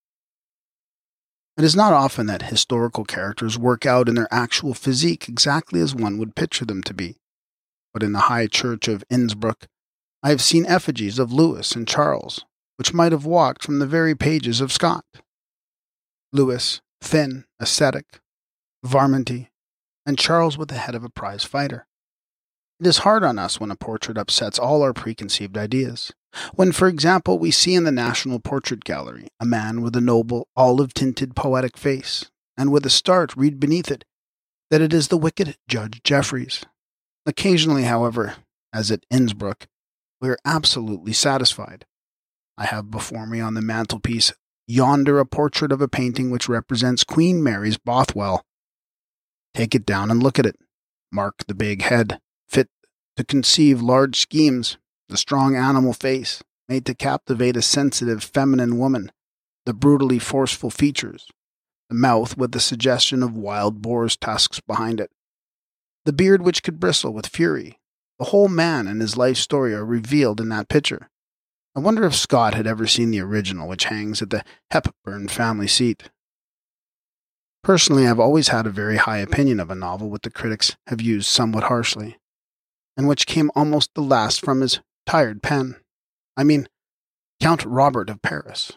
It 1.57 1.65
is 1.65 1.75
not 1.75 1.93
often 1.93 2.27
that 2.27 2.43
historical 2.43 3.05
characters 3.05 3.59
work 3.59 3.85
out 3.85 4.09
in 4.09 4.15
their 4.15 4.29
actual 4.31 4.75
physique 4.75 5.29
exactly 5.29 5.81
as 5.81 5.95
one 5.95 6.17
would 6.19 6.37
picture 6.37 6.65
them 6.65 6.83
to 6.85 6.95
be. 6.95 7.17
But 7.93 8.05
in 8.05 8.13
the 8.13 8.21
High 8.21 8.47
Church 8.47 8.87
of 8.87 9.03
Innsbruck, 9.11 9.67
I 10.23 10.31
have 10.31 10.41
seen 10.41 10.67
effigies 10.67 11.19
of 11.19 11.33
Lewis 11.33 11.73
and 11.73 11.87
Charles, 11.87 12.45
which 12.77 12.95
might 12.95 13.13
have 13.13 13.25
walked 13.25 13.65
from 13.65 13.81
the 13.81 13.87
very 13.87 14.15
pages 14.15 14.61
of 14.61 14.73
Scott. 14.73 15.05
Lewis, 16.33 16.81
thin, 17.01 17.45
ascetic, 17.59 18.21
Varminty, 18.85 19.49
and 20.09 20.19
Charles 20.19 20.57
with 20.57 20.71
the 20.71 20.79
head 20.79 20.95
of 20.95 21.05
a 21.05 21.11
prize 21.11 21.45
fighter. 21.45 21.87
It 22.81 22.87
is 22.87 22.99
hard 22.99 23.23
on 23.23 23.39
us 23.39 23.61
when 23.61 23.71
a 23.71 23.77
portrait 23.77 24.17
upsets 24.17 24.59
all 24.59 24.81
our 24.81 24.95
preconceived 24.95 25.59
ideas. 25.59 26.15
When, 26.55 26.73
for 26.73 26.89
example, 26.89 27.39
we 27.39 27.51
see 27.51 27.75
in 27.75 27.85
the 27.85 27.93
National 27.93 28.41
Portrait 28.41 28.85
Gallery 28.85 29.29
a 29.39 29.45
man 29.45 29.83
with 29.83 29.95
a 29.95 30.01
noble, 30.01 30.49
olive 30.57 30.95
tinted, 30.95 31.37
poetic 31.37 31.77
face, 31.77 32.31
and 32.57 32.73
with 32.73 32.87
a 32.87 32.91
start 32.91 33.37
read 33.37 33.61
beneath 33.61 33.91
it 33.91 34.07
that 34.71 34.81
it 34.81 34.95
is 34.95 35.09
the 35.09 35.19
wicked 35.19 35.59
Judge 35.69 36.01
Jeffreys. 36.03 36.65
Occasionally, 37.27 37.83
however, 37.83 38.37
as 38.73 38.91
at 38.91 39.05
Innsbruck, 39.11 39.67
we 40.23 40.31
are 40.31 40.39
absolutely 40.43 41.13
satisfied. 41.13 41.85
I 42.57 42.65
have 42.65 42.91
before 42.91 43.27
me 43.27 43.41
on 43.41 43.53
the 43.53 43.61
mantelpiece 43.61 44.33
yonder 44.67 45.19
a 45.19 45.27
portrait 45.27 45.71
of 45.71 45.83
a 45.83 45.89
painting 45.89 46.31
which 46.31 46.49
represents 46.49 47.05
Queen 47.05 47.43
Mary's 47.43 47.77
Bothwell. 47.77 48.43
Take 49.59 49.75
it 49.75 49.85
down 49.85 50.09
and 50.13 50.23
look 50.23 50.39
at 50.39 50.47
it. 50.47 50.55
Mark 51.11 51.45
the 51.49 51.55
big 51.55 51.83
head, 51.83 52.21
fit 52.49 52.69
to 53.17 53.25
conceive 53.25 53.83
large 53.83 54.15
schemes, 54.15 54.79
the 55.09 55.17
strong 55.17 55.57
animal 55.57 55.93
face, 55.93 56.45
made 56.69 56.87
to 56.87 56.95
captivate 56.95 57.57
a 57.57 57.63
sensitive 57.63 58.23
feminine 58.23 58.79
woman, 58.79 59.11
the 59.67 59.75
brutally 59.75 60.21
forceful 60.21 60.71
features, 60.71 61.27
the 61.89 61.97
mouth 61.97 62.37
with 62.37 62.53
the 62.53 62.61
suggestion 62.61 63.21
of 63.21 63.37
wild 63.37 63.83
boar's 63.83 64.17
tusks 64.17 64.61
behind 64.61 65.01
it, 65.01 65.11
the 66.05 66.13
beard 66.13 66.43
which 66.43 66.63
could 66.63 66.79
bristle 66.79 67.13
with 67.13 67.27
fury. 67.27 67.81
The 68.21 68.27
whole 68.27 68.47
man 68.47 68.87
and 68.87 69.01
his 69.01 69.17
life 69.17 69.39
story 69.39 69.75
are 69.75 69.85
revealed 69.85 70.41
in 70.41 70.51
that 70.51 70.69
picture. 70.69 71.11
I 71.75 71.81
wonder 71.81 72.05
if 72.05 72.15
Scott 72.15 72.55
had 72.55 72.69
ever 72.69 72.87
seen 72.87 73.11
the 73.11 73.23
original, 73.23 73.67
which 73.67 73.87
hangs 73.87 74.23
at 74.23 74.31
the 74.31 74.45
Hepburn 74.71 75.27
family 75.27 75.67
seat. 75.67 76.11
Personally, 77.63 78.07
I've 78.07 78.21
always 78.21 78.49
had 78.49 78.67
a 78.67 78.71
very 78.71 78.97
high 78.97 79.19
opinion 79.19 79.61
of 79.61 79.71
a 79.71 79.75
novel 79.75 80.09
which 80.09 80.23
the 80.23 80.31
critics 80.31 80.77
have 80.87 81.01
used 81.01 81.29
somewhat 81.29 81.65
harshly, 81.65 82.19
and 82.97 83.09
which 83.09 83.27
came 83.27 83.51
almost 83.55 83.91
the 83.95 84.03
last 84.03 84.41
from 84.41 84.61
his 84.61 84.81
tired 85.07 85.43
pen. 85.43 85.77
I 86.37 86.45
mean, 86.45 86.69
Count 87.41 87.65
Robert 87.65 88.11
of 88.11 88.23
Paris. 88.23 88.73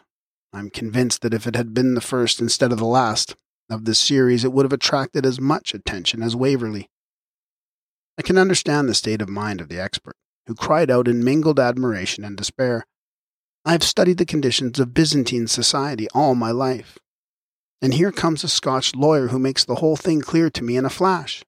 I'm 0.52 0.70
convinced 0.70 1.22
that 1.22 1.34
if 1.34 1.46
it 1.46 1.56
had 1.56 1.72
been 1.72 1.94
the 1.94 2.00
first 2.00 2.40
instead 2.40 2.72
of 2.72 2.78
the 2.78 2.84
last 2.84 3.34
of 3.70 3.84
this 3.84 3.98
series, 3.98 4.44
it 4.44 4.52
would 4.52 4.64
have 4.64 4.72
attracted 4.72 5.24
as 5.24 5.40
much 5.40 5.72
attention 5.72 6.22
as 6.22 6.36
Waverley. 6.36 6.88
I 8.18 8.22
can 8.22 8.36
understand 8.36 8.88
the 8.88 8.94
state 8.94 9.22
of 9.22 9.28
mind 9.28 9.60
of 9.60 9.68
the 9.68 9.80
expert, 9.80 10.16
who 10.46 10.54
cried 10.54 10.90
out 10.90 11.08
in 11.08 11.24
mingled 11.24 11.58
admiration 11.58 12.24
and 12.24 12.36
despair. 12.36 12.84
I 13.64 13.72
have 13.72 13.82
studied 13.82 14.18
the 14.18 14.26
conditions 14.26 14.78
of 14.78 14.92
Byzantine 14.92 15.46
society 15.46 16.08
all 16.14 16.34
my 16.34 16.50
life. 16.50 16.98
And 17.82 17.94
here 17.94 18.12
comes 18.12 18.44
a 18.44 18.48
Scotch 18.48 18.94
lawyer 18.94 19.28
who 19.28 19.40
makes 19.40 19.64
the 19.64 19.74
whole 19.76 19.96
thing 19.96 20.20
clear 20.20 20.48
to 20.50 20.62
me 20.62 20.76
in 20.76 20.84
a 20.84 20.90
flash. 20.90 21.44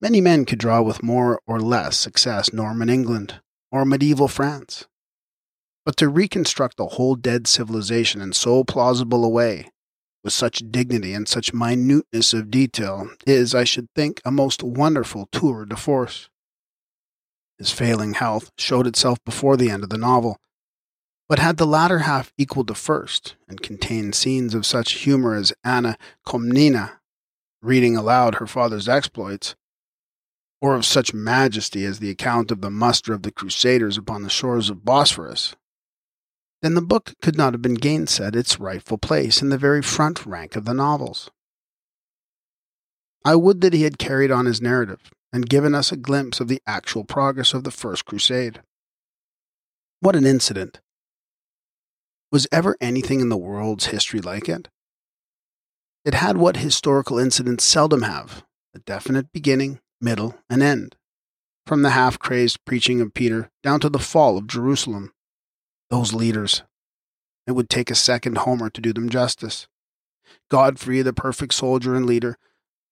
Many 0.00 0.20
men 0.20 0.44
could 0.44 0.58
draw 0.58 0.82
with 0.82 1.02
more 1.02 1.40
or 1.46 1.60
less 1.60 1.96
success 1.96 2.52
Norman 2.52 2.90
England 2.90 3.40
or 3.70 3.84
medieval 3.84 4.26
France. 4.26 4.88
But 5.86 5.96
to 5.98 6.08
reconstruct 6.08 6.80
a 6.80 6.86
whole 6.86 7.14
dead 7.14 7.46
civilization 7.46 8.20
in 8.20 8.32
so 8.32 8.64
plausible 8.64 9.24
a 9.24 9.28
way, 9.28 9.70
with 10.24 10.32
such 10.32 10.62
dignity 10.70 11.14
and 11.14 11.28
such 11.28 11.54
minuteness 11.54 12.34
of 12.34 12.50
detail, 12.50 13.08
is, 13.26 13.54
I 13.54 13.64
should 13.64 13.86
think, 13.94 14.20
a 14.24 14.32
most 14.32 14.62
wonderful 14.62 15.28
tour 15.30 15.66
de 15.66 15.76
force. 15.76 16.28
His 17.58 17.70
failing 17.70 18.14
health 18.14 18.50
showed 18.58 18.88
itself 18.88 19.18
before 19.24 19.56
the 19.56 19.70
end 19.70 19.84
of 19.84 19.90
the 19.90 19.98
novel, 19.98 20.38
but 21.28 21.38
had 21.38 21.56
the 21.56 21.66
latter 21.66 22.00
half 22.00 22.32
equaled 22.36 22.66
the 22.66 22.74
first, 22.74 23.36
and 23.48 23.62
contained 23.62 24.14
scenes 24.14 24.54
of 24.54 24.66
such 24.66 24.92
humor 24.92 25.34
as 25.34 25.52
Anna 25.64 25.96
Komnene 26.26 26.90
reading 27.62 27.96
aloud 27.96 28.36
her 28.36 28.46
father's 28.46 28.88
exploits, 28.88 29.56
or 30.60 30.74
of 30.74 30.84
such 30.84 31.14
majesty 31.14 31.84
as 31.84 31.98
the 31.98 32.10
account 32.10 32.50
of 32.50 32.60
the 32.60 32.70
muster 32.70 33.14
of 33.14 33.22
the 33.22 33.32
Crusaders 33.32 33.96
upon 33.96 34.22
the 34.22 34.30
shores 34.30 34.68
of 34.68 34.84
Bosphorus, 34.84 35.56
then 36.62 36.74
the 36.74 36.82
book 36.82 37.14
could 37.20 37.36
not 37.36 37.52
have 37.52 37.62
been 37.62 37.76
gainsaid 37.76 38.36
its 38.36 38.60
rightful 38.60 38.98
place 38.98 39.42
in 39.42 39.48
the 39.48 39.58
very 39.58 39.82
front 39.82 40.24
rank 40.24 40.56
of 40.56 40.64
the 40.64 40.72
novels. 40.72 41.30
I 43.24 43.34
would 43.36 43.60
that 43.62 43.72
he 43.72 43.82
had 43.82 43.98
carried 43.98 44.30
on 44.30 44.46
his 44.46 44.62
narrative 44.62 45.10
and 45.32 45.48
given 45.48 45.74
us 45.74 45.90
a 45.90 45.96
glimpse 45.96 46.40
of 46.40 46.48
the 46.48 46.62
actual 46.66 47.04
progress 47.04 47.54
of 47.54 47.64
the 47.64 47.70
First 47.70 48.04
Crusade. 48.04 48.62
What 50.00 50.16
an 50.16 50.26
incident! 50.26 50.80
Was 52.34 52.48
ever 52.50 52.76
anything 52.80 53.20
in 53.20 53.28
the 53.28 53.36
world's 53.36 53.86
history 53.86 54.20
like 54.20 54.48
it? 54.48 54.66
It 56.04 56.14
had 56.14 56.36
what 56.36 56.56
historical 56.56 57.16
incidents 57.16 57.62
seldom 57.62 58.02
have 58.02 58.42
a 58.74 58.80
definite 58.80 59.30
beginning, 59.32 59.78
middle, 60.00 60.34
and 60.50 60.60
end, 60.60 60.96
from 61.64 61.82
the 61.82 61.90
half 61.90 62.18
crazed 62.18 62.64
preaching 62.64 63.00
of 63.00 63.14
Peter 63.14 63.52
down 63.62 63.78
to 63.78 63.88
the 63.88 64.00
fall 64.00 64.36
of 64.36 64.48
Jerusalem. 64.48 65.12
Those 65.90 66.12
leaders. 66.12 66.64
It 67.46 67.52
would 67.52 67.70
take 67.70 67.88
a 67.88 67.94
second 67.94 68.38
Homer 68.38 68.68
to 68.68 68.80
do 68.80 68.92
them 68.92 69.10
justice. 69.10 69.68
Godfrey, 70.50 71.02
the 71.02 71.12
perfect 71.12 71.54
soldier 71.54 71.94
and 71.94 72.04
leader, 72.04 72.36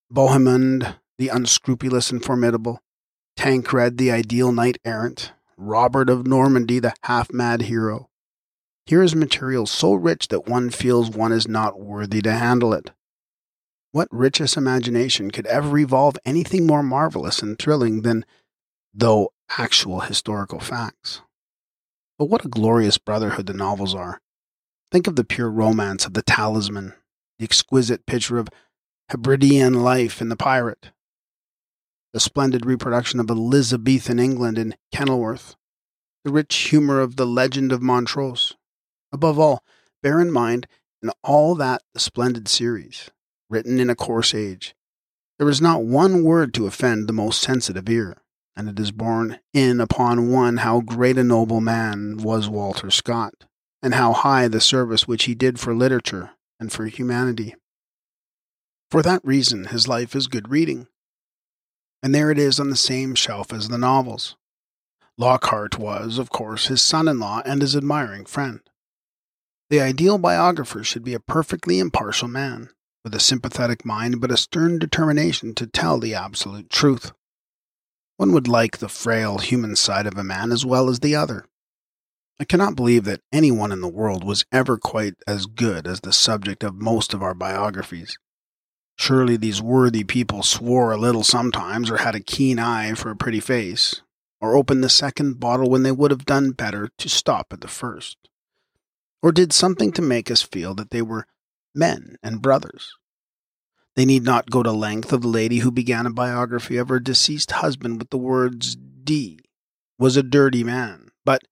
Bohemond, 0.08 0.98
the 1.18 1.30
unscrupulous 1.30 2.12
and 2.12 2.24
formidable, 2.24 2.80
Tancred, 3.36 3.98
the 3.98 4.12
ideal 4.12 4.52
knight 4.52 4.78
errant, 4.84 5.32
Robert 5.56 6.08
of 6.08 6.28
Normandy, 6.28 6.78
the 6.78 6.94
half 7.02 7.32
mad 7.32 7.62
hero. 7.62 8.08
Here 8.86 9.02
is 9.02 9.14
material 9.14 9.66
so 9.66 9.94
rich 9.94 10.28
that 10.28 10.48
one 10.48 10.70
feels 10.70 11.10
one 11.10 11.32
is 11.32 11.46
not 11.46 11.80
worthy 11.80 12.20
to 12.22 12.32
handle 12.32 12.72
it. 12.74 12.90
What 13.92 14.08
richest 14.10 14.56
imagination 14.56 15.30
could 15.30 15.46
ever 15.46 15.78
evolve 15.78 16.16
anything 16.24 16.66
more 16.66 16.82
marvelous 16.82 17.42
and 17.42 17.58
thrilling 17.58 18.02
than, 18.02 18.24
though 18.92 19.32
actual 19.56 20.00
historical 20.00 20.58
facts? 20.58 21.20
But 22.18 22.26
what 22.26 22.44
a 22.44 22.48
glorious 22.48 22.98
brotherhood 22.98 23.46
the 23.46 23.52
novels 23.52 23.94
are. 23.94 24.20
Think 24.90 25.06
of 25.06 25.16
the 25.16 25.24
pure 25.24 25.50
romance 25.50 26.04
of 26.04 26.14
the 26.14 26.22
talisman, 26.22 26.94
the 27.38 27.44
exquisite 27.44 28.04
picture 28.06 28.38
of 28.38 28.48
Hebridean 29.10 29.82
life 29.82 30.20
in 30.20 30.28
The 30.28 30.36
Pirate, 30.36 30.90
the 32.12 32.20
splendid 32.20 32.66
reproduction 32.66 33.20
of 33.20 33.30
Elizabethan 33.30 34.18
England 34.18 34.58
in 34.58 34.74
Kenilworth, 34.92 35.54
the 36.24 36.32
rich 36.32 36.54
humor 36.56 37.00
of 37.00 37.16
the 37.16 37.26
legend 37.26 37.72
of 37.72 37.82
Montrose. 37.82 38.54
Above 39.12 39.38
all, 39.38 39.62
bear 40.02 40.20
in 40.20 40.32
mind 40.32 40.66
in 41.02 41.10
all 41.22 41.54
that 41.54 41.82
the 41.94 42.00
splendid 42.00 42.48
series, 42.48 43.10
written 43.50 43.78
in 43.78 43.90
a 43.90 43.94
coarse 43.94 44.34
age. 44.34 44.74
There 45.38 45.48
is 45.48 45.60
not 45.60 45.84
one 45.84 46.22
word 46.22 46.54
to 46.54 46.66
offend 46.66 47.08
the 47.08 47.12
most 47.12 47.40
sensitive 47.40 47.88
ear, 47.88 48.22
and 48.56 48.68
it 48.68 48.78
is 48.78 48.92
borne 48.92 49.40
in 49.52 49.80
upon 49.80 50.30
one 50.30 50.58
how 50.58 50.80
great 50.80 51.18
a 51.18 51.24
noble 51.24 51.60
man 51.60 52.18
was 52.18 52.48
Walter 52.48 52.90
Scott, 52.90 53.44
and 53.82 53.94
how 53.94 54.12
high 54.12 54.48
the 54.48 54.60
service 54.60 55.08
which 55.08 55.24
he 55.24 55.34
did 55.34 55.58
for 55.58 55.74
literature 55.74 56.30
and 56.60 56.72
for 56.72 56.86
humanity. 56.86 57.54
For 58.90 59.02
that 59.02 59.24
reason, 59.24 59.66
his 59.66 59.88
life 59.88 60.14
is 60.14 60.26
good 60.26 60.50
reading. 60.50 60.86
And 62.02 62.14
there 62.14 62.30
it 62.30 62.38
is 62.38 62.60
on 62.60 62.70
the 62.70 62.76
same 62.76 63.14
shelf 63.14 63.52
as 63.52 63.68
the 63.68 63.78
novels. 63.78 64.36
Lockhart 65.16 65.78
was, 65.78 66.18
of 66.18 66.30
course, 66.30 66.66
his 66.66 66.82
son 66.82 67.08
in 67.08 67.18
law 67.18 67.42
and 67.44 67.62
his 67.62 67.74
admiring 67.74 68.26
friend. 68.26 68.60
The 69.72 69.80
ideal 69.80 70.18
biographer 70.18 70.84
should 70.84 71.02
be 71.02 71.14
a 71.14 71.18
perfectly 71.18 71.78
impartial 71.78 72.28
man, 72.28 72.68
with 73.04 73.14
a 73.14 73.18
sympathetic 73.18 73.86
mind 73.86 74.20
but 74.20 74.30
a 74.30 74.36
stern 74.36 74.78
determination 74.78 75.54
to 75.54 75.66
tell 75.66 75.98
the 75.98 76.14
absolute 76.14 76.68
truth. 76.68 77.12
One 78.18 78.32
would 78.32 78.46
like 78.46 78.76
the 78.76 78.90
frail 78.90 79.38
human 79.38 79.74
side 79.76 80.06
of 80.06 80.18
a 80.18 80.22
man 80.22 80.52
as 80.52 80.66
well 80.66 80.90
as 80.90 81.00
the 81.00 81.16
other. 81.16 81.46
I 82.38 82.44
cannot 82.44 82.76
believe 82.76 83.04
that 83.04 83.22
anyone 83.32 83.72
in 83.72 83.80
the 83.80 83.88
world 83.88 84.24
was 84.24 84.44
ever 84.52 84.76
quite 84.76 85.14
as 85.26 85.46
good 85.46 85.86
as 85.86 86.02
the 86.02 86.12
subject 86.12 86.62
of 86.62 86.74
most 86.74 87.14
of 87.14 87.22
our 87.22 87.32
biographies. 87.32 88.18
Surely 88.98 89.38
these 89.38 89.62
worthy 89.62 90.04
people 90.04 90.42
swore 90.42 90.92
a 90.92 90.98
little 90.98 91.24
sometimes, 91.24 91.90
or 91.90 91.96
had 91.96 92.14
a 92.14 92.20
keen 92.20 92.58
eye 92.58 92.92
for 92.92 93.10
a 93.10 93.16
pretty 93.16 93.40
face, 93.40 94.02
or 94.38 94.54
opened 94.54 94.84
the 94.84 94.90
second 94.90 95.40
bottle 95.40 95.70
when 95.70 95.82
they 95.82 95.92
would 95.92 96.10
have 96.10 96.26
done 96.26 96.50
better 96.50 96.90
to 96.98 97.08
stop 97.08 97.54
at 97.54 97.62
the 97.62 97.68
first, 97.68 98.18
or 99.22 99.32
did 99.32 99.52
something 99.52 99.92
to 99.92 100.02
make 100.02 100.30
us 100.30 100.42
feel 100.42 100.74
that 100.74 100.90
they 100.90 101.02
were 101.02 101.26
men 101.74 102.16
and 102.22 102.42
brothers. 102.42 102.92
They 103.94 104.04
need 104.04 104.24
not 104.24 104.50
go 104.50 104.62
to 104.62 104.72
length 104.72 105.12
of 105.12 105.22
the 105.22 105.28
lady 105.28 105.58
who 105.58 105.70
began 105.70 106.06
a 106.06 106.12
biography 106.12 106.76
of 106.76 106.88
her 106.88 106.98
deceased 106.98 107.52
husband 107.52 107.98
with 107.98 108.10
the 108.10 108.18
words 108.18 108.76
D 108.76 109.38
was 109.98 110.16
a 110.16 110.22
dirty 110.22 110.64
man, 110.64 111.10
but 111.24 111.42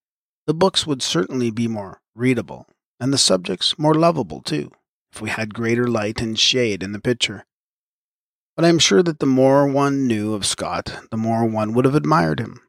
the 0.46 0.54
books 0.54 0.86
would 0.86 1.02
certainly 1.02 1.50
be 1.50 1.68
more 1.68 2.00
readable, 2.14 2.66
and 2.98 3.12
the 3.12 3.18
subjects 3.18 3.78
more 3.78 3.94
lovable 3.94 4.42
too, 4.42 4.70
if 5.12 5.20
we 5.20 5.30
had 5.30 5.54
greater 5.54 5.86
light 5.86 6.20
and 6.20 6.38
shade 6.38 6.82
in 6.82 6.92
the 6.92 7.00
picture. 7.00 7.44
But 8.56 8.64
I 8.64 8.68
am 8.68 8.78
sure 8.78 9.02
that 9.02 9.20
the 9.20 9.26
more 9.26 9.66
one 9.66 10.06
knew 10.06 10.34
of 10.34 10.44
Scott, 10.44 11.06
the 11.10 11.16
more 11.16 11.46
one 11.46 11.72
would 11.74 11.84
have 11.84 11.94
admired 11.94 12.40
him. 12.40 12.60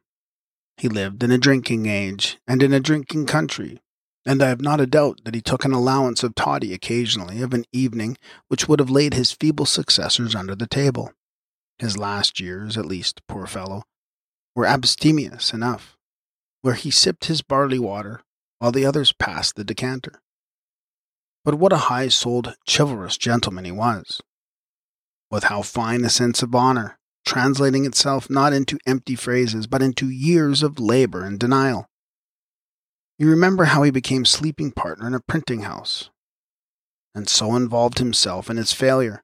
He 0.76 0.88
lived 0.88 1.22
in 1.22 1.30
a 1.30 1.38
drinking 1.38 1.86
age 1.86 2.38
and 2.46 2.62
in 2.62 2.72
a 2.72 2.80
drinking 2.80 3.26
country, 3.26 3.81
and 4.24 4.42
I 4.42 4.48
have 4.48 4.60
not 4.60 4.80
a 4.80 4.86
doubt 4.86 5.20
that 5.24 5.34
he 5.34 5.40
took 5.40 5.64
an 5.64 5.72
allowance 5.72 6.22
of 6.22 6.34
toddy 6.34 6.72
occasionally 6.72 7.42
of 7.42 7.52
an 7.52 7.64
evening 7.72 8.16
which 8.48 8.68
would 8.68 8.78
have 8.78 8.90
laid 8.90 9.14
his 9.14 9.32
feeble 9.32 9.66
successors 9.66 10.34
under 10.34 10.54
the 10.54 10.66
table. 10.66 11.12
His 11.78 11.98
last 11.98 12.38
years, 12.38 12.78
at 12.78 12.86
least, 12.86 13.22
poor 13.26 13.46
fellow, 13.46 13.82
were 14.54 14.66
abstemious 14.66 15.52
enough, 15.52 15.96
where 16.60 16.74
he 16.74 16.90
sipped 16.90 17.24
his 17.24 17.42
barley 17.42 17.78
water 17.78 18.20
while 18.58 18.70
the 18.70 18.86
others 18.86 19.12
passed 19.12 19.56
the 19.56 19.64
decanter. 19.64 20.20
But 21.44 21.56
what 21.56 21.72
a 21.72 21.88
high 21.88 22.08
souled, 22.08 22.54
chivalrous 22.68 23.16
gentleman 23.16 23.64
he 23.64 23.72
was! 23.72 24.20
With 25.30 25.44
how 25.44 25.62
fine 25.62 26.04
a 26.04 26.10
sense 26.10 26.42
of 26.42 26.54
honor, 26.54 26.98
translating 27.26 27.84
itself 27.84 28.30
not 28.30 28.52
into 28.52 28.78
empty 28.86 29.16
phrases, 29.16 29.66
but 29.66 29.82
into 29.82 30.08
years 30.08 30.62
of 30.62 30.78
labor 30.78 31.24
and 31.24 31.40
denial. 31.40 31.88
You 33.22 33.30
remember 33.30 33.66
how 33.66 33.84
he 33.84 33.92
became 33.92 34.24
sleeping 34.24 34.72
partner 34.72 35.06
in 35.06 35.14
a 35.14 35.20
printing 35.20 35.60
house, 35.60 36.10
and 37.14 37.28
so 37.28 37.54
involved 37.54 38.00
himself 38.00 38.50
in 38.50 38.58
its 38.58 38.72
failure. 38.72 39.22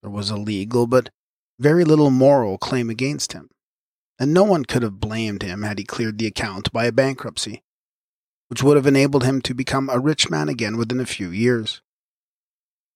There 0.00 0.12
was 0.12 0.30
a 0.30 0.36
legal 0.36 0.86
but 0.86 1.10
very 1.58 1.84
little 1.84 2.10
moral 2.10 2.56
claim 2.56 2.88
against 2.88 3.32
him, 3.32 3.50
and 4.20 4.32
no 4.32 4.44
one 4.44 4.64
could 4.64 4.84
have 4.84 5.00
blamed 5.00 5.42
him 5.42 5.62
had 5.62 5.80
he 5.80 5.84
cleared 5.84 6.18
the 6.18 6.28
account 6.28 6.72
by 6.72 6.84
a 6.84 6.92
bankruptcy, 6.92 7.64
which 8.46 8.62
would 8.62 8.76
have 8.76 8.86
enabled 8.86 9.24
him 9.24 9.42
to 9.42 9.54
become 9.54 9.90
a 9.90 9.98
rich 9.98 10.30
man 10.30 10.48
again 10.48 10.76
within 10.76 11.00
a 11.00 11.04
few 11.04 11.30
years. 11.30 11.82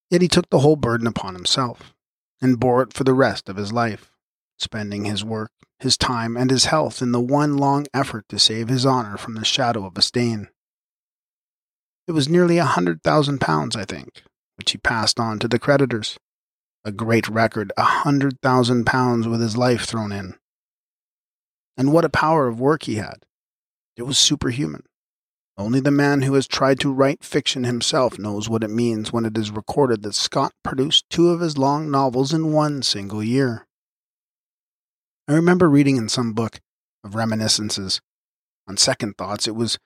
Yet 0.09 0.21
he 0.21 0.29
took 0.29 0.49
the 0.49 0.59
whole 0.59 0.77
burden 0.77 1.07
upon 1.07 1.35
himself, 1.35 1.93
and 2.41 2.57
bore 2.57 2.81
it 2.83 2.93
for 2.93 3.03
the 3.03 3.13
rest 3.13 3.49
of 3.49 3.57
his 3.57 3.73
life, 3.73 4.13
spending 4.57 5.03
his 5.03 5.25
work, 5.25 5.51
his 5.79 5.97
time, 5.97 6.37
and 6.37 6.51
his 6.51 6.65
health 6.65 7.01
in 7.01 7.11
the 7.11 7.21
one 7.21 7.57
long 7.57 7.85
effort 7.93 8.25
to 8.29 8.39
save 8.39 8.67
his 8.67 8.85
honor 8.85 9.17
from 9.17 9.35
the 9.35 9.45
shadow 9.45 9.85
of 9.85 9.97
a 9.97 10.01
stain. 10.01 10.49
It 12.07 12.11
was 12.11 12.29
nearly 12.29 12.57
a 12.57 12.65
hundred 12.65 13.03
thousand 13.03 13.41
pounds, 13.41 13.75
I 13.75 13.85
think, 13.85 14.23
which 14.57 14.71
he 14.71 14.77
passed 14.77 15.19
on 15.19 15.39
to 15.39 15.47
the 15.47 15.59
creditors. 15.59 16.17
A 16.83 16.91
great 16.91 17.27
record, 17.27 17.73
a 17.77 17.83
hundred 17.83 18.39
thousand 18.41 18.85
pounds 18.85 19.27
with 19.27 19.41
his 19.41 19.57
life 19.57 19.85
thrown 19.85 20.11
in. 20.11 20.35
And 21.77 21.91
what 21.91 22.05
a 22.05 22.09
power 22.09 22.47
of 22.47 22.59
work 22.59 22.83
he 22.83 22.95
had! 22.95 23.25
It 23.97 24.03
was 24.03 24.17
superhuman. 24.17 24.83
Only 25.57 25.79
the 25.79 25.89
man 25.89 26.21
who 26.21 26.33
has 26.33 26.47
tried 26.47 26.79
to 26.81 26.91
write 26.93 27.23
fiction 27.23 27.63
himself 27.63 28.19
knows 28.19 28.49
what 28.49 28.63
it 28.63 28.69
means 28.69 29.13
when 29.13 29.25
it 29.25 29.37
is 29.37 29.51
recorded 29.51 30.03
that 30.03 30.13
Scott 30.13 30.53
produced 30.63 31.09
two 31.09 31.29
of 31.29 31.39
his 31.39 31.57
long 31.57 31.89
novels 31.89 32.33
in 32.33 32.51
one 32.51 32.83
single 32.83 33.23
year. 33.23 33.65
I 35.27 35.33
remember 35.33 35.67
reading 35.67 35.97
in 35.97 36.07
some 36.07 36.33
book 36.33 36.61
of 37.03 37.15
reminiscences, 37.15 37.99
on 38.67 38.77
second 38.77 39.17
thoughts, 39.17 39.47
it 39.47 39.55
was 39.55 39.79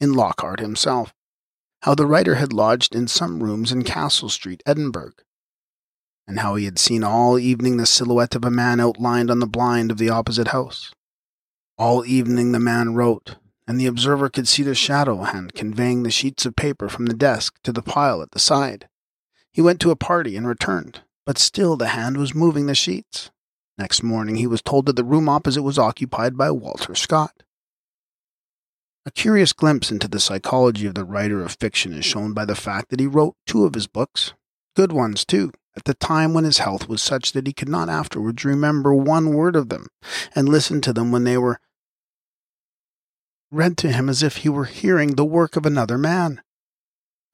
in 0.00 0.12
Lockhart 0.12 0.60
himself, 0.60 1.12
how 1.82 1.96
the 1.96 2.06
writer 2.06 2.36
had 2.36 2.52
lodged 2.52 2.94
in 2.94 3.08
some 3.08 3.42
rooms 3.42 3.72
in 3.72 3.82
Castle 3.82 4.28
Street, 4.28 4.62
Edinburgh, 4.64 5.14
and 6.28 6.38
how 6.38 6.54
he 6.54 6.64
had 6.64 6.78
seen 6.78 7.02
all 7.02 7.40
evening 7.40 7.76
the 7.76 7.86
silhouette 7.86 8.36
of 8.36 8.44
a 8.44 8.50
man 8.50 8.78
outlined 8.78 9.32
on 9.32 9.40
the 9.40 9.48
blind 9.48 9.90
of 9.90 9.98
the 9.98 10.10
opposite 10.10 10.48
house. 10.48 10.92
All 11.76 12.04
evening 12.06 12.52
the 12.52 12.60
man 12.60 12.94
wrote, 12.94 13.34
and 13.66 13.80
the 13.80 13.86
observer 13.86 14.28
could 14.28 14.46
see 14.46 14.62
the 14.62 14.76
shadow 14.76 15.22
hand 15.24 15.54
conveying 15.54 16.04
the 16.04 16.10
sheets 16.10 16.46
of 16.46 16.54
paper 16.54 16.88
from 16.88 17.06
the 17.06 17.14
desk 17.14 17.58
to 17.64 17.72
the 17.72 17.82
pile 17.82 18.22
at 18.22 18.30
the 18.30 18.38
side. 18.38 18.88
He 19.50 19.60
went 19.60 19.80
to 19.80 19.90
a 19.90 19.96
party 19.96 20.36
and 20.36 20.46
returned, 20.46 21.00
but 21.26 21.38
still 21.38 21.76
the 21.76 21.88
hand 21.88 22.16
was 22.16 22.32
moving 22.32 22.66
the 22.66 22.76
sheets. 22.76 23.30
Next 23.76 24.02
morning 24.02 24.36
he 24.36 24.46
was 24.46 24.62
told 24.62 24.86
that 24.86 24.96
the 24.96 25.04
room 25.04 25.28
opposite 25.28 25.62
was 25.62 25.78
occupied 25.78 26.36
by 26.36 26.50
Walter 26.50 26.94
Scott. 26.94 27.42
A 29.06 29.10
curious 29.10 29.52
glimpse 29.52 29.90
into 29.90 30.08
the 30.08 30.20
psychology 30.20 30.86
of 30.86 30.94
the 30.94 31.04
writer 31.04 31.42
of 31.42 31.56
fiction 31.60 31.92
is 31.92 32.04
shown 32.04 32.32
by 32.32 32.44
the 32.44 32.54
fact 32.54 32.88
that 32.90 33.00
he 33.00 33.06
wrote 33.06 33.36
two 33.46 33.64
of 33.64 33.74
his 33.74 33.86
books, 33.86 34.32
good 34.74 34.92
ones 34.92 35.24
too, 35.24 35.52
at 35.76 35.84
the 35.84 35.94
time 35.94 36.32
when 36.32 36.44
his 36.44 36.58
health 36.58 36.88
was 36.88 37.02
such 37.02 37.32
that 37.32 37.46
he 37.46 37.52
could 37.52 37.68
not 37.68 37.88
afterwards 37.88 38.44
remember 38.44 38.94
one 38.94 39.34
word 39.34 39.56
of 39.56 39.68
them, 39.68 39.88
and 40.34 40.48
listen 40.48 40.80
to 40.80 40.92
them 40.92 41.10
when 41.10 41.24
they 41.24 41.36
were 41.36 41.58
read 43.50 43.76
to 43.78 43.92
him 43.92 44.08
as 44.08 44.22
if 44.22 44.38
he 44.38 44.48
were 44.48 44.64
hearing 44.64 45.14
the 45.14 45.24
work 45.24 45.56
of 45.56 45.66
another 45.66 45.98
man. 45.98 46.40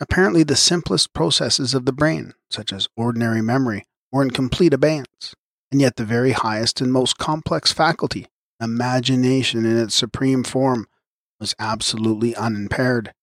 Apparently, 0.01 0.43
the 0.43 0.57
simplest 0.57 1.12
processes 1.12 1.74
of 1.74 1.84
the 1.84 1.93
brain, 1.93 2.34
such 2.51 2.72
as 2.72 2.88
ordinary 2.97 3.43
memory, 3.43 3.86
were 4.11 4.22
in 4.22 4.30
complete 4.30 4.74
abeyance, 4.74 5.34
and 5.71 5.81
yet 5.81 5.97
the 5.97 6.05
very 6.05 6.33
highest 6.33 6.81
and 6.81 6.93
most 6.93 7.18
complex 7.18 7.73
faculty, 7.73 8.27
imagination 8.61 9.64
in 9.64 9.79
its 9.79 9.95
supreme 9.95 10.45
form, 10.45 10.87
was 11.39 11.55
absolutely 11.59 12.35
unimpaired. 12.35 13.09
It 13.09 13.14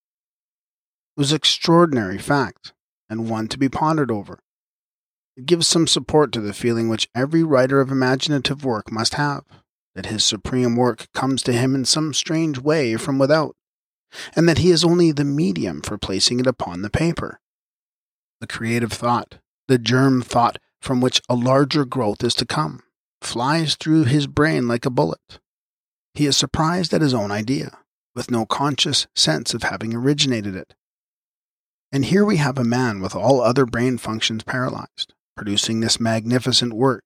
was 1.19 1.31
an 1.31 1.37
extraordinary 1.37 2.17
fact, 2.17 2.73
and 3.09 3.29
one 3.29 3.47
to 3.49 3.57
be 3.57 3.69
pondered 3.69 4.11
over. 4.11 4.39
It 5.35 5.45
gives 5.45 5.67
some 5.67 5.87
support 5.87 6.31
to 6.31 6.41
the 6.41 6.53
feeling 6.53 6.89
which 6.89 7.09
every 7.13 7.43
writer 7.43 7.79
of 7.79 7.91
imaginative 7.91 8.65
work 8.65 8.91
must 8.91 9.13
have 9.15 9.43
that 9.97 10.05
his 10.05 10.23
supreme 10.23 10.75
work 10.75 11.11
comes 11.13 11.41
to 11.41 11.51
him 11.51 11.73
in 11.73 11.83
some 11.83 12.13
strange 12.13 12.59
way 12.59 12.95
from 12.97 13.17
without, 13.17 13.55
and 14.35 14.47
that 14.47 14.59
he 14.59 14.69
is 14.69 14.83
only 14.83 15.11
the 15.11 15.25
medium 15.25 15.81
for 15.81 15.97
placing 15.97 16.39
it 16.39 16.45
upon 16.45 16.83
the 16.83 16.89
paper. 16.89 17.39
The 18.39 18.45
creative 18.45 18.93
thought, 18.93 19.39
the 19.67 19.79
germ 19.79 20.21
thought 20.21 20.59
from 20.81 21.01
which 21.01 21.21
a 21.29 21.35
larger 21.35 21.85
growth 21.85 22.23
is 22.23 22.35
to 22.35 22.45
come, 22.45 22.83
flies 23.21 23.75
through 23.75 24.05
his 24.05 24.27
brain 24.27 24.67
like 24.67 24.85
a 24.85 24.91
bullet. 24.91 25.39
He 26.13 26.25
is 26.25 26.37
surprised 26.37 26.93
at 26.93 27.01
his 27.01 27.13
own 27.13 27.31
idea, 27.31 27.77
with 28.15 28.31
no 28.31 28.45
conscious 28.45 29.07
sense 29.15 29.53
of 29.53 29.63
having 29.63 29.93
originated 29.93 30.55
it. 30.55 30.73
And 31.91 32.05
here 32.05 32.25
we 32.25 32.37
have 32.37 32.57
a 32.57 32.63
man 32.63 32.99
with 32.99 33.15
all 33.15 33.41
other 33.41 33.65
brain 33.65 33.97
functions 33.97 34.43
paralyzed, 34.43 35.13
producing 35.35 35.79
this 35.79 35.99
magnificent 35.99 36.73
work 36.73 37.03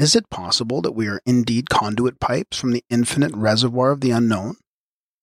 is 0.00 0.16
it 0.16 0.30
possible 0.30 0.80
that 0.80 0.94
we 0.94 1.08
are 1.08 1.20
indeed 1.26 1.68
conduit 1.68 2.20
pipes 2.20 2.58
from 2.58 2.72
the 2.72 2.82
infinite 2.88 3.34
reservoir 3.34 3.90
of 3.90 4.00
the 4.00 4.12
unknown? 4.12 4.56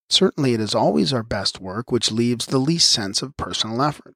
Certainly, 0.08 0.54
it 0.54 0.62
is 0.62 0.76
always 0.76 1.12
our 1.12 1.24
best 1.24 1.60
work 1.60 1.92
which 1.92 2.12
leaves 2.12 2.46
the 2.46 2.60
least 2.60 2.92
sense 2.92 3.24
of 3.24 3.36
personal 3.38 3.82
effort. 3.82 4.16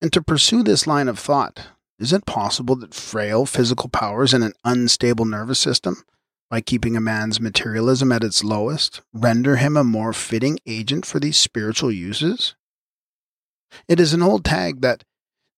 And 0.00 0.10
to 0.14 0.22
pursue 0.22 0.62
this 0.62 0.86
line 0.86 1.06
of 1.06 1.18
thought, 1.18 1.66
is 2.02 2.12
it 2.12 2.26
possible 2.26 2.74
that 2.76 2.94
frail 2.94 3.46
physical 3.46 3.88
powers 3.88 4.34
and 4.34 4.42
an 4.42 4.54
unstable 4.64 5.24
nervous 5.24 5.60
system, 5.60 6.02
by 6.50 6.60
keeping 6.60 6.96
a 6.96 7.00
man's 7.00 7.40
materialism 7.40 8.10
at 8.10 8.24
its 8.24 8.42
lowest, 8.42 9.00
render 9.14 9.56
him 9.56 9.76
a 9.76 9.84
more 9.84 10.12
fitting 10.12 10.58
agent 10.66 11.06
for 11.06 11.20
these 11.20 11.38
spiritual 11.38 11.92
uses? 11.92 12.56
It 13.86 14.00
is 14.00 14.12
an 14.12 14.22
old 14.22 14.44
tag 14.44 14.80
that 14.80 15.04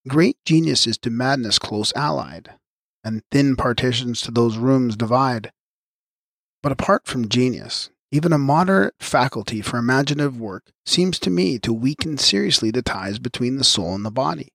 great 0.07 0.37
genius 0.45 0.87
is 0.87 0.99
to 0.99 1.11
madness 1.11 1.59
close 1.59 1.95
allied, 1.97 2.51
and 3.03 3.23
thin 3.31 3.57
partitions 3.57 4.21
to 4.21 4.31
those 4.31 4.59
rooms 4.59 4.97
divide. 4.97 5.51
But 6.63 6.73
apart 6.73 7.07
from 7.07 7.31
genius, 7.31 7.89
even 8.13 8.33
a 8.33 8.39
moderate 8.39 8.95
faculty 9.01 9.63
for 9.63 9.79
imaginative 9.79 10.39
work 10.39 10.71
seems 10.85 11.19
to 11.21 11.31
me 11.31 11.59
to 11.61 11.73
weaken 11.73 12.19
seriously 12.19 12.71
the 12.71 12.83
ties 12.83 13.19
between 13.19 13.57
the 13.57 13.65
soul 13.65 13.95
and 13.95 14.05
the 14.05 14.11
body. 14.11 14.54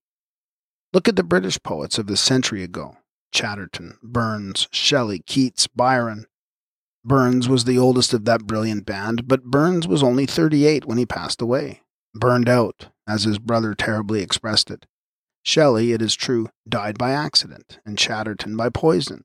Look 0.92 1.06
at 1.06 1.14
the 1.14 1.22
British 1.22 1.62
poets 1.62 1.98
of 1.98 2.08
the 2.08 2.16
century 2.16 2.64
ago 2.64 2.96
Chatterton, 3.32 3.98
Burns, 4.02 4.66
Shelley, 4.72 5.20
Keats, 5.20 5.68
Byron. 5.68 6.26
Burns 7.04 7.48
was 7.48 7.64
the 7.64 7.78
oldest 7.78 8.12
of 8.12 8.24
that 8.24 8.44
brilliant 8.44 8.86
band, 8.86 9.28
but 9.28 9.44
Burns 9.44 9.86
was 9.86 10.02
only 10.02 10.26
38 10.26 10.86
when 10.86 10.98
he 10.98 11.06
passed 11.06 11.40
away, 11.40 11.82
burned 12.12 12.48
out, 12.48 12.88
as 13.08 13.22
his 13.22 13.38
brother 13.38 13.74
terribly 13.74 14.20
expressed 14.20 14.68
it. 14.68 14.86
Shelley, 15.44 15.92
it 15.92 16.02
is 16.02 16.14
true, 16.16 16.48
died 16.68 16.98
by 16.98 17.12
accident, 17.12 17.78
and 17.86 17.96
Chatterton 17.96 18.56
by 18.56 18.68
poison, 18.68 19.24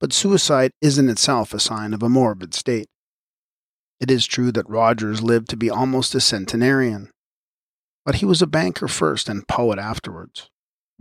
but 0.00 0.14
suicide 0.14 0.72
is 0.80 0.98
in 0.98 1.10
itself 1.10 1.52
a 1.52 1.60
sign 1.60 1.92
of 1.92 2.02
a 2.02 2.08
morbid 2.08 2.54
state. 2.54 2.88
It 4.00 4.10
is 4.10 4.26
true 4.26 4.50
that 4.52 4.68
Rogers 4.68 5.22
lived 5.22 5.50
to 5.50 5.56
be 5.56 5.70
almost 5.70 6.14
a 6.14 6.20
centenarian, 6.20 7.10
but 8.04 8.16
he 8.16 8.24
was 8.24 8.40
a 8.40 8.46
banker 8.46 8.88
first 8.88 9.28
and 9.28 9.46
poet 9.46 9.78
afterwards. 9.78 10.48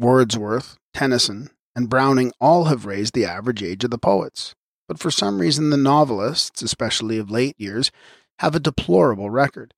Wordsworth, 0.01 0.77
Tennyson, 0.95 1.51
and 1.75 1.87
Browning 1.87 2.31
all 2.41 2.65
have 2.65 2.87
raised 2.87 3.13
the 3.13 3.25
average 3.25 3.61
age 3.61 3.83
of 3.83 3.91
the 3.91 3.99
poets, 3.99 4.55
but 4.87 4.99
for 4.99 5.11
some 5.11 5.39
reason 5.39 5.69
the 5.69 5.77
novelists, 5.77 6.63
especially 6.63 7.19
of 7.19 7.29
late 7.29 7.55
years, 7.59 7.91
have 8.39 8.55
a 8.55 8.59
deplorable 8.59 9.29
record. 9.29 9.75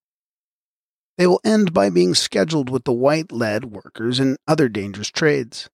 They 1.17 1.27
will 1.27 1.41
end 1.43 1.73
by 1.73 1.89
being 1.89 2.15
scheduled 2.15 2.69
with 2.69 2.85
the 2.85 2.93
white 2.93 3.33
lead 3.33 3.65
workers 3.65 4.17
and 4.19 4.37
other 4.47 4.69
dangerous 4.69 5.09
trades. 5.09 5.69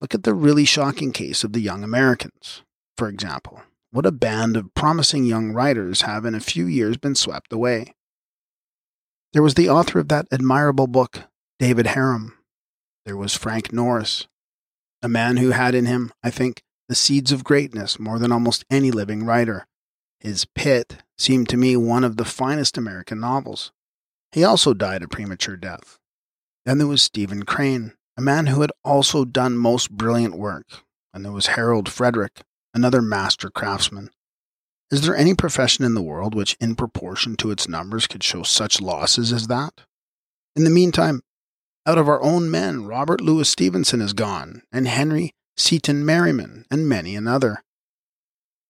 Look 0.00 0.14
at 0.14 0.24
the 0.24 0.34
really 0.34 0.64
shocking 0.64 1.12
case 1.12 1.44
of 1.44 1.52
the 1.52 1.60
young 1.60 1.84
Americans, 1.84 2.62
for 2.98 3.08
example. 3.08 3.62
What 3.92 4.04
a 4.04 4.10
band 4.10 4.56
of 4.56 4.74
promising 4.74 5.24
young 5.24 5.52
writers 5.52 6.02
have 6.02 6.24
in 6.24 6.34
a 6.34 6.40
few 6.40 6.66
years 6.66 6.96
been 6.96 7.14
swept 7.14 7.52
away. 7.52 7.94
There 9.32 9.42
was 9.42 9.54
the 9.54 9.70
author 9.70 10.00
of 10.00 10.08
that 10.08 10.26
admirable 10.32 10.88
book, 10.88 11.22
David 11.60 11.86
Harum. 11.86 12.36
There 13.04 13.16
was 13.16 13.36
Frank 13.36 13.72
Norris, 13.72 14.26
a 15.02 15.08
man 15.08 15.36
who 15.36 15.50
had 15.50 15.74
in 15.74 15.86
him, 15.86 16.12
I 16.22 16.30
think, 16.30 16.62
the 16.88 16.94
seeds 16.94 17.32
of 17.32 17.44
greatness 17.44 17.98
more 17.98 18.18
than 18.18 18.32
almost 18.32 18.64
any 18.70 18.90
living 18.90 19.24
writer. 19.24 19.66
His 20.20 20.46
Pit 20.46 21.02
seemed 21.18 21.48
to 21.50 21.56
me 21.56 21.76
one 21.76 22.04
of 22.04 22.16
the 22.16 22.24
finest 22.24 22.78
American 22.78 23.20
novels. 23.20 23.72
He 24.32 24.42
also 24.42 24.72
died 24.72 25.02
a 25.02 25.08
premature 25.08 25.56
death. 25.56 25.98
Then 26.64 26.78
there 26.78 26.86
was 26.86 27.02
Stephen 27.02 27.44
Crane, 27.44 27.92
a 28.16 28.22
man 28.22 28.46
who 28.46 28.62
had 28.62 28.72
also 28.84 29.24
done 29.24 29.56
most 29.58 29.90
brilliant 29.90 30.36
work. 30.36 30.66
And 31.12 31.24
there 31.24 31.32
was 31.32 31.48
Harold 31.48 31.88
Frederic, 31.90 32.40
another 32.72 33.02
master 33.02 33.50
craftsman. 33.50 34.10
Is 34.90 35.02
there 35.02 35.16
any 35.16 35.34
profession 35.34 35.84
in 35.84 35.94
the 35.94 36.02
world 36.02 36.34
which, 36.34 36.56
in 36.60 36.74
proportion 36.74 37.36
to 37.36 37.50
its 37.50 37.68
numbers, 37.68 38.06
could 38.06 38.22
show 38.22 38.42
such 38.42 38.80
losses 38.80 39.32
as 39.32 39.46
that? 39.48 39.82
In 40.56 40.64
the 40.64 40.70
meantime, 40.70 41.22
out 41.86 41.98
of 41.98 42.08
our 42.08 42.22
own 42.22 42.50
men, 42.50 42.86
Robert 42.86 43.20
Louis 43.20 43.48
Stevenson 43.48 44.00
is 44.00 44.12
gone, 44.12 44.62
and 44.72 44.88
Henry 44.88 45.32
Seton 45.56 46.04
Merriman, 46.04 46.64
and 46.70 46.88
many 46.88 47.14
another. 47.14 47.62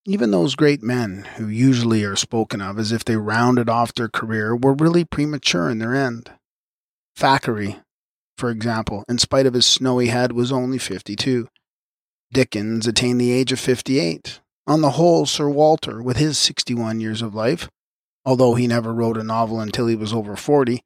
Even 0.07 0.31
those 0.31 0.55
great 0.55 0.83
men, 0.83 1.27
who 1.37 1.49
usually 1.49 2.05
are 2.05 2.17
spoken 2.17 2.61
of 2.61 2.79
as 2.79 2.93
if 2.93 3.05
they 3.05 3.17
rounded 3.17 3.71
off 3.71 3.95
their 3.95 4.09
career, 4.09 4.55
were 4.55 4.75
really 4.75 5.05
premature 5.05 5.71
in 5.71 5.79
their 5.79 5.95
end. 5.95 6.31
Thackeray, 7.17 7.79
for 8.37 8.51
example, 8.51 9.05
in 9.09 9.19
spite 9.19 9.47
of 9.47 9.55
his 9.55 9.65
snowy 9.65 10.09
head, 10.09 10.33
was 10.33 10.53
only 10.53 10.79
52. 10.79 11.49
Dickens 12.33 12.87
attained 12.87 13.21
the 13.21 13.33
age 13.33 13.53
of 13.53 13.61
58. 13.61 14.41
On 14.67 14.81
the 14.81 14.93
whole, 14.93 15.25
Sir 15.25 15.49
Walter, 15.49 16.03
with 16.03 16.17
his 16.17 16.37
61 16.39 17.01
years 17.01 17.23
of 17.23 17.35
life, 17.35 17.69
although 18.25 18.55
he 18.55 18.67
never 18.67 18.93
wrote 18.93 19.17
a 19.17 19.23
novel 19.23 19.61
until 19.61 19.87
he 19.87 19.95
was 19.95 20.13
over 20.13 20.37
40, 20.37 20.83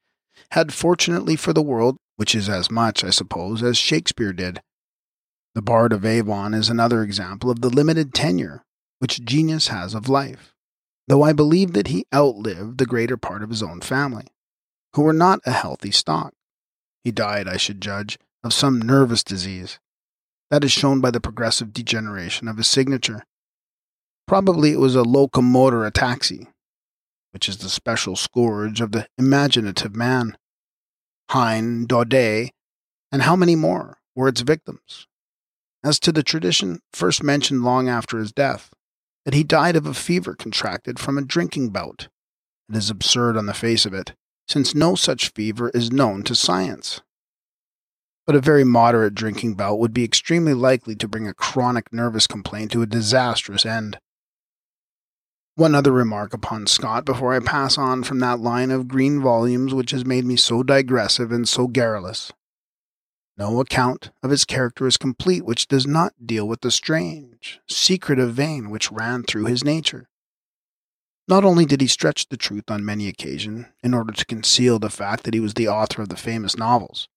had 0.52 0.72
fortunately 0.72 1.34
for 1.36 1.52
the 1.52 1.62
world, 1.62 1.96
which 2.18 2.34
is 2.34 2.48
as 2.48 2.68
much, 2.68 3.04
I 3.04 3.10
suppose, 3.10 3.62
as 3.62 3.78
Shakespeare 3.78 4.32
did. 4.32 4.60
The 5.54 5.62
Bard 5.62 5.92
of 5.92 6.04
Avon 6.04 6.52
is 6.52 6.68
another 6.68 7.04
example 7.04 7.48
of 7.48 7.60
the 7.60 7.70
limited 7.70 8.12
tenure 8.12 8.64
which 8.98 9.24
genius 9.24 9.68
has 9.68 9.94
of 9.94 10.08
life, 10.08 10.52
though 11.06 11.22
I 11.22 11.32
believe 11.32 11.74
that 11.74 11.86
he 11.86 12.06
outlived 12.12 12.78
the 12.78 12.86
greater 12.86 13.16
part 13.16 13.44
of 13.44 13.50
his 13.50 13.62
own 13.62 13.80
family, 13.80 14.26
who 14.94 15.02
were 15.02 15.12
not 15.12 15.38
a 15.46 15.52
healthy 15.52 15.92
stock. 15.92 16.34
He 17.04 17.12
died, 17.12 17.46
I 17.46 17.56
should 17.56 17.80
judge, 17.80 18.18
of 18.42 18.52
some 18.52 18.82
nervous 18.82 19.22
disease. 19.22 19.78
That 20.50 20.64
is 20.64 20.72
shown 20.72 21.00
by 21.00 21.12
the 21.12 21.20
progressive 21.20 21.72
degeneration 21.72 22.48
of 22.48 22.56
his 22.56 22.66
signature. 22.66 23.24
Probably 24.26 24.72
it 24.72 24.80
was 24.80 24.96
a 24.96 25.02
locomotor 25.02 25.88
ataxy, 25.88 26.48
which 27.30 27.48
is 27.48 27.58
the 27.58 27.68
special 27.68 28.16
scourge 28.16 28.80
of 28.80 28.90
the 28.90 29.06
imaginative 29.16 29.94
man. 29.94 30.36
Heine, 31.30 31.86
Daudet, 31.86 32.50
and 33.12 33.22
how 33.22 33.36
many 33.36 33.54
more 33.54 33.98
were 34.14 34.28
its 34.28 34.40
victims? 34.40 35.06
As 35.84 36.00
to 36.00 36.12
the 36.12 36.22
tradition, 36.22 36.80
first 36.92 37.22
mentioned 37.22 37.62
long 37.62 37.88
after 37.88 38.18
his 38.18 38.32
death, 38.32 38.70
that 39.24 39.34
he 39.34 39.44
died 39.44 39.76
of 39.76 39.86
a 39.86 39.94
fever 39.94 40.34
contracted 40.34 40.98
from 40.98 41.18
a 41.18 41.22
drinking 41.22 41.68
bout. 41.68 42.08
It 42.70 42.76
is 42.76 42.90
absurd 42.90 43.36
on 43.36 43.46
the 43.46 43.54
face 43.54 43.84
of 43.84 43.92
it, 43.92 44.14
since 44.48 44.74
no 44.74 44.94
such 44.94 45.32
fever 45.34 45.70
is 45.74 45.92
known 45.92 46.22
to 46.24 46.34
science. 46.34 47.02
But 48.26 48.36
a 48.36 48.40
very 48.40 48.64
moderate 48.64 49.14
drinking 49.14 49.54
bout 49.54 49.78
would 49.78 49.94
be 49.94 50.04
extremely 50.04 50.54
likely 50.54 50.94
to 50.96 51.08
bring 51.08 51.28
a 51.28 51.34
chronic 51.34 51.92
nervous 51.92 52.26
complaint 52.26 52.72
to 52.72 52.82
a 52.82 52.86
disastrous 52.86 53.64
end. 53.64 53.98
One 55.58 55.74
other 55.74 55.90
remark 55.90 56.34
upon 56.34 56.68
Scott 56.68 57.04
before 57.04 57.34
I 57.34 57.40
pass 57.40 57.76
on 57.76 58.04
from 58.04 58.20
that 58.20 58.38
line 58.38 58.70
of 58.70 58.86
green 58.86 59.20
volumes 59.20 59.74
which 59.74 59.90
has 59.90 60.04
made 60.04 60.24
me 60.24 60.36
so 60.36 60.62
digressive 60.62 61.32
and 61.32 61.48
so 61.48 61.66
garrulous. 61.66 62.32
No 63.36 63.58
account 63.58 64.12
of 64.22 64.30
his 64.30 64.44
character 64.44 64.86
is 64.86 64.96
complete 64.96 65.44
which 65.44 65.66
does 65.66 65.84
not 65.84 66.12
deal 66.24 66.46
with 66.46 66.60
the 66.60 66.70
strange, 66.70 67.58
secretive 67.68 68.34
vein 68.34 68.70
which 68.70 68.92
ran 68.92 69.24
through 69.24 69.46
his 69.46 69.64
nature. 69.64 70.08
Not 71.26 71.44
only 71.44 71.66
did 71.66 71.80
he 71.80 71.88
stretch 71.88 72.28
the 72.28 72.36
truth 72.36 72.70
on 72.70 72.84
many 72.84 73.08
occasions 73.08 73.66
in 73.82 73.94
order 73.94 74.12
to 74.12 74.26
conceal 74.26 74.78
the 74.78 74.90
fact 74.90 75.24
that 75.24 75.34
he 75.34 75.40
was 75.40 75.54
the 75.54 75.66
author 75.66 76.02
of 76.02 76.08
the 76.08 76.16
famous 76.16 76.56
novels, 76.56 77.08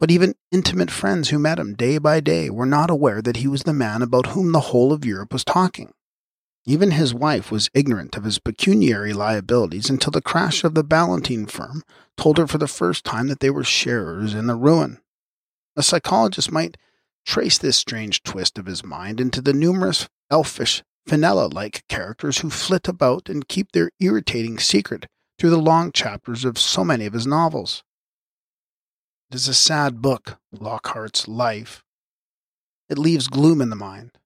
but 0.00 0.10
even 0.10 0.34
intimate 0.50 0.90
friends 0.90 1.28
who 1.28 1.38
met 1.38 1.60
him 1.60 1.74
day 1.74 1.98
by 1.98 2.18
day 2.18 2.50
were 2.50 2.66
not 2.66 2.90
aware 2.90 3.22
that 3.22 3.36
he 3.36 3.46
was 3.46 3.62
the 3.62 3.72
man 3.72 4.02
about 4.02 4.26
whom 4.30 4.50
the 4.50 4.72
whole 4.72 4.92
of 4.92 5.04
Europe 5.04 5.32
was 5.32 5.44
talking. 5.44 5.92
Even 6.68 6.90
his 6.90 7.14
wife 7.14 7.50
was 7.50 7.70
ignorant 7.72 8.14
of 8.14 8.24
his 8.24 8.38
pecuniary 8.38 9.14
liabilities 9.14 9.88
until 9.88 10.10
the 10.10 10.20
crash 10.20 10.64
of 10.64 10.74
the 10.74 10.84
Ballantyne 10.84 11.46
firm 11.46 11.82
told 12.18 12.36
her 12.36 12.46
for 12.46 12.58
the 12.58 12.68
first 12.68 13.06
time 13.06 13.28
that 13.28 13.40
they 13.40 13.48
were 13.48 13.64
sharers 13.64 14.34
in 14.34 14.48
the 14.48 14.54
ruin. 14.54 15.00
A 15.76 15.82
psychologist 15.82 16.52
might 16.52 16.76
trace 17.24 17.56
this 17.56 17.78
strange 17.78 18.22
twist 18.22 18.58
of 18.58 18.66
his 18.66 18.84
mind 18.84 19.18
into 19.18 19.40
the 19.40 19.54
numerous 19.54 20.10
elfish, 20.30 20.82
Fenella 21.06 21.46
like 21.46 21.88
characters 21.88 22.40
who 22.40 22.50
flit 22.50 22.86
about 22.86 23.30
and 23.30 23.48
keep 23.48 23.72
their 23.72 23.90
irritating 23.98 24.58
secret 24.58 25.06
through 25.38 25.48
the 25.48 25.56
long 25.56 25.90
chapters 25.90 26.44
of 26.44 26.58
so 26.58 26.84
many 26.84 27.06
of 27.06 27.14
his 27.14 27.26
novels. 27.26 27.82
It 29.30 29.36
is 29.36 29.48
a 29.48 29.54
sad 29.54 30.02
book, 30.02 30.38
Lockhart's 30.52 31.26
Life. 31.26 31.82
It 32.90 32.98
leaves 32.98 33.28
gloom 33.28 33.62
in 33.62 33.70
the 33.70 33.74
mind. 33.74 34.17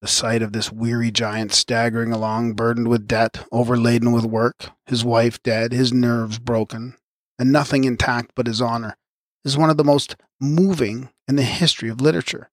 The 0.00 0.08
sight 0.08 0.42
of 0.42 0.52
this 0.52 0.70
weary 0.70 1.10
giant 1.10 1.52
staggering 1.52 2.12
along, 2.12 2.52
burdened 2.52 2.88
with 2.88 3.08
debt, 3.08 3.44
overladen 3.50 4.12
with 4.12 4.24
work, 4.24 4.70
his 4.86 5.04
wife 5.04 5.42
dead, 5.42 5.72
his 5.72 5.92
nerves 5.92 6.38
broken, 6.38 6.96
and 7.38 7.50
nothing 7.50 7.82
intact 7.82 8.32
but 8.36 8.46
his 8.46 8.62
honor, 8.62 8.96
is 9.44 9.58
one 9.58 9.70
of 9.70 9.76
the 9.76 9.84
most 9.84 10.14
moving 10.40 11.10
in 11.26 11.34
the 11.34 11.42
history 11.42 11.88
of 11.88 12.00
literature. 12.00 12.48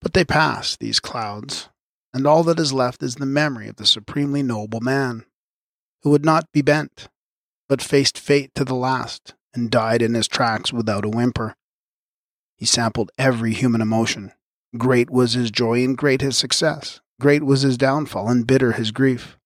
But 0.00 0.14
they 0.14 0.24
pass, 0.24 0.76
these 0.76 0.98
clouds, 0.98 1.68
and 2.12 2.26
all 2.26 2.42
that 2.44 2.58
is 2.58 2.72
left 2.72 3.02
is 3.04 3.16
the 3.16 3.26
memory 3.26 3.68
of 3.68 3.76
the 3.76 3.86
supremely 3.86 4.42
noble 4.42 4.80
man, 4.80 5.24
who 6.02 6.10
would 6.10 6.24
not 6.24 6.50
be 6.52 6.62
bent, 6.62 7.08
but 7.68 7.82
faced 7.82 8.18
fate 8.18 8.52
to 8.56 8.64
the 8.64 8.74
last 8.74 9.34
and 9.54 9.70
died 9.70 10.02
in 10.02 10.14
his 10.14 10.26
tracks 10.26 10.72
without 10.72 11.04
a 11.04 11.08
whimper. 11.08 11.54
He 12.56 12.66
sampled 12.66 13.12
every 13.16 13.54
human 13.54 13.80
emotion. 13.80 14.32
Great 14.76 15.10
was 15.10 15.32
his 15.32 15.50
joy 15.50 15.82
and 15.82 15.96
great 15.96 16.20
his 16.20 16.36
success. 16.36 17.00
Great 17.20 17.42
was 17.42 17.62
his 17.62 17.78
downfall 17.78 18.28
and 18.28 18.46
bitter 18.46 18.72
his 18.72 18.90
grief. 18.90 19.38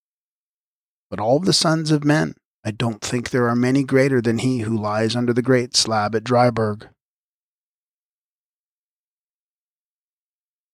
But 1.10 1.20
all 1.20 1.38
the 1.38 1.52
sons 1.52 1.90
of 1.90 2.04
men 2.04 2.34
I 2.64 2.70
don't 2.70 3.00
think 3.00 3.30
there 3.30 3.48
are 3.48 3.56
many 3.56 3.82
greater 3.82 4.20
than 4.20 4.38
he 4.38 4.60
who 4.60 4.76
lies 4.76 5.16
under 5.16 5.32
the 5.32 5.42
great 5.42 5.76
slab 5.76 6.14
at 6.14 6.22
Dryburgh. 6.22 6.88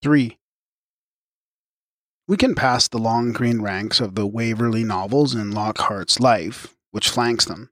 3. 0.03 0.39
We 2.27 2.37
can 2.37 2.55
pass 2.55 2.89
the 2.89 2.99
long 2.99 3.33
green 3.33 3.63
ranks 3.63 4.01
of 4.01 4.15
the 4.15 4.27
Waverley 4.27 4.85
novels 4.85 5.35
in 5.35 5.51
Lockhart's 5.51 6.21
Life, 6.21 6.77
which 6.91 7.09
flanks 7.09 7.47
them. 7.47 7.71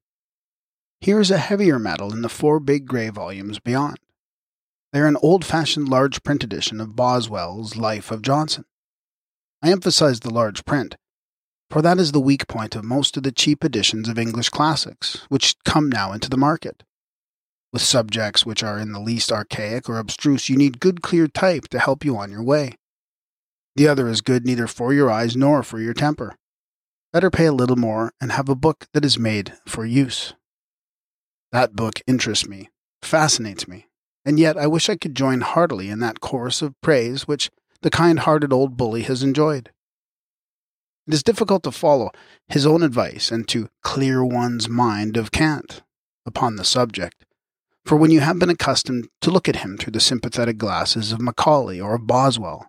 Here 1.03 1.21
is 1.21 1.31
a 1.31 1.37
heavier 1.37 1.79
metal 1.79 2.11
in 2.11 2.23
the 2.23 2.31
four 2.31 2.59
big 2.59 2.87
grey 2.87 3.11
volumes 3.11 3.59
beyond. 3.59 3.99
They 4.97 5.03
are 5.03 5.07
an 5.07 5.19
old 5.21 5.45
fashioned 5.45 5.91
large 5.91 6.23
print 6.23 6.43
edition 6.43 6.81
of 6.81 6.97
Boswell's 6.97 7.77
Life 7.77 8.11
of 8.11 8.23
Johnson. 8.23 8.65
I 9.63 9.71
emphasize 9.71 10.21
the 10.21 10.33
large 10.33 10.65
print 10.65 10.97
for 11.69 11.83
that 11.83 11.99
is 11.99 12.13
the 12.13 12.19
weak 12.19 12.49
point 12.49 12.75
of 12.75 12.83
most 12.83 13.15
of 13.19 13.23
the 13.23 13.31
cheap 13.31 13.63
editions 13.63 14.09
of 14.09 14.19
English 14.19 14.49
classics, 14.49 15.27
which 15.29 15.55
come 15.67 15.91
now 15.91 16.15
into 16.15 16.31
the 16.31 16.39
market. 16.39 16.83
With 17.75 17.83
subjects 17.83 18.47
which 18.47 18.63
are 18.63 18.79
in 18.79 18.93
the 18.93 18.99
least 18.99 19.31
archaic 19.31 19.87
or 19.87 19.99
abstruse, 19.99 20.49
you 20.49 20.57
need 20.57 20.81
good 20.81 21.03
clear 21.03 21.29
type 21.29 21.69
to 21.69 21.79
help 21.79 22.03
you 22.03 22.17
on 22.17 22.31
your 22.31 22.43
way. 22.43 22.79
The 23.75 23.89
other 23.89 24.09
is 24.09 24.23
good 24.23 24.47
neither 24.47 24.67
for 24.67 24.95
your 24.95 25.11
eyes 25.11 25.37
nor 25.37 25.63
for 25.63 25.79
your 25.79 25.93
temper. 25.93 26.37
Better 27.13 27.31
pay 27.31 27.45
a 27.45 27.53
little 27.53 27.77
more 27.77 28.15
and 28.19 28.33
have 28.33 28.49
a 28.49 28.55
book 28.55 28.87
that 28.95 29.05
is 29.05 29.19
made 29.19 29.53
for 29.69 29.85
use. 29.85 30.33
That 31.53 31.77
book 31.77 32.01
interests 32.07 32.49
me, 32.49 32.71
fascinates 33.03 33.69
me, 33.69 33.89
and 34.27 34.41
yet 34.41 34.59
I 34.59 34.67
wish 34.67 34.91
I 34.91 34.97
could 34.97 35.15
join 35.15 35.41
heartily 35.41 35.89
in 35.89 36.01
that 36.01 36.21
chorus 36.21 36.61
of 36.61 36.79
praise 36.83 37.29
which 37.29 37.49
the 37.83 37.91
kind 37.91 38.19
hearted 38.19 38.53
old 38.53 38.77
bully 38.77 39.03
has 39.03 39.23
enjoyed. 39.23 39.71
It 41.07 41.15
is 41.15 41.23
difficult 41.23 41.63
to 41.63 41.71
follow 41.71 42.11
his 42.49 42.67
own 42.67 42.83
advice 42.83 43.31
and 43.31 43.47
to 43.49 43.69
clear 43.85 44.25
one's 44.25 44.69
mind 44.69 45.17
of 45.17 45.31
cant 45.31 45.83
upon 46.27 46.57
the 46.57 46.65
subject. 46.65 47.25
For 47.85 47.97
when 47.97 48.11
you 48.11 48.19
have 48.19 48.41
been 48.41 48.51
accustomed 48.51 49.09
to 49.21 49.31
look 49.31 49.49
at 49.49 49.57
him 49.57 49.79
through 49.79 49.93
the 49.93 50.01
sympathetic 50.01 50.59
glasses 50.59 51.13
of 51.13 51.21
Macaulay 51.21 51.81
or 51.81 51.95
of 51.95 52.09
Boswell, 52.09 52.67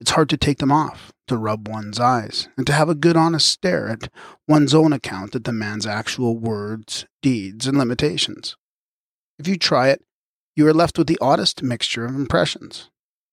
it's 0.00 0.10
hard 0.10 0.28
to 0.30 0.36
take 0.36 0.58
them 0.58 0.72
off, 0.72 1.12
to 1.28 1.36
rub 1.36 1.68
one's 1.68 2.00
eyes, 2.00 2.48
and 2.56 2.66
to 2.66 2.72
have 2.72 2.88
a 2.88 2.96
good 2.96 3.16
honest 3.16 3.48
stare 3.48 3.88
at 3.88 4.10
one's 4.48 4.74
own 4.74 4.92
account 4.92 5.36
at 5.36 5.44
the 5.44 5.52
man's 5.52 5.86
actual 5.86 6.36
words, 6.36 7.06
deeds, 7.22 7.68
and 7.68 7.78
limitations. 7.78 8.56
If 9.38 9.46
you 9.46 9.56
try 9.56 9.90
it, 9.90 10.02
you 10.58 10.66
are 10.66 10.74
left 10.74 10.98
with 10.98 11.06
the 11.06 11.18
oddest 11.20 11.62
mixture 11.62 12.04
of 12.04 12.16
impressions. 12.16 12.90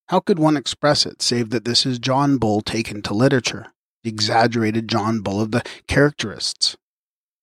How 0.09 0.19
could 0.19 0.37
one 0.37 0.55
express 0.55 1.07
it 1.07 1.23
save 1.23 1.49
that 1.49 1.65
this 1.65 1.83
is 1.83 1.97
John 1.97 2.37
Bull 2.37 2.61
taken 2.61 3.01
to 3.01 3.15
literature, 3.15 3.73
the 4.03 4.11
exaggerated 4.11 4.87
John 4.87 5.21
Bull 5.21 5.41
of 5.41 5.49
the 5.49 5.63
characterists, 5.87 6.77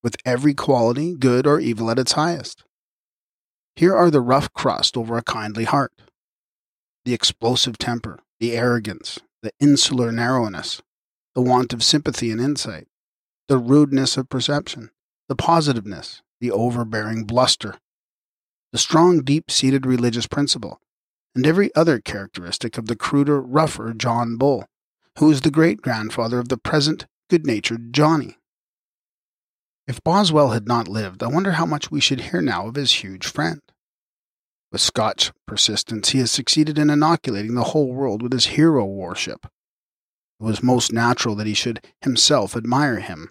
with 0.01 0.14
every 0.24 0.55
quality, 0.55 1.16
good 1.16 1.49
or 1.49 1.59
evil, 1.59 1.91
at 1.91 1.99
its 1.99 2.12
highest? 2.12 2.62
Here 3.74 3.93
are 3.93 4.09
the 4.09 4.20
rough 4.20 4.53
crust 4.53 4.97
over 4.97 5.18
a 5.18 5.22
kindly 5.22 5.64
heart, 5.64 5.93
the 7.05 7.12
explosive 7.12 7.76
temper, 7.76 8.20
the 8.39 8.53
arrogance, 8.53 9.18
the 9.43 9.51
insular 9.59 10.12
narrowness, 10.12 10.80
the 11.35 11.43
want 11.43 11.72
of 11.72 11.83
sympathy 11.83 12.30
and 12.30 12.41
insight, 12.41 12.87
the 13.49 13.59
rudeness 13.59 14.16
of 14.16 14.28
perception, 14.28 14.91
the 15.28 15.35
positiveness, 15.35 16.22
the 16.41 16.53
overbearing 16.53 17.24
bluster, 17.24 17.74
the 18.73 18.79
strong, 18.79 19.20
deep 19.23 19.51
seated 19.51 19.87
religious 19.87 20.27
principle, 20.27 20.81
and 21.35 21.47
every 21.47 21.75
other 21.75 22.01
characteristic 22.01 22.79
of 22.79 22.87
the 22.87 22.97
cruder, 22.97 23.41
rougher 23.41 23.93
John 23.93 24.37
Bull, 24.37 24.64
who 25.18 25.31
is 25.31 25.43
the 25.43 25.51
great 25.51 25.83
grandfather 25.83 26.39
of 26.39 26.49
the 26.49 26.57
present 26.57 27.07
good 27.29 27.47
natured 27.47 27.93
Johnny. 27.93 28.39
If 29.87 30.03
Boswell 30.03 30.51
had 30.51 30.66
not 30.66 30.89
lived, 30.89 31.23
I 31.23 31.27
wonder 31.27 31.53
how 31.53 31.66
much 31.66 31.91
we 31.91 32.01
should 32.01 32.20
hear 32.20 32.41
now 32.41 32.68
of 32.68 32.77
his 32.77 33.03
huge 33.03 33.27
friend. 33.27 33.61
With 34.70 34.81
Scotch 34.81 35.33
persistence, 35.47 36.11
he 36.11 36.18
has 36.20 36.31
succeeded 36.31 36.79
in 36.79 36.89
inoculating 36.89 37.55
the 37.55 37.64
whole 37.64 37.93
world 37.93 38.23
with 38.23 38.33
his 38.33 38.47
hero 38.47 38.87
worship. 38.87 39.45
It 40.41 40.45
was 40.45 40.62
most 40.62 40.93
natural 40.93 41.35
that 41.35 41.47
he 41.47 41.55
should 41.55 41.85
himself 42.01 42.57
admire 42.57 43.01
him. 43.01 43.31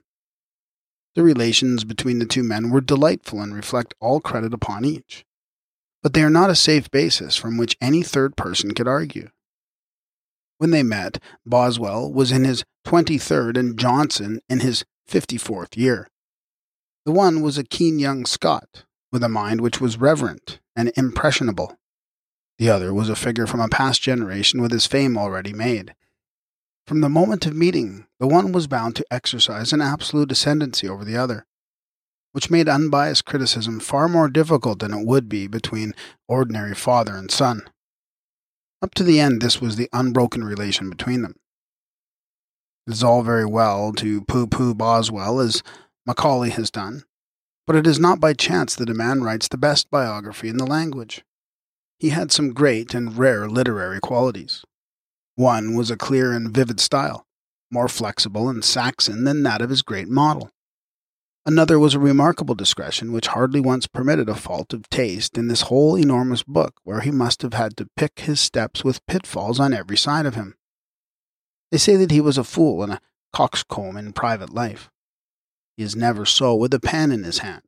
The 1.16 1.24
relations 1.24 1.84
between 1.84 2.20
the 2.20 2.26
two 2.26 2.44
men 2.44 2.70
were 2.70 2.80
delightful 2.80 3.42
and 3.42 3.56
reflect 3.56 3.96
all 4.00 4.22
credit 4.22 4.54
upon 4.54 4.86
each. 4.86 5.26
But 6.04 6.14
they 6.14 6.24
are 6.24 6.30
not 6.30 6.50
a 6.50 6.56
safe 6.56 6.90
basis 6.90 7.36
from 7.36 7.58
which 7.58 7.78
any 7.80 8.04
third 8.04 8.36
person 8.36 8.74
could 8.74 8.88
argue. 8.88 9.30
When 10.58 10.72
they 10.72 10.84
met, 10.84 11.22
Boswell 11.46 12.12
was 12.12 12.32
in 12.32 12.44
his 12.44 12.64
23rd 12.86 13.58
and 13.58 13.78
Johnson 13.78 14.42
in 14.50 14.60
his 14.60 14.84
54th 15.10 15.78
year. 15.78 16.08
The 17.06 17.12
one 17.12 17.42
was 17.42 17.58
a 17.58 17.64
keen 17.64 18.00
young 18.00 18.26
Scot, 18.26 18.86
with 19.12 19.24
a 19.24 19.30
mind 19.30 19.62
which 19.62 19.82
was 19.82 19.98
reverent 19.98 20.60
and 20.76 20.92
impressionable. 20.96 21.78
The 22.58 22.70
other 22.70 22.94
was 22.94 23.10
a 23.10 23.16
figure 23.16 23.48
from 23.48 23.60
a 23.60 23.68
past 23.68 24.02
generation 24.02 24.62
with 24.62 24.72
his 24.72 24.86
fame 24.86 25.18
already 25.18 25.52
made. 25.52 25.96
From 26.86 27.02
the 27.02 27.10
moment 27.10 27.46
of 27.46 27.56
meeting, 27.56 28.06
the 28.20 28.28
one 28.28 28.52
was 28.52 28.68
bound 28.68 28.96
to 28.98 29.06
exercise 29.10 29.74
an 29.74 29.82
absolute 29.82 30.32
ascendancy 30.32 30.88
over 30.88 31.04
the 31.04 31.18
other, 31.18 31.46
which 32.32 32.50
made 32.50 32.70
unbiased 32.70 33.26
criticism 33.26 33.80
far 33.80 34.08
more 34.08 34.30
difficult 34.30 34.80
than 34.80 34.94
it 34.94 35.06
would 35.06 35.28
be 35.28 35.48
between 35.48 35.94
ordinary 36.28 36.74
father 36.74 37.16
and 37.16 37.30
son. 37.32 37.62
Up 38.82 38.94
to 38.96 39.04
the 39.04 39.20
end, 39.20 39.42
this 39.42 39.62
was 39.62 39.76
the 39.76 39.90
unbroken 39.94 40.44
relation 40.44 40.90
between 40.90 41.22
them. 41.22 41.36
It 42.88 42.94
is 42.94 43.04
all 43.04 43.22
very 43.22 43.46
well 43.46 43.94
to 43.94 44.22
pooh 44.22 44.48
pooh 44.48 44.74
Boswell, 44.74 45.40
as 45.40 45.62
Macaulay 46.06 46.50
has 46.50 46.72
done, 46.72 47.04
but 47.68 47.76
it 47.76 47.86
is 47.86 48.00
not 48.00 48.20
by 48.20 48.34
chance 48.34 48.76
that 48.76 48.90
a 48.90 48.94
man 48.96 49.22
writes 49.22 49.48
the 49.48 49.58
best 49.58 49.92
biography 49.92 50.50
in 50.50 50.58
the 50.58 50.66
language. 50.66 51.24
He 52.00 52.10
had 52.10 52.32
some 52.32 52.54
great 52.54 52.96
and 52.96 53.16
rare 53.16 53.48
literary 53.48 54.00
qualities. 54.00 54.64
One 55.36 55.76
was 55.76 55.92
a 55.92 55.98
clear 55.98 56.32
and 56.32 56.50
vivid 56.50 56.80
style, 56.80 57.28
more 57.70 57.88
flexible 57.88 58.50
and 58.50 58.66
Saxon 58.66 59.24
than 59.24 59.44
that 59.44 59.62
of 59.62 59.70
his 59.70 59.84
great 59.84 60.10
model. 60.10 60.50
Another 61.46 61.80
was 61.80 61.96
a 61.96 62.00
remarkable 62.00 62.54
discretion 62.54 63.12
which 63.12 63.28
hardly 63.28 63.60
once 63.60 63.88
permitted 63.88 64.30
a 64.30 64.36
fault 64.36 64.74
of 64.74 64.90
taste 64.90 65.38
in 65.38 65.48
this 65.48 65.62
whole 65.62 65.98
enormous 65.98 66.44
book 66.44 66.80
where 66.84 67.02
he 67.02 67.10
must 67.10 67.42
have 67.42 67.56
had 67.56 67.76
to 67.78 67.90
pick 67.98 68.20
his 68.20 68.40
steps 68.40 68.84
with 68.84 69.06
pitfalls 69.08 69.60
on 69.60 69.74
every 69.74 69.98
side 69.98 70.28
of 70.28 70.36
him. 70.36 70.56
They 71.72 71.80
say 71.80 71.96
that 71.96 72.12
he 72.12 72.22
was 72.22 72.38
a 72.38 72.44
fool 72.44 72.84
and 72.84 72.94
a 72.94 73.02
coxcomb 73.34 73.98
in 73.98 74.14
private 74.14 74.54
life. 74.54 74.92
He 75.78 75.84
is 75.84 75.96
never 75.96 76.26
so 76.26 76.54
with 76.54 76.74
a 76.76 76.80
pen 76.80 77.12
in 77.12 77.24
his 77.24 77.40
hand. 77.40 77.64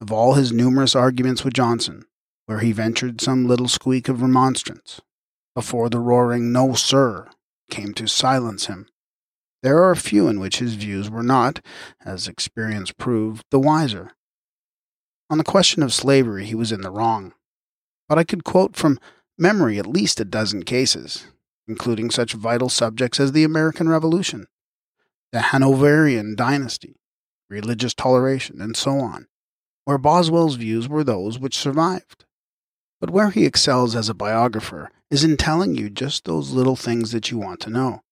Of 0.00 0.10
all 0.10 0.34
his 0.34 0.52
numerous 0.52 0.96
arguments 0.96 1.44
with 1.44 1.54
Johnson, 1.54 2.04
where 2.46 2.60
he 2.60 2.72
ventured 2.72 3.20
some 3.20 3.46
little 3.46 3.68
squeak 3.68 4.08
of 4.08 4.22
remonstrance, 4.22 5.00
before 5.54 5.88
the 5.88 6.00
roaring 6.00 6.50
No, 6.50 6.74
sir, 6.74 7.28
came 7.70 7.92
to 7.94 8.08
silence 8.08 8.66
him, 8.66 8.88
there 9.62 9.82
are 9.82 9.90
a 9.90 9.96
few 9.96 10.28
in 10.28 10.38
which 10.38 10.58
his 10.58 10.74
views 10.74 11.10
were 11.10 11.22
not, 11.22 11.60
as 12.04 12.28
experience 12.28 12.92
proved, 12.92 13.44
the 13.50 13.58
wiser. 13.58 14.12
On 15.30 15.38
the 15.38 15.44
question 15.44 15.82
of 15.82 15.92
slavery, 15.92 16.46
he 16.46 16.54
was 16.54 16.72
in 16.72 16.80
the 16.80 16.90
wrong. 16.90 17.34
But 18.08 18.18
I 18.18 18.24
could 18.24 18.44
quote 18.44 18.76
from 18.76 18.98
memory 19.36 19.78
at 19.78 19.86
least 19.86 20.20
a 20.20 20.24
dozen 20.24 20.62
cases, 20.62 21.26
including 21.66 22.10
such 22.10 22.32
vital 22.32 22.68
subjects 22.68 23.20
as 23.20 23.32
the 23.32 23.44
American 23.44 23.88
Revolution, 23.88 24.46
the 25.32 25.40
Hanoverian 25.40 26.34
dynasty, 26.34 26.96
religious 27.50 27.94
toleration, 27.94 28.60
and 28.60 28.76
so 28.76 28.98
on, 28.98 29.26
where 29.84 29.98
Boswell's 29.98 30.56
views 30.56 30.88
were 30.88 31.04
those 31.04 31.38
which 31.38 31.58
survived. 31.58 32.24
But 33.00 33.10
where 33.10 33.30
he 33.30 33.44
excels 33.44 33.94
as 33.94 34.08
a 34.08 34.14
biographer 34.14 34.90
is 35.10 35.24
in 35.24 35.36
telling 35.36 35.74
you 35.74 35.90
just 35.90 36.24
those 36.24 36.50
little 36.52 36.76
things 36.76 37.12
that 37.12 37.30
you 37.30 37.38
want 37.38 37.60
to 37.60 37.70
know. 37.70 38.02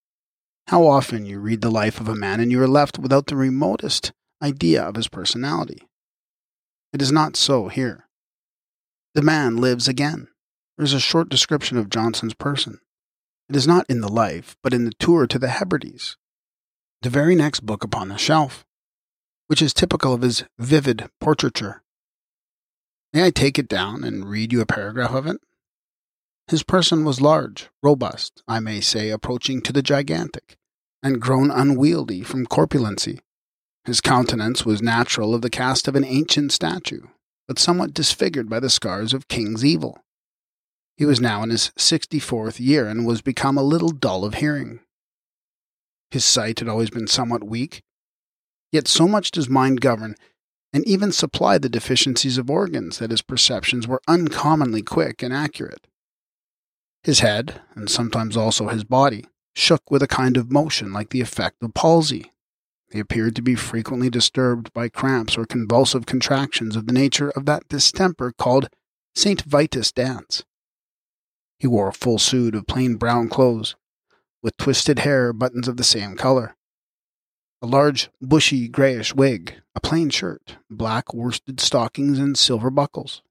How 0.69 0.87
often 0.87 1.27
you 1.27 1.39
read 1.39 1.61
the 1.61 1.71
life 1.71 2.01
of 2.01 2.09
a 2.09 2.17
man 2.17 2.41
and 2.41 2.51
you 2.51 2.61
are 2.61 2.69
left 2.69 2.99
without 2.99 3.27
the 3.27 3.37
remotest 3.37 4.13
idea 4.43 4.83
of 4.83 4.97
his 4.97 5.09
personality. 5.09 5.89
It 6.93 7.01
is 7.01 7.13
not 7.13 7.37
so 7.37 7.69
here. 7.69 8.09
The 9.15 9.23
man 9.23 9.57
lives 9.57 9.89
again. 9.89 10.29
There 10.77 10.85
is 10.85 10.93
a 10.93 11.01
short 11.01 11.29
description 11.29 11.79
of 11.79 11.89
Johnson's 11.89 12.35
person. 12.35 12.81
It 13.49 13.57
is 13.57 13.67
not 13.67 13.87
in 13.89 14.01
the 14.01 14.13
life, 14.13 14.57
but 14.63 14.75
in 14.75 14.85
the 14.85 14.93
tour 14.99 15.27
to 15.27 15.39
the 15.39 15.49
Hebrides, 15.49 16.17
the 17.03 17.11
very 17.11 17.35
next 17.35 17.61
book 17.61 17.85
upon 17.85 18.09
the 18.09 18.19
shelf, 18.19 18.67
which 19.47 19.63
is 19.63 19.73
typical 19.73 20.13
of 20.13 20.23
his 20.23 20.45
vivid 20.59 21.09
portraiture. 21.21 21.83
May 23.13 23.25
I 23.25 23.31
take 23.31 23.59
it 23.59 23.69
down 23.69 24.05
and 24.05 24.29
read 24.29 24.53
you 24.53 24.61
a 24.61 24.67
paragraph 24.67 25.13
of 25.13 25.27
it? 25.27 25.41
His 26.49 26.63
person 26.63 27.05
was 27.05 27.21
large, 27.21 27.69
robust, 27.83 28.43
I 28.47 28.61
may 28.61 28.81
say 28.81 29.11
approaching 29.11 29.61
to 29.63 29.73
the 29.73 29.83
gigantic, 29.83 30.57
and 31.03 31.21
grown 31.21 31.51
unwieldy 31.51 32.23
from 32.23 32.47
corpulency. 32.47 33.19
His 33.85 34.01
countenance 34.01 34.65
was 34.65 34.81
natural 34.81 35.35
of 35.35 35.43
the 35.43 35.51
cast 35.51 35.89
of 35.89 35.97
an 35.97 36.05
ancient 36.05 36.53
statue, 36.53 37.03
but 37.49 37.59
somewhat 37.59 37.95
disfigured 37.95 38.49
by 38.49 38.61
the 38.61 38.71
scars 38.71 39.13
of 39.13 39.29
king's 39.29 39.65
evil. 39.65 39.99
He 40.97 41.05
was 41.05 41.21
now 41.21 41.43
in 41.43 41.51
his 41.51 41.73
sixty 41.77 42.19
fourth 42.21 42.61
year 42.61 42.89
and 42.89 43.07
was 43.07 43.23
become 43.23 43.59
a 43.59 43.63
little 43.63 43.91
dull 43.91 44.25
of 44.25 44.35
hearing. 44.35 44.81
His 46.11 46.25
sight 46.25 46.61
had 46.61 46.69
always 46.69 46.91
been 46.91 47.09
somewhat 47.09 47.45
weak, 47.45 47.83
yet 48.71 48.87
so 48.87 49.09
much 49.09 49.33
does 49.33 49.49
mind 49.49 49.81
govern 49.81 50.15
and 50.73 50.87
even 50.87 51.11
supply 51.11 51.59
the 51.59 51.69
deficiencies 51.69 52.39
of 52.39 52.51
organs 52.51 52.99
that 52.99 53.11
his 53.11 53.23
perceptions 53.23 53.89
were 53.89 54.01
uncommonly 54.07 54.83
quick 54.83 55.23
and 55.23 55.35
accurate. 55.35 55.87
His 57.07 57.21
head, 57.21 57.63
and 57.77 57.89
sometimes 57.89 58.37
also 58.37 58.67
his 58.67 58.83
body, 58.83 59.27
shook 59.55 59.93
with 59.93 60.03
a 60.03 60.09
kind 60.09 60.37
of 60.37 60.51
motion 60.51 60.93
like 60.93 61.11
the 61.11 61.21
effect 61.21 61.63
of 61.63 61.73
palsy. 61.73 62.33
He 62.91 62.99
appeared 62.99 63.37
to 63.37 63.43
be 63.43 63.55
frequently 63.55 64.11
disturbed 64.11 64.73
by 64.73 64.89
cramps 64.89 65.39
or 65.39 65.47
convulsive 65.47 66.05
contractions 66.05 66.75
of 66.75 66.89
the 66.89 66.93
nature 66.93 67.31
of 67.31 67.47
that 67.47 67.69
distemper 67.69 68.33
called 68.37 68.71
St. 69.15 69.41
Vitus 69.43 69.93
dance. 69.93 70.43
He 71.61 71.69
wore 71.69 71.87
a 71.87 71.93
full 71.93 72.19
suit 72.19 72.57
of 72.57 72.67
plain 72.67 72.97
brown 72.97 73.29
clothes, 73.29 73.77
with 74.43 74.57
twisted 74.57 74.99
hair, 74.99 75.33
buttons 75.33 75.69
of 75.69 75.77
the 75.77 75.85
same 75.85 76.17
color, 76.17 76.57
a 77.63 77.69
large, 77.69 78.11
bushy, 78.21 78.67
grayish 78.67 79.15
wig, 79.15 79.55
a 79.77 79.81
plain 79.81 80.11
shirt, 80.11 80.57
black 80.69 81.15
worsted 81.15 81.61
stockings, 81.61 82.19
and 82.19 82.37
silver 82.37 82.69
buckles. 82.69 83.23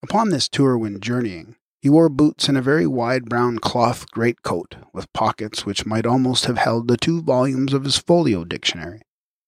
Upon 0.00 0.28
this 0.28 0.48
tour 0.48 0.78
when 0.78 1.00
journeying, 1.00 1.56
he 1.80 1.88
wore 1.88 2.08
boots 2.08 2.48
and 2.48 2.58
a 2.58 2.62
very 2.62 2.86
wide 2.86 3.24
brown 3.26 3.58
cloth 3.58 4.10
greatcoat, 4.10 4.76
with 4.92 5.12
pockets 5.12 5.64
which 5.64 5.86
might 5.86 6.04
almost 6.04 6.44
have 6.44 6.58
held 6.58 6.88
the 6.88 6.96
two 6.96 7.22
volumes 7.22 7.72
of 7.72 7.84
his 7.84 7.96
folio 7.96 8.44
dictionary, 8.44 9.00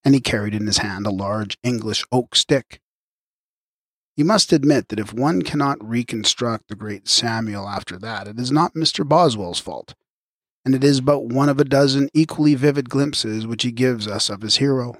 and 0.03 0.15
he 0.15 0.21
carried 0.21 0.55
in 0.55 0.67
his 0.67 0.79
hand 0.79 1.07
a 1.07 1.11
large 1.11 1.59
English 1.63 2.05
oak 2.11 2.35
stick. 2.35 2.81
You 4.17 4.25
must 4.25 4.53
admit 4.53 4.89
that 4.89 4.99
if 4.99 5.13
one 5.13 5.43
cannot 5.43 5.87
reconstruct 5.87 6.69
the 6.69 6.75
great 6.75 7.09
Samuel 7.09 7.69
after 7.69 7.99
that, 7.99 8.27
it 8.27 8.39
is 8.39 8.51
not 8.51 8.75
Mr. 8.75 9.07
Boswell's 9.07 9.61
fault, 9.61 9.95
and 10.65 10.75
it 10.75 10.85
is 10.85 11.01
but 11.01 11.25
one 11.25 11.49
of 11.49 11.61
a 11.61 11.65
dozen 11.65 12.09
equally 12.15 12.55
vivid 12.55 12.89
glimpses 12.89 13.47
which 13.47 13.63
he 13.63 13.73
gives 13.73 14.07
us 14.07 14.31
of 14.31 14.43
his 14.43 14.57
hero. 14.57 14.97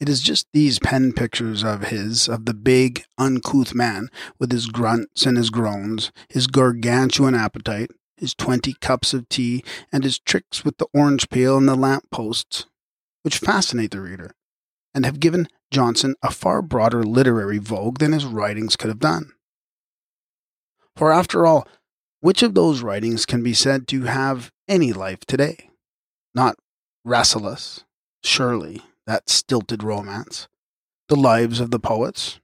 It 0.00 0.08
is 0.08 0.20
just 0.20 0.46
these 0.52 0.78
pen 0.78 1.12
pictures 1.12 1.64
of 1.64 1.84
his, 1.84 2.28
of 2.28 2.44
the 2.44 2.54
big, 2.54 3.04
uncouth 3.18 3.74
man, 3.74 4.08
with 4.38 4.52
his 4.52 4.66
grunts 4.66 5.26
and 5.26 5.36
his 5.36 5.50
groans, 5.50 6.12
his 6.28 6.46
gargantuan 6.46 7.34
appetite, 7.34 7.90
his 8.16 8.34
twenty 8.34 8.74
cups 8.74 9.12
of 9.12 9.28
tea, 9.28 9.64
and 9.92 10.04
his 10.04 10.18
tricks 10.18 10.64
with 10.64 10.78
the 10.78 10.86
orange 10.94 11.28
peel 11.30 11.56
and 11.56 11.68
the 11.68 11.74
lamp 11.74 12.04
posts, 12.10 12.66
which 13.22 13.38
fascinate 13.38 13.90
the 13.90 14.00
reader, 14.00 14.30
and 14.94 15.04
have 15.04 15.20
given 15.20 15.48
Johnson 15.70 16.14
a 16.22 16.30
far 16.30 16.62
broader 16.62 17.02
literary 17.02 17.58
vogue 17.58 17.98
than 17.98 18.12
his 18.12 18.24
writings 18.24 18.76
could 18.76 18.88
have 18.88 19.00
done. 19.00 19.32
For 20.96 21.12
after 21.12 21.44
all, 21.46 21.66
Which 22.20 22.42
of 22.42 22.54
those 22.54 22.82
writings 22.82 23.24
can 23.24 23.42
be 23.42 23.54
said 23.54 23.86
to 23.88 24.02
have 24.02 24.50
any 24.66 24.92
life 24.92 25.20
today? 25.20 25.70
Not 26.34 26.56
Rasselas, 27.06 27.84
Shirley, 28.24 28.82
that 29.08 29.30
stilted 29.30 29.82
romance, 29.82 30.48
the 31.08 31.16
lives 31.16 31.60
of 31.60 31.70
the 31.70 31.80
poets, 31.80 32.40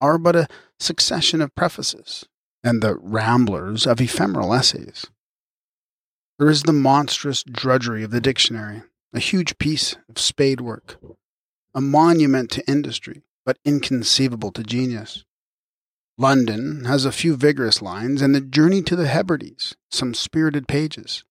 are 0.00 0.18
but 0.18 0.36
a 0.36 0.46
succession 0.78 1.42
of 1.42 1.54
prefaces, 1.56 2.24
and 2.62 2.80
the 2.80 2.94
ramblers 2.94 3.88
of 3.88 4.00
ephemeral 4.00 4.54
essays. 4.54 5.06
There 6.38 6.48
is 6.48 6.62
the 6.62 6.72
monstrous 6.72 7.42
drudgery 7.42 8.04
of 8.04 8.12
the 8.12 8.20
dictionary, 8.20 8.84
a 9.12 9.18
huge 9.18 9.58
piece 9.58 9.96
of 10.08 10.20
spade 10.20 10.60
work, 10.60 10.96
a 11.74 11.80
monument 11.80 12.52
to 12.52 12.70
industry, 12.70 13.22
but 13.44 13.58
inconceivable 13.64 14.52
to 14.52 14.62
genius. 14.62 15.24
London 16.16 16.84
has 16.84 17.04
a 17.04 17.10
few 17.10 17.34
vigorous 17.34 17.82
lines, 17.82 18.22
and 18.22 18.32
the 18.32 18.40
Journey 18.40 18.82
to 18.82 18.94
the 18.94 19.08
Hebrides, 19.08 19.74
some 19.90 20.14
spirited 20.14 20.68
pages. 20.68 21.24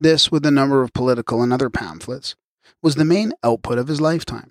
This, 0.00 0.28
with 0.28 0.44
a 0.44 0.50
number 0.50 0.82
of 0.82 0.92
political 0.92 1.40
and 1.40 1.52
other 1.52 1.70
pamphlets, 1.70 2.34
was 2.82 2.94
the 2.94 3.04
main 3.04 3.32
output 3.42 3.78
of 3.78 3.88
his 3.88 4.00
lifetime. 4.00 4.50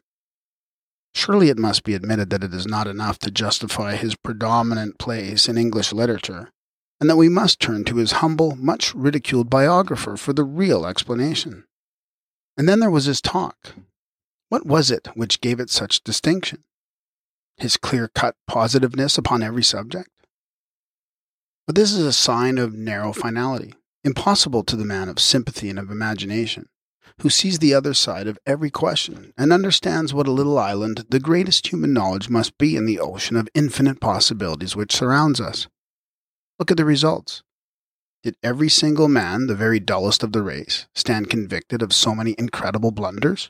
Surely 1.13 1.49
it 1.49 1.57
must 1.57 1.83
be 1.83 1.95
admitted 1.95 2.29
that 2.29 2.43
it 2.43 2.53
is 2.53 2.67
not 2.67 2.87
enough 2.87 3.17
to 3.19 3.31
justify 3.31 3.95
his 3.95 4.15
predominant 4.15 4.99
place 4.99 5.47
in 5.49 5.57
English 5.57 5.91
literature, 5.91 6.51
and 6.99 7.09
that 7.09 7.17
we 7.17 7.29
must 7.29 7.59
turn 7.59 7.83
to 7.85 7.95
his 7.97 8.13
humble, 8.13 8.55
much 8.55 8.93
ridiculed 8.93 9.49
biographer 9.49 10.17
for 10.17 10.33
the 10.33 10.43
real 10.43 10.85
explanation. 10.85 11.65
And 12.57 12.67
then 12.69 12.79
there 12.79 12.91
was 12.91 13.05
his 13.05 13.21
talk. 13.21 13.73
What 14.49 14.65
was 14.65 14.91
it 14.91 15.07
which 15.15 15.41
gave 15.41 15.59
it 15.59 15.69
such 15.69 16.03
distinction? 16.03 16.63
his 17.61 17.77
clear 17.77 18.07
cut 18.07 18.35
positiveness 18.47 19.17
upon 19.17 19.43
every 19.43 19.63
subject. 19.63 20.09
But 21.67 21.75
this 21.75 21.91
is 21.91 22.05
a 22.05 22.13
sign 22.13 22.57
of 22.57 22.73
narrow 22.73 23.13
finality, 23.13 23.73
impossible 24.03 24.63
to 24.63 24.75
the 24.75 24.85
man 24.85 25.09
of 25.09 25.19
sympathy 25.19 25.69
and 25.69 25.77
of 25.77 25.91
imagination, 25.91 26.67
who 27.21 27.29
sees 27.29 27.59
the 27.59 27.73
other 27.73 27.93
side 27.93 28.27
of 28.27 28.39
every 28.45 28.69
question 28.69 29.33
and 29.37 29.51
understands 29.51 30.13
what 30.13 30.27
a 30.27 30.31
little 30.31 30.57
island 30.57 31.05
the 31.09 31.19
greatest 31.19 31.67
human 31.67 31.93
knowledge 31.93 32.29
must 32.29 32.57
be 32.57 32.75
in 32.75 32.85
the 32.85 32.99
ocean 32.99 33.35
of 33.35 33.49
infinite 33.53 33.99
possibilities 33.99 34.75
which 34.75 34.95
surrounds 34.95 35.39
us. 35.41 35.67
Look 36.57 36.71
at 36.71 36.77
the 36.77 36.85
results. 36.85 37.43
Did 38.23 38.35
every 38.43 38.69
single 38.69 39.07
man, 39.07 39.47
the 39.47 39.55
very 39.55 39.79
dullest 39.79 40.23
of 40.23 40.33
the 40.33 40.41
race, 40.41 40.87
stand 40.93 41.29
convicted 41.29 41.81
of 41.81 41.93
so 41.93 42.13
many 42.13 42.35
incredible 42.37 42.91
blunders? 42.91 43.49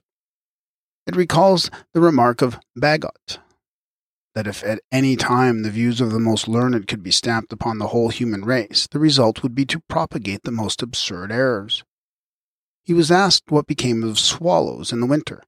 It 1.07 1.15
recalls 1.15 1.71
the 1.93 2.01
remark 2.01 2.43
of 2.43 2.59
Bagehot 2.77 3.39
that 4.35 4.47
if 4.47 4.63
at 4.63 4.79
any 4.91 5.15
time 5.15 5.63
the 5.63 5.71
views 5.71 5.99
of 5.99 6.11
the 6.11 6.19
most 6.19 6.47
learned 6.47 6.87
could 6.87 7.03
be 7.03 7.11
stamped 7.11 7.51
upon 7.51 7.77
the 7.77 7.87
whole 7.87 8.09
human 8.09 8.45
race, 8.45 8.87
the 8.89 8.99
result 8.99 9.41
would 9.43 9.55
be 9.55 9.65
to 9.65 9.81
propagate 9.89 10.43
the 10.43 10.51
most 10.51 10.81
absurd 10.81 11.31
errors. 11.31 11.83
He 12.89 12.95
was 12.95 13.11
asked 13.11 13.51
what 13.51 13.67
became 13.67 14.03
of 14.03 14.17
swallows 14.17 14.91
in 14.91 14.99
the 14.99 15.05
winter. 15.05 15.43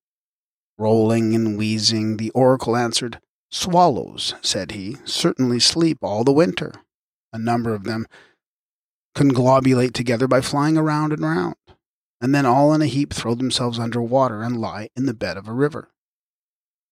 Rolling 0.78 1.34
and 1.34 1.58
wheezing, 1.58 2.18
the 2.18 2.30
oracle 2.36 2.78
answered, 2.78 3.20
Swallows, 3.50 4.36
said 4.44 4.74
he, 4.74 4.98
certainly 5.06 5.60
sleep 5.60 5.98
all 6.04 6.24
the 6.24 6.32
winter. 6.32 6.72
A 7.34 7.40
number 7.40 7.74
of 7.74 7.84
them 7.84 8.06
conglobulate 9.16 9.94
together 9.94 10.28
by 10.28 10.42
flying 10.42 10.78
around 10.78 11.14
and 11.14 11.24
round, 11.24 11.56
and 12.22 12.36
then 12.36 12.46
all 12.46 12.76
in 12.76 12.84
a 12.84 12.86
heap 12.86 13.12
throw 13.12 13.34
themselves 13.34 13.80
under 13.80 14.04
water 14.04 14.44
and 14.44 14.62
lie 14.62 14.90
in 14.96 15.08
the 15.08 15.14
bed 15.16 15.36
of 15.36 15.48
a 15.48 15.52
river. 15.52 15.90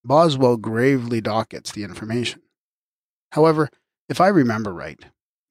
Boswell 0.03 0.57
gravely 0.57 1.21
dockets 1.21 1.71
the 1.71 1.83
information. 1.83 2.41
However, 3.33 3.69
if 4.09 4.19
I 4.19 4.29
remember 4.29 4.73
right, 4.73 5.05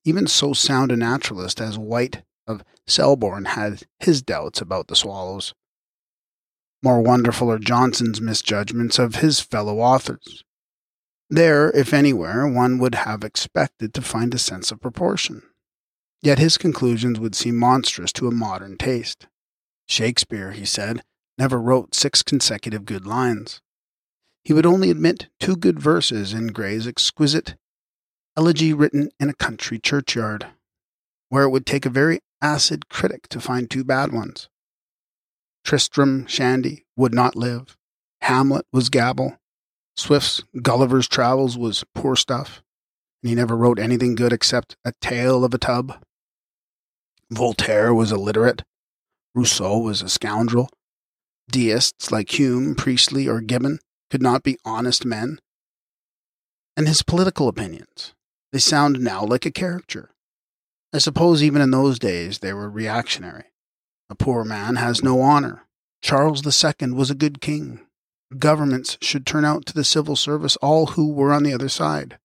even 0.04 0.26
so 0.26 0.54
sound 0.54 0.90
a 0.90 0.96
naturalist 0.96 1.60
as 1.60 1.78
White 1.78 2.22
of 2.48 2.64
Selborne 2.86 3.44
had 3.44 3.82
his 4.00 4.22
doubts 4.22 4.60
about 4.60 4.88
the 4.88 4.96
swallows. 4.96 5.54
More 6.82 7.00
wonderful 7.00 7.50
are 7.52 7.58
Johnson's 7.58 8.20
misjudgments 8.20 8.98
of 8.98 9.16
his 9.16 9.40
fellow 9.40 9.78
authors. 9.78 10.42
There, 11.30 11.70
if 11.70 11.92
anywhere, 11.92 12.48
one 12.48 12.78
would 12.78 12.94
have 12.94 13.22
expected 13.22 13.92
to 13.94 14.02
find 14.02 14.32
a 14.32 14.38
sense 14.38 14.72
of 14.72 14.80
proportion. 14.80 15.42
Yet 16.22 16.38
his 16.38 16.58
conclusions 16.58 17.20
would 17.20 17.34
seem 17.34 17.56
monstrous 17.56 18.12
to 18.14 18.26
a 18.26 18.32
modern 18.32 18.76
taste. 18.78 19.26
Shakespeare, 19.86 20.52
he 20.52 20.64
said, 20.64 21.02
never 21.36 21.60
wrote 21.60 21.94
six 21.94 22.22
consecutive 22.22 22.84
good 22.84 23.06
lines. 23.06 23.60
He 24.42 24.52
would 24.52 24.66
only 24.66 24.90
admit 24.90 25.28
two 25.38 25.56
good 25.56 25.78
verses 25.78 26.32
in 26.32 26.48
Gray's 26.48 26.86
exquisite 26.86 27.56
elegy 28.36 28.72
written 28.72 29.10
in 29.18 29.28
a 29.28 29.34
country 29.34 29.80
churchyard, 29.80 30.46
where 31.28 31.42
it 31.42 31.50
would 31.50 31.66
take 31.66 31.84
a 31.84 31.90
very 31.90 32.20
acid 32.40 32.88
critic 32.88 33.28
to 33.28 33.40
find 33.40 33.70
two 33.70 33.84
bad 33.84 34.12
ones. 34.12 34.48
Tristram 35.64 36.26
Shandy 36.26 36.84
would 36.96 37.14
not 37.14 37.36
live. 37.36 37.76
Hamlet 38.22 38.66
was 38.72 38.88
gabble. 38.88 39.38
Swift's 39.96 40.42
Gulliver's 40.62 41.08
Travels 41.08 41.58
was 41.58 41.84
poor 41.94 42.16
stuff, 42.16 42.62
and 43.22 43.30
he 43.30 43.34
never 43.34 43.56
wrote 43.56 43.78
anything 43.78 44.14
good 44.14 44.32
except 44.32 44.76
A 44.84 44.92
Tale 45.00 45.44
of 45.44 45.52
a 45.52 45.58
Tub. 45.58 46.00
Voltaire 47.30 47.92
was 47.92 48.12
illiterate. 48.12 48.62
Rousseau 49.34 49.78
was 49.78 50.00
a 50.00 50.08
scoundrel. 50.08 50.70
Deists 51.50 52.10
like 52.10 52.38
Hume, 52.38 52.74
Priestley, 52.74 53.28
or 53.28 53.40
Gibbon 53.40 53.78
could 54.10 54.22
not 54.22 54.42
be 54.42 54.58
honest 54.64 55.04
men? 55.04 55.38
And 56.76 56.86
his 56.86 57.02
political 57.02 57.48
opinions, 57.48 58.14
they 58.52 58.58
sound 58.58 59.00
now 59.00 59.24
like 59.24 59.44
a 59.44 59.50
caricature. 59.50 60.10
I 60.92 60.98
suppose 60.98 61.42
even 61.42 61.60
in 61.60 61.70
those 61.70 61.98
days 61.98 62.38
they 62.38 62.52
were 62.52 62.70
reactionary. 62.70 63.44
A 64.08 64.14
poor 64.14 64.44
man 64.44 64.76
has 64.76 65.02
no 65.02 65.20
honor. 65.20 65.66
Charles 66.00 66.42
II 66.46 66.92
was 66.92 67.10
a 67.10 67.14
good 67.14 67.40
king. 67.40 67.80
Governments 68.38 68.96
should 69.02 69.26
turn 69.26 69.44
out 69.44 69.66
to 69.66 69.74
the 69.74 69.84
civil 69.84 70.16
service 70.16 70.56
all 70.56 70.86
who 70.86 71.12
were 71.12 71.32
on 71.32 71.42
the 71.42 71.52
other 71.52 71.68
side. 71.68 72.18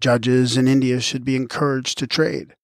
Judges 0.00 0.56
in 0.56 0.66
India 0.66 1.00
should 1.00 1.24
be 1.24 1.36
encouraged 1.36 1.98
to 1.98 2.06
trade. 2.06 2.54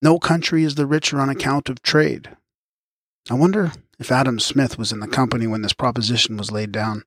No 0.00 0.18
country 0.18 0.64
is 0.64 0.76
the 0.76 0.86
richer 0.86 1.20
on 1.20 1.28
account 1.28 1.68
of 1.68 1.82
trade. 1.82 2.36
I 3.30 3.34
wonder 3.34 3.72
if 3.98 4.10
Adam 4.10 4.40
Smith 4.40 4.78
was 4.78 4.90
in 4.90 5.00
the 5.00 5.08
company 5.08 5.46
when 5.46 5.62
this 5.62 5.72
proposition 5.72 6.36
was 6.36 6.50
laid 6.50 6.72
down. 6.72 7.04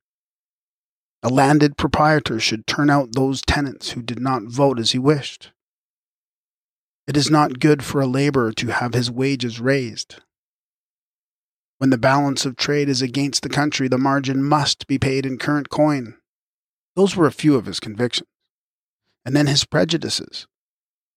A 1.24 1.30
landed 1.30 1.78
proprietor 1.78 2.40
should 2.40 2.68
turn 2.68 2.90
out 2.90 3.14
those 3.14 3.42
tenants 3.42 3.92
who 3.92 4.02
did 4.02 4.20
not 4.20 4.44
vote 4.44 4.80
as 4.80 4.92
he 4.92 5.00
wished. 5.00 5.52
It 7.12 7.18
is 7.18 7.30
not 7.30 7.60
good 7.60 7.84
for 7.84 8.00
a 8.00 8.08
laborer 8.08 8.54
to 8.54 8.68
have 8.68 8.94
his 8.94 9.12
wages 9.12 9.60
raised. 9.60 10.22
When 11.78 11.90
the 11.90 11.98
balance 11.98 12.46
of 12.46 12.56
trade 12.56 12.88
is 12.88 13.02
against 13.02 13.44
the 13.44 13.50
country, 13.50 13.90
the 13.90 13.98
margin 13.98 14.42
must 14.42 14.88
be 14.88 14.98
paid 14.98 15.26
in 15.26 15.38
current 15.38 15.70
coin. 15.70 16.16
Those 16.96 17.18
were 17.18 17.28
a 17.28 17.32
few 17.34 17.56
of 17.56 17.66
his 17.66 17.82
convictions. 17.82 18.30
And 19.26 19.36
then 19.36 19.48
his 19.48 19.66
prejudices. 19.66 20.48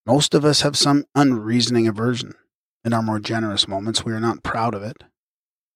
Most 0.04 0.34
of 0.34 0.44
us 0.44 0.62
have 0.62 0.76
some 0.76 1.04
unreasoning 1.14 1.86
aversion. 1.86 2.34
In 2.84 2.92
our 2.92 3.02
more 3.02 3.20
generous 3.20 3.68
moments, 3.68 4.04
we 4.04 4.12
are 4.12 4.20
not 4.20 4.42
proud 4.42 4.74
of 4.74 4.82
it 4.82 5.04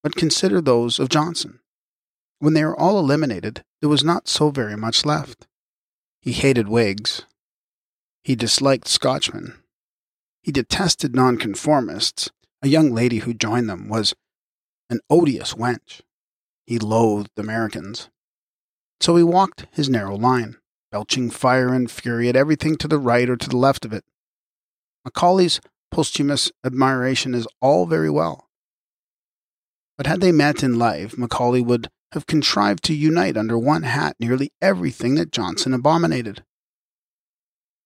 but 0.02 0.16
consider 0.16 0.60
those 0.60 0.98
of 0.98 1.08
Johnson. 1.08 1.60
When 2.38 2.54
they 2.54 2.64
were 2.64 2.78
all 2.78 2.98
eliminated, 2.98 3.64
there 3.80 3.90
was 3.90 4.04
not 4.04 4.28
so 4.28 4.50
very 4.50 4.76
much 4.76 5.04
left. 5.04 5.46
He 6.20 6.32
hated 6.32 6.68
Whigs. 6.68 7.26
He 8.22 8.34
disliked 8.34 8.88
Scotchmen. 8.88 9.54
He 10.48 10.52
detested 10.52 11.14
nonconformists. 11.14 12.30
A 12.62 12.68
young 12.68 12.90
lady 12.94 13.18
who 13.18 13.34
joined 13.34 13.68
them 13.68 13.86
was 13.90 14.14
an 14.88 15.00
odious 15.10 15.52
wench. 15.52 16.00
He 16.66 16.78
loathed 16.78 17.38
Americans. 17.38 18.08
So 18.98 19.16
he 19.16 19.22
walked 19.22 19.66
his 19.72 19.90
narrow 19.90 20.16
line, 20.16 20.56
belching 20.90 21.28
fire 21.28 21.74
and 21.74 21.90
fury 21.90 22.30
at 22.30 22.34
everything 22.34 22.78
to 22.78 22.88
the 22.88 22.98
right 22.98 23.28
or 23.28 23.36
to 23.36 23.46
the 23.46 23.58
left 23.58 23.84
of 23.84 23.92
it. 23.92 24.04
Macaulay's 25.04 25.60
posthumous 25.90 26.50
admiration 26.64 27.34
is 27.34 27.46
all 27.60 27.84
very 27.84 28.08
well, 28.08 28.48
but 29.98 30.06
had 30.06 30.22
they 30.22 30.32
met 30.32 30.62
in 30.62 30.78
life, 30.78 31.18
Macaulay 31.18 31.60
would 31.60 31.90
have 32.12 32.26
contrived 32.26 32.82
to 32.84 32.94
unite 32.94 33.36
under 33.36 33.58
one 33.58 33.82
hat 33.82 34.16
nearly 34.18 34.50
everything 34.62 35.14
that 35.16 35.30
Johnson 35.30 35.74
abominated. 35.74 36.42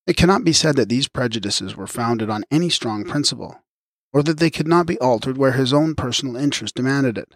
It 0.06 0.16
cannot 0.16 0.44
be 0.44 0.52
said 0.52 0.76
that 0.76 0.88
these 0.88 1.08
prejudices 1.08 1.76
were 1.76 1.86
founded 1.86 2.28
on 2.28 2.44
any 2.50 2.68
strong 2.68 3.04
principle, 3.04 3.62
or 4.12 4.22
that 4.24 4.38
they 4.38 4.50
could 4.50 4.66
not 4.66 4.86
be 4.86 4.98
altered 4.98 5.38
where 5.38 5.52
his 5.52 5.72
own 5.72 5.94
personal 5.94 6.36
interest 6.36 6.74
demanded 6.74 7.16
it. 7.16 7.34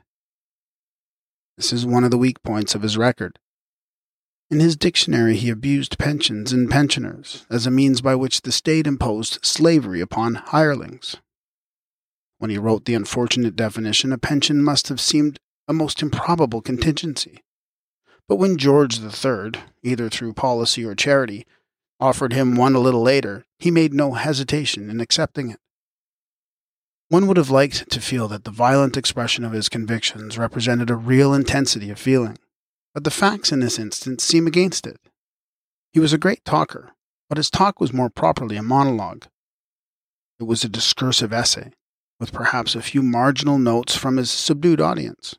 This 1.57 1.73
is 1.73 1.87
one 1.87 2.05
of 2.05 2.11
the 2.11 2.19
weak 2.19 2.43
points 2.43 2.75
of 2.75 2.83
his 2.83 2.99
record. 2.99 3.39
In 4.51 4.61
his 4.61 4.77
dictionary, 4.77 5.37
he 5.37 5.49
abused 5.49 5.99
pensions 5.99 6.53
and 6.53 6.71
pensioners 6.71 7.47
as 7.51 7.67
a 7.67 7.71
means 7.71 8.01
by 8.01 8.15
which 8.15 8.43
the 8.43 8.53
state 8.53 8.87
imposed 8.87 9.45
slavery 9.45 10.01
upon 10.01 10.35
hirelings. 10.35 11.17
When 12.39 12.51
he 12.51 12.59
wrote 12.59 12.85
the 12.85 12.95
unfortunate 12.95 13.57
definition, 13.57 14.13
a 14.13 14.19
pension 14.19 14.63
must 14.63 14.89
have 14.89 15.01
seemed 15.01 15.41
a 15.67 15.73
most 15.73 16.03
improbable 16.03 16.61
contingency. 16.61 17.43
But 18.29 18.37
when 18.37 18.57
George 18.57 19.01
III, 19.01 19.53
either 19.83 20.09
through 20.09 20.35
policy 20.35 20.85
or 20.85 20.95
charity, 20.95 21.47
offered 22.01 22.33
him 22.33 22.55
one 22.55 22.75
a 22.75 22.81
little 22.81 23.03
later, 23.03 23.45
he 23.59 23.71
made 23.71 23.95
no 23.95 24.13
hesitation 24.13 24.91
in 24.91 25.01
accepting 25.01 25.51
it. 25.51 25.61
One 27.09 27.27
would 27.27 27.37
have 27.37 27.51
liked 27.51 27.89
to 27.91 28.01
feel 28.01 28.27
that 28.29 28.45
the 28.45 28.51
violent 28.51 28.97
expression 28.97 29.45
of 29.45 29.53
his 29.53 29.69
convictions 29.69 30.37
represented 30.37 30.91
a 30.91 30.97
real 30.97 31.33
intensity 31.33 31.91
of 31.91 31.99
feeling, 31.99 32.37
but 32.93 33.05
the 33.05 33.11
facts 33.11 33.53
in 33.53 33.61
this 33.61 33.79
instance 33.79 34.25
seem 34.25 34.47
against 34.47 34.87
it. 34.87 34.99
He 35.93 36.01
was 36.01 36.13
a 36.13 36.19
great 36.19 36.45
talker, 36.45 36.93
but 37.29 37.39
his 37.39 37.51
talk 37.51 37.81
was 37.81 37.93
more 37.93 38.11
properly 38.11 38.57
a 38.57 38.63
monologue. 38.63 39.27
It 40.41 40.45
was 40.45 40.65
a 40.65 40.69
discursive 40.69 41.33
essay, 41.33 41.73
with 42.19 42.33
perhaps 42.33 42.75
a 42.75 42.83
few 42.83 43.03
marginal 43.03 43.59
notes 43.59 43.97
from 43.97 44.17
his 44.17 44.31
subdued 44.31 44.81
audience. 44.81 45.37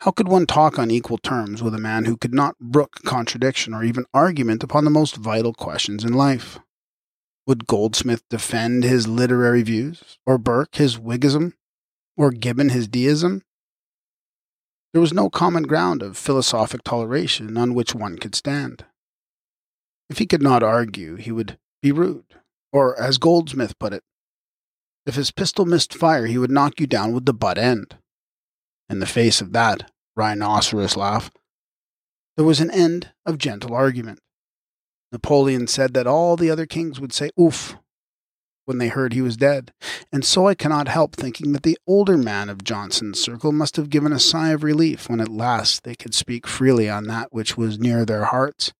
How 0.00 0.10
could 0.10 0.28
one 0.28 0.46
talk 0.46 0.78
on 0.78 0.90
equal 0.90 1.18
terms 1.18 1.62
with 1.62 1.74
a 1.74 1.78
man 1.78 2.04
who 2.04 2.16
could 2.16 2.34
not 2.34 2.58
brook 2.58 3.00
contradiction 3.04 3.72
or 3.72 3.82
even 3.82 4.04
argument 4.12 4.62
upon 4.62 4.84
the 4.84 4.90
most 4.90 5.16
vital 5.16 5.54
questions 5.54 6.04
in 6.04 6.12
life? 6.12 6.58
Would 7.46 7.66
Goldsmith 7.66 8.22
defend 8.28 8.84
his 8.84 9.06
literary 9.06 9.62
views, 9.62 10.18
or 10.26 10.36
Burke 10.36 10.76
his 10.76 10.98
Whiggism, 10.98 11.54
or 12.16 12.30
Gibbon 12.30 12.70
his 12.70 12.88
deism? 12.88 13.42
There 14.92 15.00
was 15.00 15.12
no 15.12 15.30
common 15.30 15.64
ground 15.64 16.02
of 16.02 16.16
philosophic 16.16 16.82
toleration 16.82 17.56
on 17.56 17.74
which 17.74 17.94
one 17.94 18.18
could 18.18 18.34
stand. 18.34 18.84
If 20.10 20.18
he 20.18 20.26
could 20.26 20.42
not 20.42 20.62
argue, 20.62 21.16
he 21.16 21.32
would 21.32 21.58
be 21.82 21.92
rude, 21.92 22.34
or, 22.72 23.00
as 23.00 23.18
Goldsmith 23.18 23.78
put 23.78 23.92
it, 23.92 24.02
if 25.06 25.14
his 25.14 25.30
pistol 25.30 25.64
missed 25.64 25.94
fire, 25.94 26.26
he 26.26 26.38
would 26.38 26.50
knock 26.50 26.80
you 26.80 26.86
down 26.86 27.12
with 27.12 27.26
the 27.26 27.32
butt 27.32 27.58
end. 27.58 27.96
In 28.88 29.00
the 29.00 29.06
face 29.06 29.40
of 29.40 29.52
that 29.52 29.90
rhinoceros 30.14 30.96
laugh, 30.96 31.30
there 32.36 32.46
was 32.46 32.60
an 32.60 32.70
end 32.70 33.12
of 33.24 33.38
gentle 33.38 33.74
argument. 33.74 34.20
Napoleon 35.12 35.66
said 35.66 35.94
that 35.94 36.06
all 36.06 36.36
the 36.36 36.50
other 36.50 36.66
kings 36.66 37.00
would 37.00 37.12
say 37.12 37.30
oof 37.40 37.76
when 38.64 38.78
they 38.78 38.88
heard 38.88 39.12
he 39.12 39.22
was 39.22 39.36
dead, 39.36 39.72
and 40.12 40.24
so 40.24 40.48
I 40.48 40.54
cannot 40.54 40.88
help 40.88 41.14
thinking 41.14 41.52
that 41.52 41.62
the 41.62 41.78
older 41.86 42.18
man 42.18 42.48
of 42.48 42.64
Johnson's 42.64 43.20
circle 43.20 43.52
must 43.52 43.76
have 43.76 43.90
given 43.90 44.12
a 44.12 44.18
sigh 44.18 44.50
of 44.50 44.64
relief 44.64 45.08
when 45.08 45.20
at 45.20 45.28
last 45.28 45.84
they 45.84 45.94
could 45.94 46.14
speak 46.14 46.48
freely 46.48 46.90
on 46.90 47.04
that 47.04 47.32
which 47.32 47.56
was 47.56 47.78
near 47.78 48.04
their 48.04 48.24
hearts, 48.24 48.72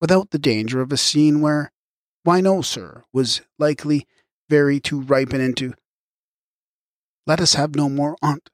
without 0.00 0.30
the 0.30 0.38
danger 0.38 0.80
of 0.80 0.92
a 0.92 0.96
scene 0.96 1.40
where, 1.40 1.72
why 2.22 2.40
no, 2.40 2.62
sir, 2.62 3.02
was 3.12 3.40
likely 3.58 4.06
very 4.48 4.78
to 4.80 5.00
ripen 5.00 5.40
into, 5.40 5.74
let 7.26 7.40
us 7.40 7.54
have 7.54 7.74
no 7.74 7.88
more 7.88 8.16
on't. 8.22 8.50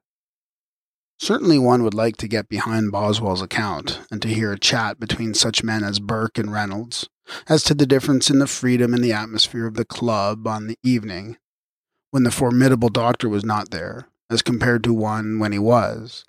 Certainly 1.19 1.59
one 1.59 1.83
would 1.83 1.95
like 1.95 2.17
to 2.19 2.29
get 2.29 2.49
behind 2.49 2.93
Boswell's 2.93 3.43
account 3.43 4.01
and 4.11 4.21
to 4.23 4.29
hear 4.29 4.53
a 4.53 4.59
chat 4.59 4.99
between 4.99 5.33
such 5.33 5.63
men 5.63 5.85
as 5.85 6.01
Burke 6.01 6.39
and 6.39 6.53
Reynolds 6.53 7.09
as 7.49 7.63
to 7.65 7.75
the 7.75 7.87
difference 7.87 8.31
in 8.31 8.39
the 8.39 8.47
freedom 8.47 8.93
and 8.93 9.03
the 9.03 9.13
atmosphere 9.13 9.67
of 9.67 9.75
the 9.75 9.85
club 9.85 10.47
on 10.47 10.67
the 10.67 10.79
evening 10.83 11.37
when 12.11 12.25
the 12.25 12.31
formidable 12.31 12.91
doctor 12.91 13.29
was 13.29 13.45
not 13.45 13.71
there, 13.71 14.09
as 14.31 14.43
compared 14.43 14.85
to 14.85 14.93
one 14.93 15.39
when 15.39 15.53
he 15.53 15.59
was. 15.59 16.25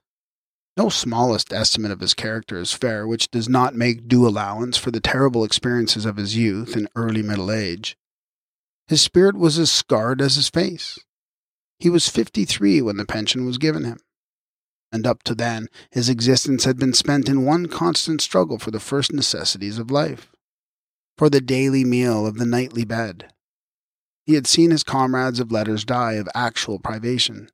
No 0.78 0.90
smallest 0.90 1.54
estimate 1.54 1.92
of 1.92 2.00
his 2.00 2.14
character 2.14 2.58
is 2.58 2.74
fair 2.74 3.08
which 3.08 3.30
does 3.32 3.48
not 3.48 3.76
make 3.76 4.08
due 4.08 4.28
allowance 4.28 4.78
for 4.78 4.92
the 4.92 5.00
terrible 5.00 5.44
experiences 5.44 6.06
of 6.06 6.18
his 6.18 6.36
youth 6.36 6.76
and 6.76 6.90
early 6.96 7.22
middle 7.22 7.52
age. 7.52 7.98
His 8.88 9.02
spirit 9.02 9.36
was 9.36 9.58
as 9.58 9.72
scarred 9.72 10.22
as 10.22 10.36
his 10.36 10.50
face. 10.50 11.00
He 11.80 11.90
was 11.90 12.10
fifty 12.10 12.46
three 12.46 12.82
when 12.82 12.98
the 12.98 13.06
pension 13.06 13.46
was 13.46 13.58
given 13.58 13.84
him 13.84 14.00
and 14.96 15.06
up 15.06 15.22
to 15.24 15.36
then 15.36 15.68
his 15.92 16.10
existence 16.10 16.64
had 16.64 16.80
been 16.80 16.94
spent 16.94 17.30
in 17.30 17.46
one 17.46 17.68
constant 17.68 18.22
struggle 18.22 18.58
for 18.58 18.72
the 18.72 18.80
first 18.80 19.12
necessities 19.14 19.78
of 19.78 19.92
life, 19.92 20.32
for 21.18 21.30
the 21.30 21.42
daily 21.42 21.84
meal 21.84 22.26
of 22.26 22.38
the 22.38 22.46
nightly 22.46 22.86
bed. 22.86 23.32
He 24.26 24.34
had 24.34 24.48
seen 24.48 24.72
his 24.72 24.84
comrades 24.84 25.40
of 25.40 25.52
letters 25.52 25.86
die 25.86 26.14
of 26.14 26.30
actual 26.34 26.80
privation. 26.80 27.50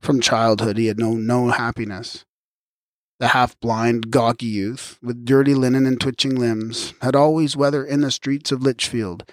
From 0.00 0.20
childhood 0.20 0.76
he 0.76 0.86
had 0.86 0.98
known 0.98 1.26
no 1.26 1.48
happiness. 1.48 2.24
The 3.20 3.28
half 3.28 3.58
blind, 3.60 4.10
gawky 4.10 4.46
youth, 4.46 4.98
with 5.00 5.24
dirty 5.24 5.54
linen 5.54 5.86
and 5.86 6.00
twitching 6.00 6.34
limbs, 6.34 6.92
had 7.00 7.14
always, 7.14 7.56
whether 7.56 7.84
in 7.84 8.00
the 8.00 8.10
streets 8.10 8.50
of 8.50 8.62
Lichfield, 8.62 9.24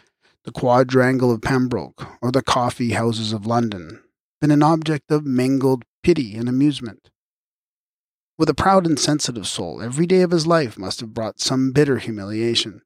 the 0.44 0.52
quadrangle 0.52 1.32
of 1.32 1.42
Pembroke, 1.42 2.06
or 2.22 2.32
the 2.32 2.44
coffee 2.44 2.92
houses 2.92 3.34
of 3.34 3.48
London, 3.48 4.00
been 4.40 4.52
an 4.52 4.62
object 4.62 5.12
of 5.12 5.26
mingled 5.26 5.84
pity, 6.10 6.36
and 6.36 6.50
amusement. 6.50 7.12
With 8.36 8.50
a 8.50 8.56
proud 8.56 8.88
and 8.88 9.00
sensitive 9.00 9.48
soul, 9.48 9.80
every 9.80 10.08
day 10.08 10.22
of 10.22 10.32
his 10.32 10.48
life 10.48 10.76
must 10.76 11.02
have 11.02 11.14
brought 11.14 11.40
some 11.40 11.72
bitter 11.72 12.00
humiliation. 12.00 12.82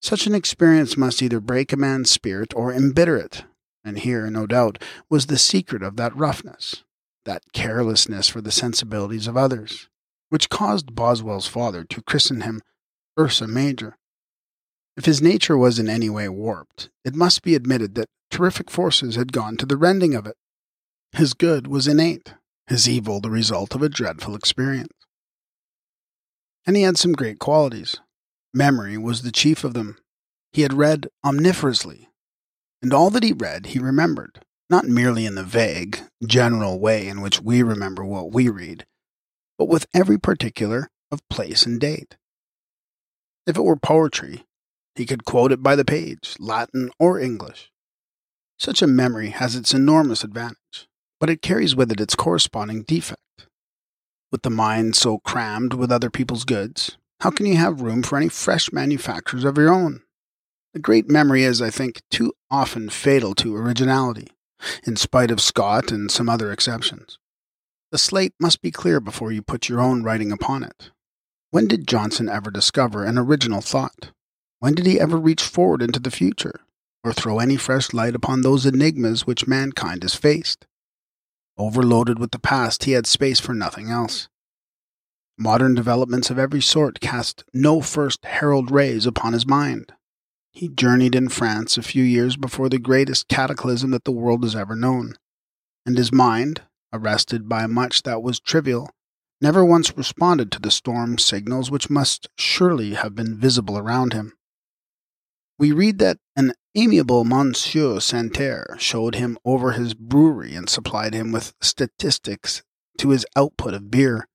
Such 0.00 0.26
an 0.26 0.34
experience 0.34 0.96
must 0.96 1.22
either 1.22 1.38
break 1.38 1.72
a 1.72 1.76
man's 1.76 2.10
spirit 2.10 2.52
or 2.56 2.72
embitter 2.72 3.16
it, 3.16 3.44
and 3.84 4.00
here, 4.00 4.28
no 4.32 4.48
doubt, 4.48 4.82
was 5.08 5.26
the 5.26 5.38
secret 5.38 5.84
of 5.84 5.94
that 5.94 6.16
roughness, 6.16 6.82
that 7.24 7.44
carelessness 7.52 8.28
for 8.28 8.40
the 8.40 8.50
sensibilities 8.50 9.28
of 9.28 9.36
others, 9.36 9.88
which 10.28 10.50
caused 10.50 10.96
Boswell's 10.96 11.46
father 11.46 11.84
to 11.84 12.02
christen 12.02 12.40
him 12.40 12.62
Ursa 13.16 13.46
Major. 13.46 13.96
If 14.96 15.04
his 15.04 15.22
nature 15.22 15.56
was 15.56 15.78
in 15.78 15.88
any 15.88 16.10
way 16.10 16.28
warped, 16.28 16.90
it 17.04 17.14
must 17.14 17.44
be 17.44 17.54
admitted 17.54 17.94
that 17.94 18.08
terrific 18.28 18.72
forces 18.72 19.14
had 19.14 19.32
gone 19.32 19.56
to 19.58 19.66
the 19.66 19.76
rending 19.76 20.16
of 20.16 20.26
it. 20.26 20.36
His 21.12 21.34
good 21.34 21.66
was 21.66 21.86
innate, 21.86 22.34
his 22.68 22.88
evil 22.88 23.20
the 23.20 23.30
result 23.30 23.74
of 23.74 23.82
a 23.82 23.90
dreadful 23.90 24.34
experience. 24.34 24.92
And 26.66 26.74
he 26.74 26.82
had 26.82 26.96
some 26.96 27.12
great 27.12 27.38
qualities. 27.38 27.96
Memory 28.54 28.96
was 28.96 29.20
the 29.20 29.32
chief 29.32 29.62
of 29.62 29.74
them. 29.74 29.98
He 30.52 30.62
had 30.62 30.72
read 30.72 31.08
omnivorously, 31.24 32.08
and 32.80 32.94
all 32.94 33.10
that 33.10 33.22
he 33.22 33.32
read 33.32 33.66
he 33.66 33.78
remembered, 33.78 34.40
not 34.70 34.86
merely 34.86 35.26
in 35.26 35.34
the 35.34 35.44
vague, 35.44 36.00
general 36.26 36.80
way 36.80 37.06
in 37.06 37.20
which 37.20 37.42
we 37.42 37.62
remember 37.62 38.04
what 38.04 38.32
we 38.32 38.48
read, 38.48 38.86
but 39.58 39.68
with 39.68 39.86
every 39.92 40.18
particular 40.18 40.88
of 41.10 41.26
place 41.28 41.66
and 41.66 41.78
date. 41.78 42.16
If 43.46 43.56
it 43.56 43.62
were 43.62 43.76
poetry, 43.76 44.44
he 44.94 45.04
could 45.04 45.24
quote 45.24 45.52
it 45.52 45.62
by 45.62 45.76
the 45.76 45.84
page, 45.84 46.36
Latin 46.38 46.90
or 46.98 47.18
English. 47.18 47.70
Such 48.58 48.80
a 48.80 48.86
memory 48.86 49.30
has 49.30 49.56
its 49.56 49.74
enormous 49.74 50.24
advantage 50.24 50.61
but 51.22 51.30
it 51.30 51.40
carries 51.40 51.76
with 51.76 51.92
it 51.92 52.00
its 52.00 52.16
corresponding 52.16 52.82
defect. 52.82 53.46
With 54.32 54.42
the 54.42 54.50
mind 54.50 54.96
so 54.96 55.18
crammed 55.18 55.72
with 55.72 55.92
other 55.92 56.10
people's 56.10 56.44
goods, 56.44 56.96
how 57.20 57.30
can 57.30 57.46
you 57.46 57.56
have 57.56 57.80
room 57.80 58.02
for 58.02 58.16
any 58.16 58.28
fresh 58.28 58.72
manufactures 58.72 59.44
of 59.44 59.56
your 59.56 59.72
own? 59.72 60.02
A 60.74 60.80
great 60.80 61.08
memory 61.08 61.44
is, 61.44 61.62
I 61.62 61.70
think, 61.70 62.02
too 62.10 62.32
often 62.50 62.90
fatal 62.90 63.36
to 63.36 63.54
originality, 63.54 64.32
in 64.84 64.96
spite 64.96 65.30
of 65.30 65.40
Scott 65.40 65.92
and 65.92 66.10
some 66.10 66.28
other 66.28 66.50
exceptions. 66.50 67.20
The 67.92 67.98
slate 67.98 68.34
must 68.40 68.60
be 68.60 68.72
clear 68.72 68.98
before 68.98 69.30
you 69.30 69.42
put 69.42 69.68
your 69.68 69.80
own 69.80 70.02
writing 70.02 70.32
upon 70.32 70.64
it. 70.64 70.90
When 71.52 71.68
did 71.68 71.86
Johnson 71.86 72.28
ever 72.28 72.50
discover 72.50 73.04
an 73.04 73.16
original 73.16 73.60
thought? 73.60 74.10
When 74.58 74.74
did 74.74 74.86
he 74.86 74.98
ever 74.98 75.18
reach 75.18 75.44
forward 75.44 75.82
into 75.82 76.00
the 76.00 76.10
future, 76.10 76.62
or 77.04 77.12
throw 77.12 77.38
any 77.38 77.54
fresh 77.54 77.92
light 77.92 78.16
upon 78.16 78.40
those 78.40 78.66
enigmas 78.66 79.24
which 79.24 79.46
mankind 79.46 80.02
has 80.02 80.16
faced? 80.16 80.66
Overloaded 81.62 82.18
with 82.18 82.32
the 82.32 82.40
past, 82.40 82.86
he 82.86 82.92
had 82.92 83.06
space 83.06 83.38
for 83.38 83.54
nothing 83.54 83.88
else. 83.88 84.28
Modern 85.38 85.76
developments 85.76 86.28
of 86.28 86.36
every 86.36 86.60
sort 86.60 86.98
cast 86.98 87.44
no 87.54 87.80
first 87.80 88.24
herald 88.24 88.72
rays 88.72 89.06
upon 89.06 89.32
his 89.32 89.46
mind. 89.46 89.92
He 90.50 90.66
journeyed 90.66 91.14
in 91.14 91.28
France 91.28 91.78
a 91.78 91.82
few 91.82 92.02
years 92.02 92.36
before 92.36 92.68
the 92.68 92.80
greatest 92.80 93.28
cataclysm 93.28 93.92
that 93.92 94.02
the 94.02 94.10
world 94.10 94.42
has 94.42 94.56
ever 94.56 94.74
known, 94.74 95.14
and 95.86 95.96
his 95.96 96.10
mind, 96.10 96.62
arrested 96.92 97.48
by 97.48 97.68
much 97.68 98.02
that 98.02 98.24
was 98.24 98.40
trivial, 98.40 98.90
never 99.40 99.64
once 99.64 99.96
responded 99.96 100.50
to 100.50 100.60
the 100.60 100.72
storm 100.72 101.16
signals 101.16 101.70
which 101.70 101.88
must 101.88 102.28
surely 102.36 102.94
have 102.94 103.14
been 103.14 103.38
visible 103.38 103.78
around 103.78 104.14
him. 104.14 104.32
We 105.60 105.70
read 105.70 106.00
that 106.00 106.18
an 106.34 106.54
amiable 106.74 107.24
Monsieur 107.24 108.00
Santerre 108.00 108.76
showed 108.78 109.16
him 109.16 109.38
over 109.44 109.72
his 109.72 109.94
brewery 109.94 110.54
and 110.54 110.68
supplied 110.68 111.14
him 111.14 111.32
with 111.32 111.54
statistics 111.60 112.62
to 112.98 113.10
his 113.10 113.26
output 113.36 113.74
of 113.74 113.90
beer. 113.90 114.26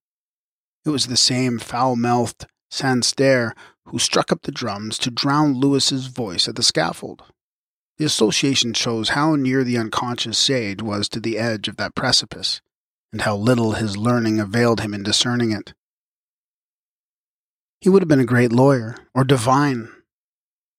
It 0.85 0.89
was 0.89 1.07
the 1.07 1.17
same 1.17 1.59
foul 1.59 1.95
mouthed 1.95 2.45
Santerre 2.69 3.55
who 3.85 3.99
struck 3.99 4.31
up 4.31 4.43
the 4.43 4.51
drums 4.51 4.97
to 4.99 5.11
drown 5.11 5.59
Lewis's 5.59 6.07
voice 6.07 6.47
at 6.47 6.55
the 6.55 6.63
scaffold. 6.63 7.23
The 7.97 8.05
association 8.05 8.73
shows 8.73 9.09
how 9.09 9.35
near 9.35 9.63
the 9.63 9.77
unconscious 9.77 10.37
sage 10.37 10.81
was 10.81 11.09
to 11.09 11.19
the 11.19 11.37
edge 11.37 11.67
of 11.67 11.77
that 11.77 11.95
precipice, 11.95 12.61
and 13.11 13.21
how 13.21 13.35
little 13.35 13.71
his 13.71 13.97
learning 13.97 14.39
availed 14.39 14.81
him 14.81 14.93
in 14.93 15.01
discerning 15.01 15.51
it. 15.51 15.73
He 17.81 17.89
would 17.89 18.01
have 18.01 18.09
been 18.09 18.19
a 18.19 18.25
great 18.25 18.51
lawyer, 18.51 18.97
or 19.15 19.23
divine, 19.23 19.89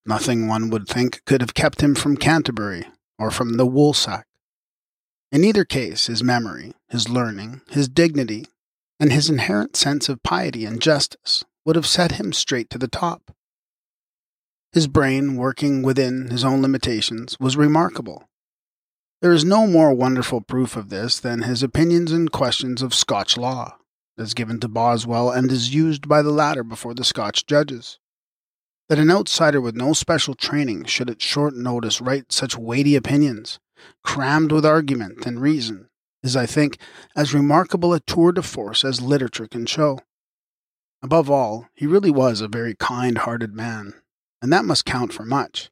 Nothing, 0.09 0.49
one 0.49 0.71
would 0.71 0.89
think, 0.89 1.23
could 1.27 1.43
have 1.43 1.53
kept 1.53 1.83
him 1.83 1.95
from 1.95 2.17
Canterbury 2.17 2.87
or 3.19 3.31
from 3.31 3.59
the 3.59 3.67
woolsack. 3.67 4.25
In 5.31 5.45
either 5.45 5.67
case, 5.67 6.07
his 6.07 6.25
memory, 6.25 6.73
his 6.89 7.11
learning, 7.11 7.61
his 7.69 7.91
dignity, 7.91 8.47
and 8.99 9.13
his 9.13 9.29
inherent 9.29 9.77
sense 9.77 10.09
of 10.09 10.23
piety 10.23 10.65
and 10.65 10.81
justice 10.81 11.45
would 11.67 11.77
have 11.77 11.87
set 11.87 12.13
him 12.13 12.33
straight 12.33 12.71
to 12.71 12.79
the 12.79 12.89
top. 12.89 13.33
His 14.73 14.87
brain, 14.87 15.37
working 15.37 15.83
within 15.83 16.31
his 16.31 16.43
own 16.43 16.63
limitations, 16.63 17.37
was 17.39 17.59
remarkable. 17.59 18.31
There 19.21 19.33
is 19.33 19.45
no 19.45 19.67
more 19.67 19.93
wonderful 19.93 20.41
proof 20.41 20.75
of 20.75 20.89
this 20.89 21.21
than 21.21 21.43
his 21.43 21.63
opinions 21.63 22.13
and 22.13 22.33
questions 22.33 22.81
of 22.81 22.95
Scotch 22.95 23.37
law, 23.37 23.77
as 24.17 24.33
given 24.33 24.59
to 24.61 24.69
Boswell 24.69 25.31
and 25.31 25.53
is 25.53 25.75
used 25.75 26.09
by 26.09 26.23
the 26.23 26.31
latter 26.31 26.65
before 26.65 26.95
the 26.95 27.05
Scotch 27.05 27.45
judges. 27.45 27.99
That 28.89 28.99
an 28.99 29.11
outsider 29.11 29.61
with 29.61 29.77
no 29.77 29.93
special 29.93 30.35
training 30.35 30.85
should 30.85 31.11
at 31.11 31.21
short 31.21 31.55
notice 31.55 32.01
write 32.01 32.33
such 32.33 32.57
weighty 32.57 32.97
opinions, 32.97 33.59
crammed 34.03 34.51
with 34.51 34.65
argument 34.65 35.27
and 35.27 35.43
reason, 35.43 35.89
is, 36.23 36.35
I 36.35 36.47
think, 36.47 36.79
as 37.15 37.35
remarkable 37.35 37.93
a 37.93 38.01
tour 38.01 38.33
de 38.33 38.43
force 38.43 38.85
as 38.85 39.03
literature 39.03 39.47
can 39.47 39.67
show. 39.67 39.99
Above 41.03 41.31
all, 41.31 41.67
he 41.75 41.87
really 41.87 42.11
was 42.11 42.41
a 42.41 42.49
very 42.49 42.75
kind 42.75 43.19
hearted 43.19 43.55
man, 43.55 43.93
and 44.41 44.51
that 44.53 44.65
must 44.65 44.87
count 44.87 45.13
for 45.13 45.25
much. 45.25 45.71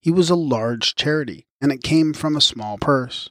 He 0.00 0.12
was 0.12 0.30
a 0.30 0.36
large 0.36 0.94
charity, 0.94 1.46
and 1.60 1.72
it 1.72 1.82
came 1.82 2.12
from 2.12 2.36
a 2.36 2.40
small 2.40 2.78
purse. 2.78 3.30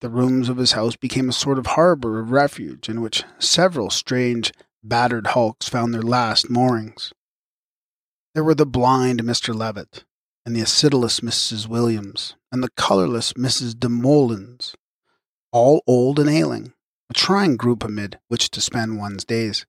The 0.00 0.08
rooms 0.08 0.48
of 0.48 0.58
his 0.58 0.72
house 0.72 0.94
became 0.94 1.28
a 1.28 1.32
sort 1.32 1.58
of 1.58 1.66
harbor 1.66 2.20
of 2.20 2.30
refuge 2.30 2.88
in 2.88 3.00
which 3.00 3.24
several 3.40 3.90
strange, 3.90 4.52
battered 4.82 5.28
hulks 5.28 5.68
found 5.68 5.92
their 5.92 6.02
last 6.02 6.48
moorings. 6.48 7.12
There 8.38 8.44
were 8.44 8.54
the 8.54 8.66
blind 8.66 9.24
Mr. 9.24 9.52
Levett, 9.52 10.04
and 10.46 10.54
the 10.54 10.60
acidulous 10.60 11.18
Mrs. 11.18 11.66
Williams, 11.66 12.36
and 12.52 12.62
the 12.62 12.70
colorless 12.76 13.32
Mrs. 13.32 13.74
Desmoulins, 13.74 14.76
all 15.50 15.82
old 15.88 16.20
and 16.20 16.30
ailing, 16.30 16.72
a 17.10 17.14
trying 17.14 17.56
group 17.56 17.82
amid 17.82 18.20
which 18.28 18.52
to 18.52 18.60
spend 18.60 18.96
one's 18.96 19.24
days. 19.24 19.66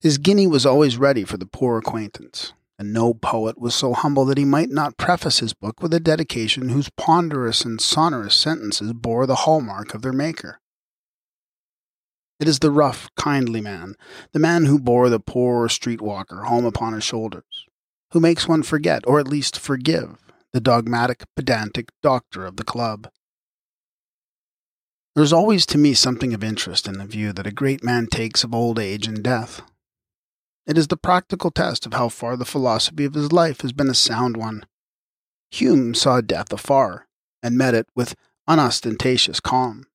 His 0.00 0.18
guinea 0.18 0.48
was 0.48 0.66
always 0.66 0.96
ready 0.96 1.22
for 1.22 1.36
the 1.36 1.46
poor 1.46 1.78
acquaintance, 1.78 2.52
and 2.80 2.92
no 2.92 3.14
poet 3.14 3.60
was 3.60 3.76
so 3.76 3.92
humble 3.92 4.24
that 4.24 4.38
he 4.38 4.44
might 4.44 4.70
not 4.70 4.98
preface 4.98 5.38
his 5.38 5.54
book 5.54 5.80
with 5.80 5.94
a 5.94 6.00
dedication 6.00 6.70
whose 6.70 6.90
ponderous 6.96 7.64
and 7.64 7.80
sonorous 7.80 8.34
sentences 8.34 8.92
bore 8.92 9.24
the 9.24 9.42
hallmark 9.46 9.94
of 9.94 10.02
their 10.02 10.12
maker. 10.12 10.58
It 12.38 12.48
is 12.48 12.58
the 12.58 12.70
rough, 12.70 13.08
kindly 13.16 13.60
man, 13.60 13.94
the 14.32 14.38
man 14.38 14.66
who 14.66 14.78
bore 14.78 15.08
the 15.08 15.20
poor 15.20 15.68
street 15.68 16.02
walker 16.02 16.42
home 16.42 16.66
upon 16.66 16.92
his 16.92 17.04
shoulders, 17.04 17.64
who 18.12 18.20
makes 18.20 18.46
one 18.46 18.62
forget, 18.62 19.02
or 19.06 19.18
at 19.18 19.28
least 19.28 19.58
forgive, 19.58 20.18
the 20.52 20.60
dogmatic, 20.60 21.24
pedantic 21.34 21.90
doctor 22.02 22.44
of 22.44 22.56
the 22.56 22.64
club. 22.64 23.08
There 25.14 25.24
is 25.24 25.32
always 25.32 25.64
to 25.66 25.78
me 25.78 25.94
something 25.94 26.34
of 26.34 26.44
interest 26.44 26.86
in 26.86 26.98
the 26.98 27.06
view 27.06 27.32
that 27.32 27.46
a 27.46 27.52
great 27.52 27.82
man 27.82 28.06
takes 28.06 28.44
of 28.44 28.54
old 28.54 28.78
age 28.78 29.06
and 29.06 29.22
death. 29.22 29.62
It 30.66 30.76
is 30.76 30.88
the 30.88 30.96
practical 30.98 31.50
test 31.50 31.86
of 31.86 31.94
how 31.94 32.10
far 32.10 32.36
the 32.36 32.44
philosophy 32.44 33.06
of 33.06 33.14
his 33.14 33.32
life 33.32 33.62
has 33.62 33.72
been 33.72 33.88
a 33.88 33.94
sound 33.94 34.36
one. 34.36 34.66
Hume 35.50 35.94
saw 35.94 36.20
death 36.20 36.52
afar, 36.52 37.06
and 37.42 37.56
met 37.56 37.72
it 37.72 37.86
with 37.94 38.14
unostentatious 38.46 39.40
calm. 39.40 39.86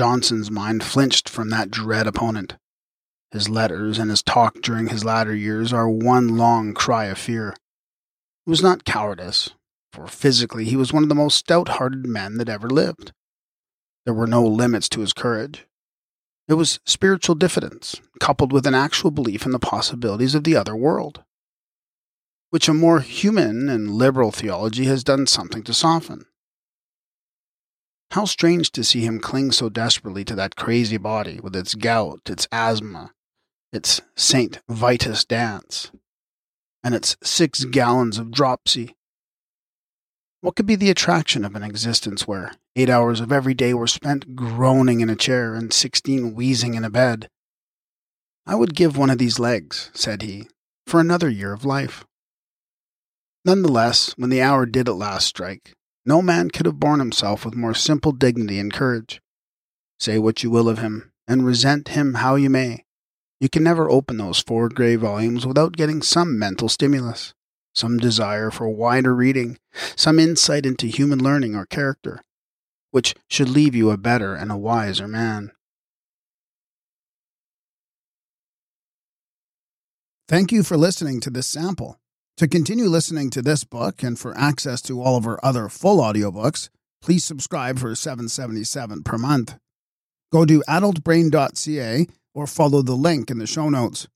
Johnson's 0.00 0.50
mind 0.50 0.82
flinched 0.82 1.28
from 1.28 1.50
that 1.50 1.70
dread 1.70 2.06
opponent. 2.06 2.56
His 3.32 3.50
letters 3.50 3.98
and 3.98 4.08
his 4.08 4.22
talk 4.22 4.62
during 4.62 4.86
his 4.86 5.04
latter 5.04 5.34
years 5.34 5.74
are 5.74 5.90
one 5.90 6.38
long 6.38 6.72
cry 6.72 7.04
of 7.04 7.18
fear. 7.18 7.50
It 7.50 8.48
was 8.48 8.62
not 8.62 8.86
cowardice, 8.86 9.50
for 9.92 10.06
physically 10.06 10.64
he 10.64 10.74
was 10.74 10.90
one 10.90 11.02
of 11.02 11.10
the 11.10 11.14
most 11.14 11.36
stout 11.36 11.68
hearted 11.68 12.06
men 12.06 12.38
that 12.38 12.48
ever 12.48 12.70
lived. 12.70 13.12
There 14.06 14.14
were 14.14 14.26
no 14.26 14.42
limits 14.42 14.88
to 14.88 15.00
his 15.00 15.12
courage. 15.12 15.66
It 16.48 16.54
was 16.54 16.80
spiritual 16.86 17.34
diffidence, 17.34 18.00
coupled 18.20 18.54
with 18.54 18.66
an 18.66 18.74
actual 18.74 19.10
belief 19.10 19.44
in 19.44 19.52
the 19.52 19.58
possibilities 19.58 20.34
of 20.34 20.44
the 20.44 20.56
other 20.56 20.74
world, 20.74 21.24
which 22.48 22.68
a 22.68 22.72
more 22.72 23.00
human 23.00 23.68
and 23.68 23.90
liberal 23.90 24.32
theology 24.32 24.86
has 24.86 25.04
done 25.04 25.26
something 25.26 25.62
to 25.64 25.74
soften. 25.74 26.24
How 28.12 28.24
strange 28.24 28.72
to 28.72 28.82
see 28.82 29.02
him 29.02 29.20
cling 29.20 29.52
so 29.52 29.68
desperately 29.68 30.24
to 30.24 30.34
that 30.34 30.56
crazy 30.56 30.96
body 30.96 31.38
with 31.40 31.54
its 31.54 31.74
gout, 31.76 32.22
its 32.28 32.48
asthma, 32.50 33.12
its 33.72 34.00
St. 34.16 34.58
Vitus 34.68 35.24
dance, 35.24 35.92
and 36.82 36.92
its 36.92 37.16
six 37.22 37.64
gallons 37.64 38.18
of 38.18 38.32
dropsy. 38.32 38.96
What 40.40 40.56
could 40.56 40.66
be 40.66 40.74
the 40.74 40.90
attraction 40.90 41.44
of 41.44 41.54
an 41.54 41.62
existence 41.62 42.26
where 42.26 42.52
eight 42.74 42.90
hours 42.90 43.20
of 43.20 43.30
every 43.30 43.54
day 43.54 43.74
were 43.74 43.86
spent 43.86 44.34
groaning 44.34 45.00
in 45.00 45.10
a 45.10 45.14
chair 45.14 45.54
and 45.54 45.72
sixteen 45.72 46.34
wheezing 46.34 46.74
in 46.74 46.84
a 46.84 46.90
bed? 46.90 47.28
I 48.44 48.56
would 48.56 48.74
give 48.74 48.96
one 48.96 49.10
of 49.10 49.18
these 49.18 49.38
legs, 49.38 49.90
said 49.94 50.22
he, 50.22 50.48
for 50.86 50.98
another 50.98 51.28
year 51.28 51.52
of 51.52 51.64
life. 51.64 52.04
Nonetheless, 53.44 54.14
when 54.16 54.30
the 54.30 54.42
hour 54.42 54.66
did 54.66 54.88
at 54.88 54.96
last 54.96 55.26
strike, 55.26 55.76
no 56.10 56.20
man 56.20 56.50
could 56.50 56.66
have 56.66 56.80
borne 56.80 56.98
himself 56.98 57.44
with 57.44 57.54
more 57.54 57.72
simple 57.72 58.10
dignity 58.10 58.58
and 58.58 58.72
courage. 58.72 59.22
Say 60.00 60.18
what 60.18 60.42
you 60.42 60.50
will 60.50 60.68
of 60.68 60.78
him, 60.78 61.12
and 61.28 61.46
resent 61.46 61.90
him 61.90 62.14
how 62.14 62.34
you 62.34 62.50
may, 62.50 62.84
you 63.38 63.48
can 63.48 63.62
never 63.62 63.88
open 63.88 64.16
those 64.16 64.40
four 64.40 64.68
grey 64.68 64.96
volumes 64.96 65.46
without 65.46 65.76
getting 65.76 66.02
some 66.02 66.36
mental 66.36 66.68
stimulus 66.68 67.32
some 67.72 67.98
desire 67.98 68.50
for 68.50 68.68
wider 68.68 69.14
reading, 69.14 69.56
some 69.94 70.18
insight 70.18 70.66
into 70.66 70.88
human 70.88 71.22
learning 71.22 71.54
or 71.54 71.64
character, 71.64 72.20
which 72.90 73.14
should 73.28 73.48
leave 73.48 73.76
you 73.76 73.92
a 73.92 73.96
better 73.96 74.34
and 74.34 74.50
a 74.50 74.56
wiser 74.56 75.06
man. 75.06 75.52
Thank 80.26 80.50
you 80.50 80.64
for 80.64 80.76
listening 80.76 81.20
to 81.20 81.30
this 81.30 81.46
sample. 81.46 81.99
To 82.40 82.48
continue 82.48 82.86
listening 82.86 83.28
to 83.32 83.42
this 83.42 83.64
book 83.64 84.02
and 84.02 84.18
for 84.18 84.34
access 84.34 84.80
to 84.82 85.02
all 85.02 85.18
of 85.18 85.26
our 85.26 85.38
other 85.44 85.68
full 85.68 85.98
audiobooks, 85.98 86.70
please 87.02 87.22
subscribe 87.22 87.78
for 87.78 87.94
777 87.94 89.02
per 89.02 89.18
month. 89.18 89.58
Go 90.32 90.46
to 90.46 90.64
adultbrain.ca 90.66 92.06
or 92.32 92.46
follow 92.46 92.80
the 92.80 92.94
link 92.94 93.30
in 93.30 93.36
the 93.36 93.46
show 93.46 93.68
notes. 93.68 94.08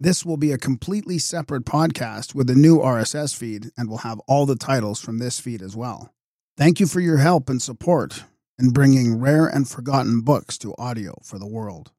This 0.00 0.24
will 0.24 0.38
be 0.38 0.50
a 0.50 0.56
completely 0.56 1.18
separate 1.18 1.66
podcast 1.66 2.34
with 2.34 2.48
a 2.48 2.54
new 2.54 2.78
RSS 2.78 3.36
feed 3.36 3.70
and 3.76 3.90
will 3.90 3.98
have 3.98 4.18
all 4.20 4.46
the 4.46 4.56
titles 4.56 4.98
from 4.98 5.18
this 5.18 5.38
feed 5.38 5.60
as 5.60 5.76
well. 5.76 6.14
Thank 6.56 6.80
you 6.80 6.86
for 6.86 7.00
your 7.00 7.18
help 7.18 7.50
and 7.50 7.60
support 7.60 8.24
in 8.58 8.70
bringing 8.70 9.20
rare 9.20 9.46
and 9.46 9.68
forgotten 9.68 10.22
books 10.22 10.56
to 10.56 10.74
audio 10.78 11.18
for 11.22 11.38
the 11.38 11.46
world. 11.46 11.92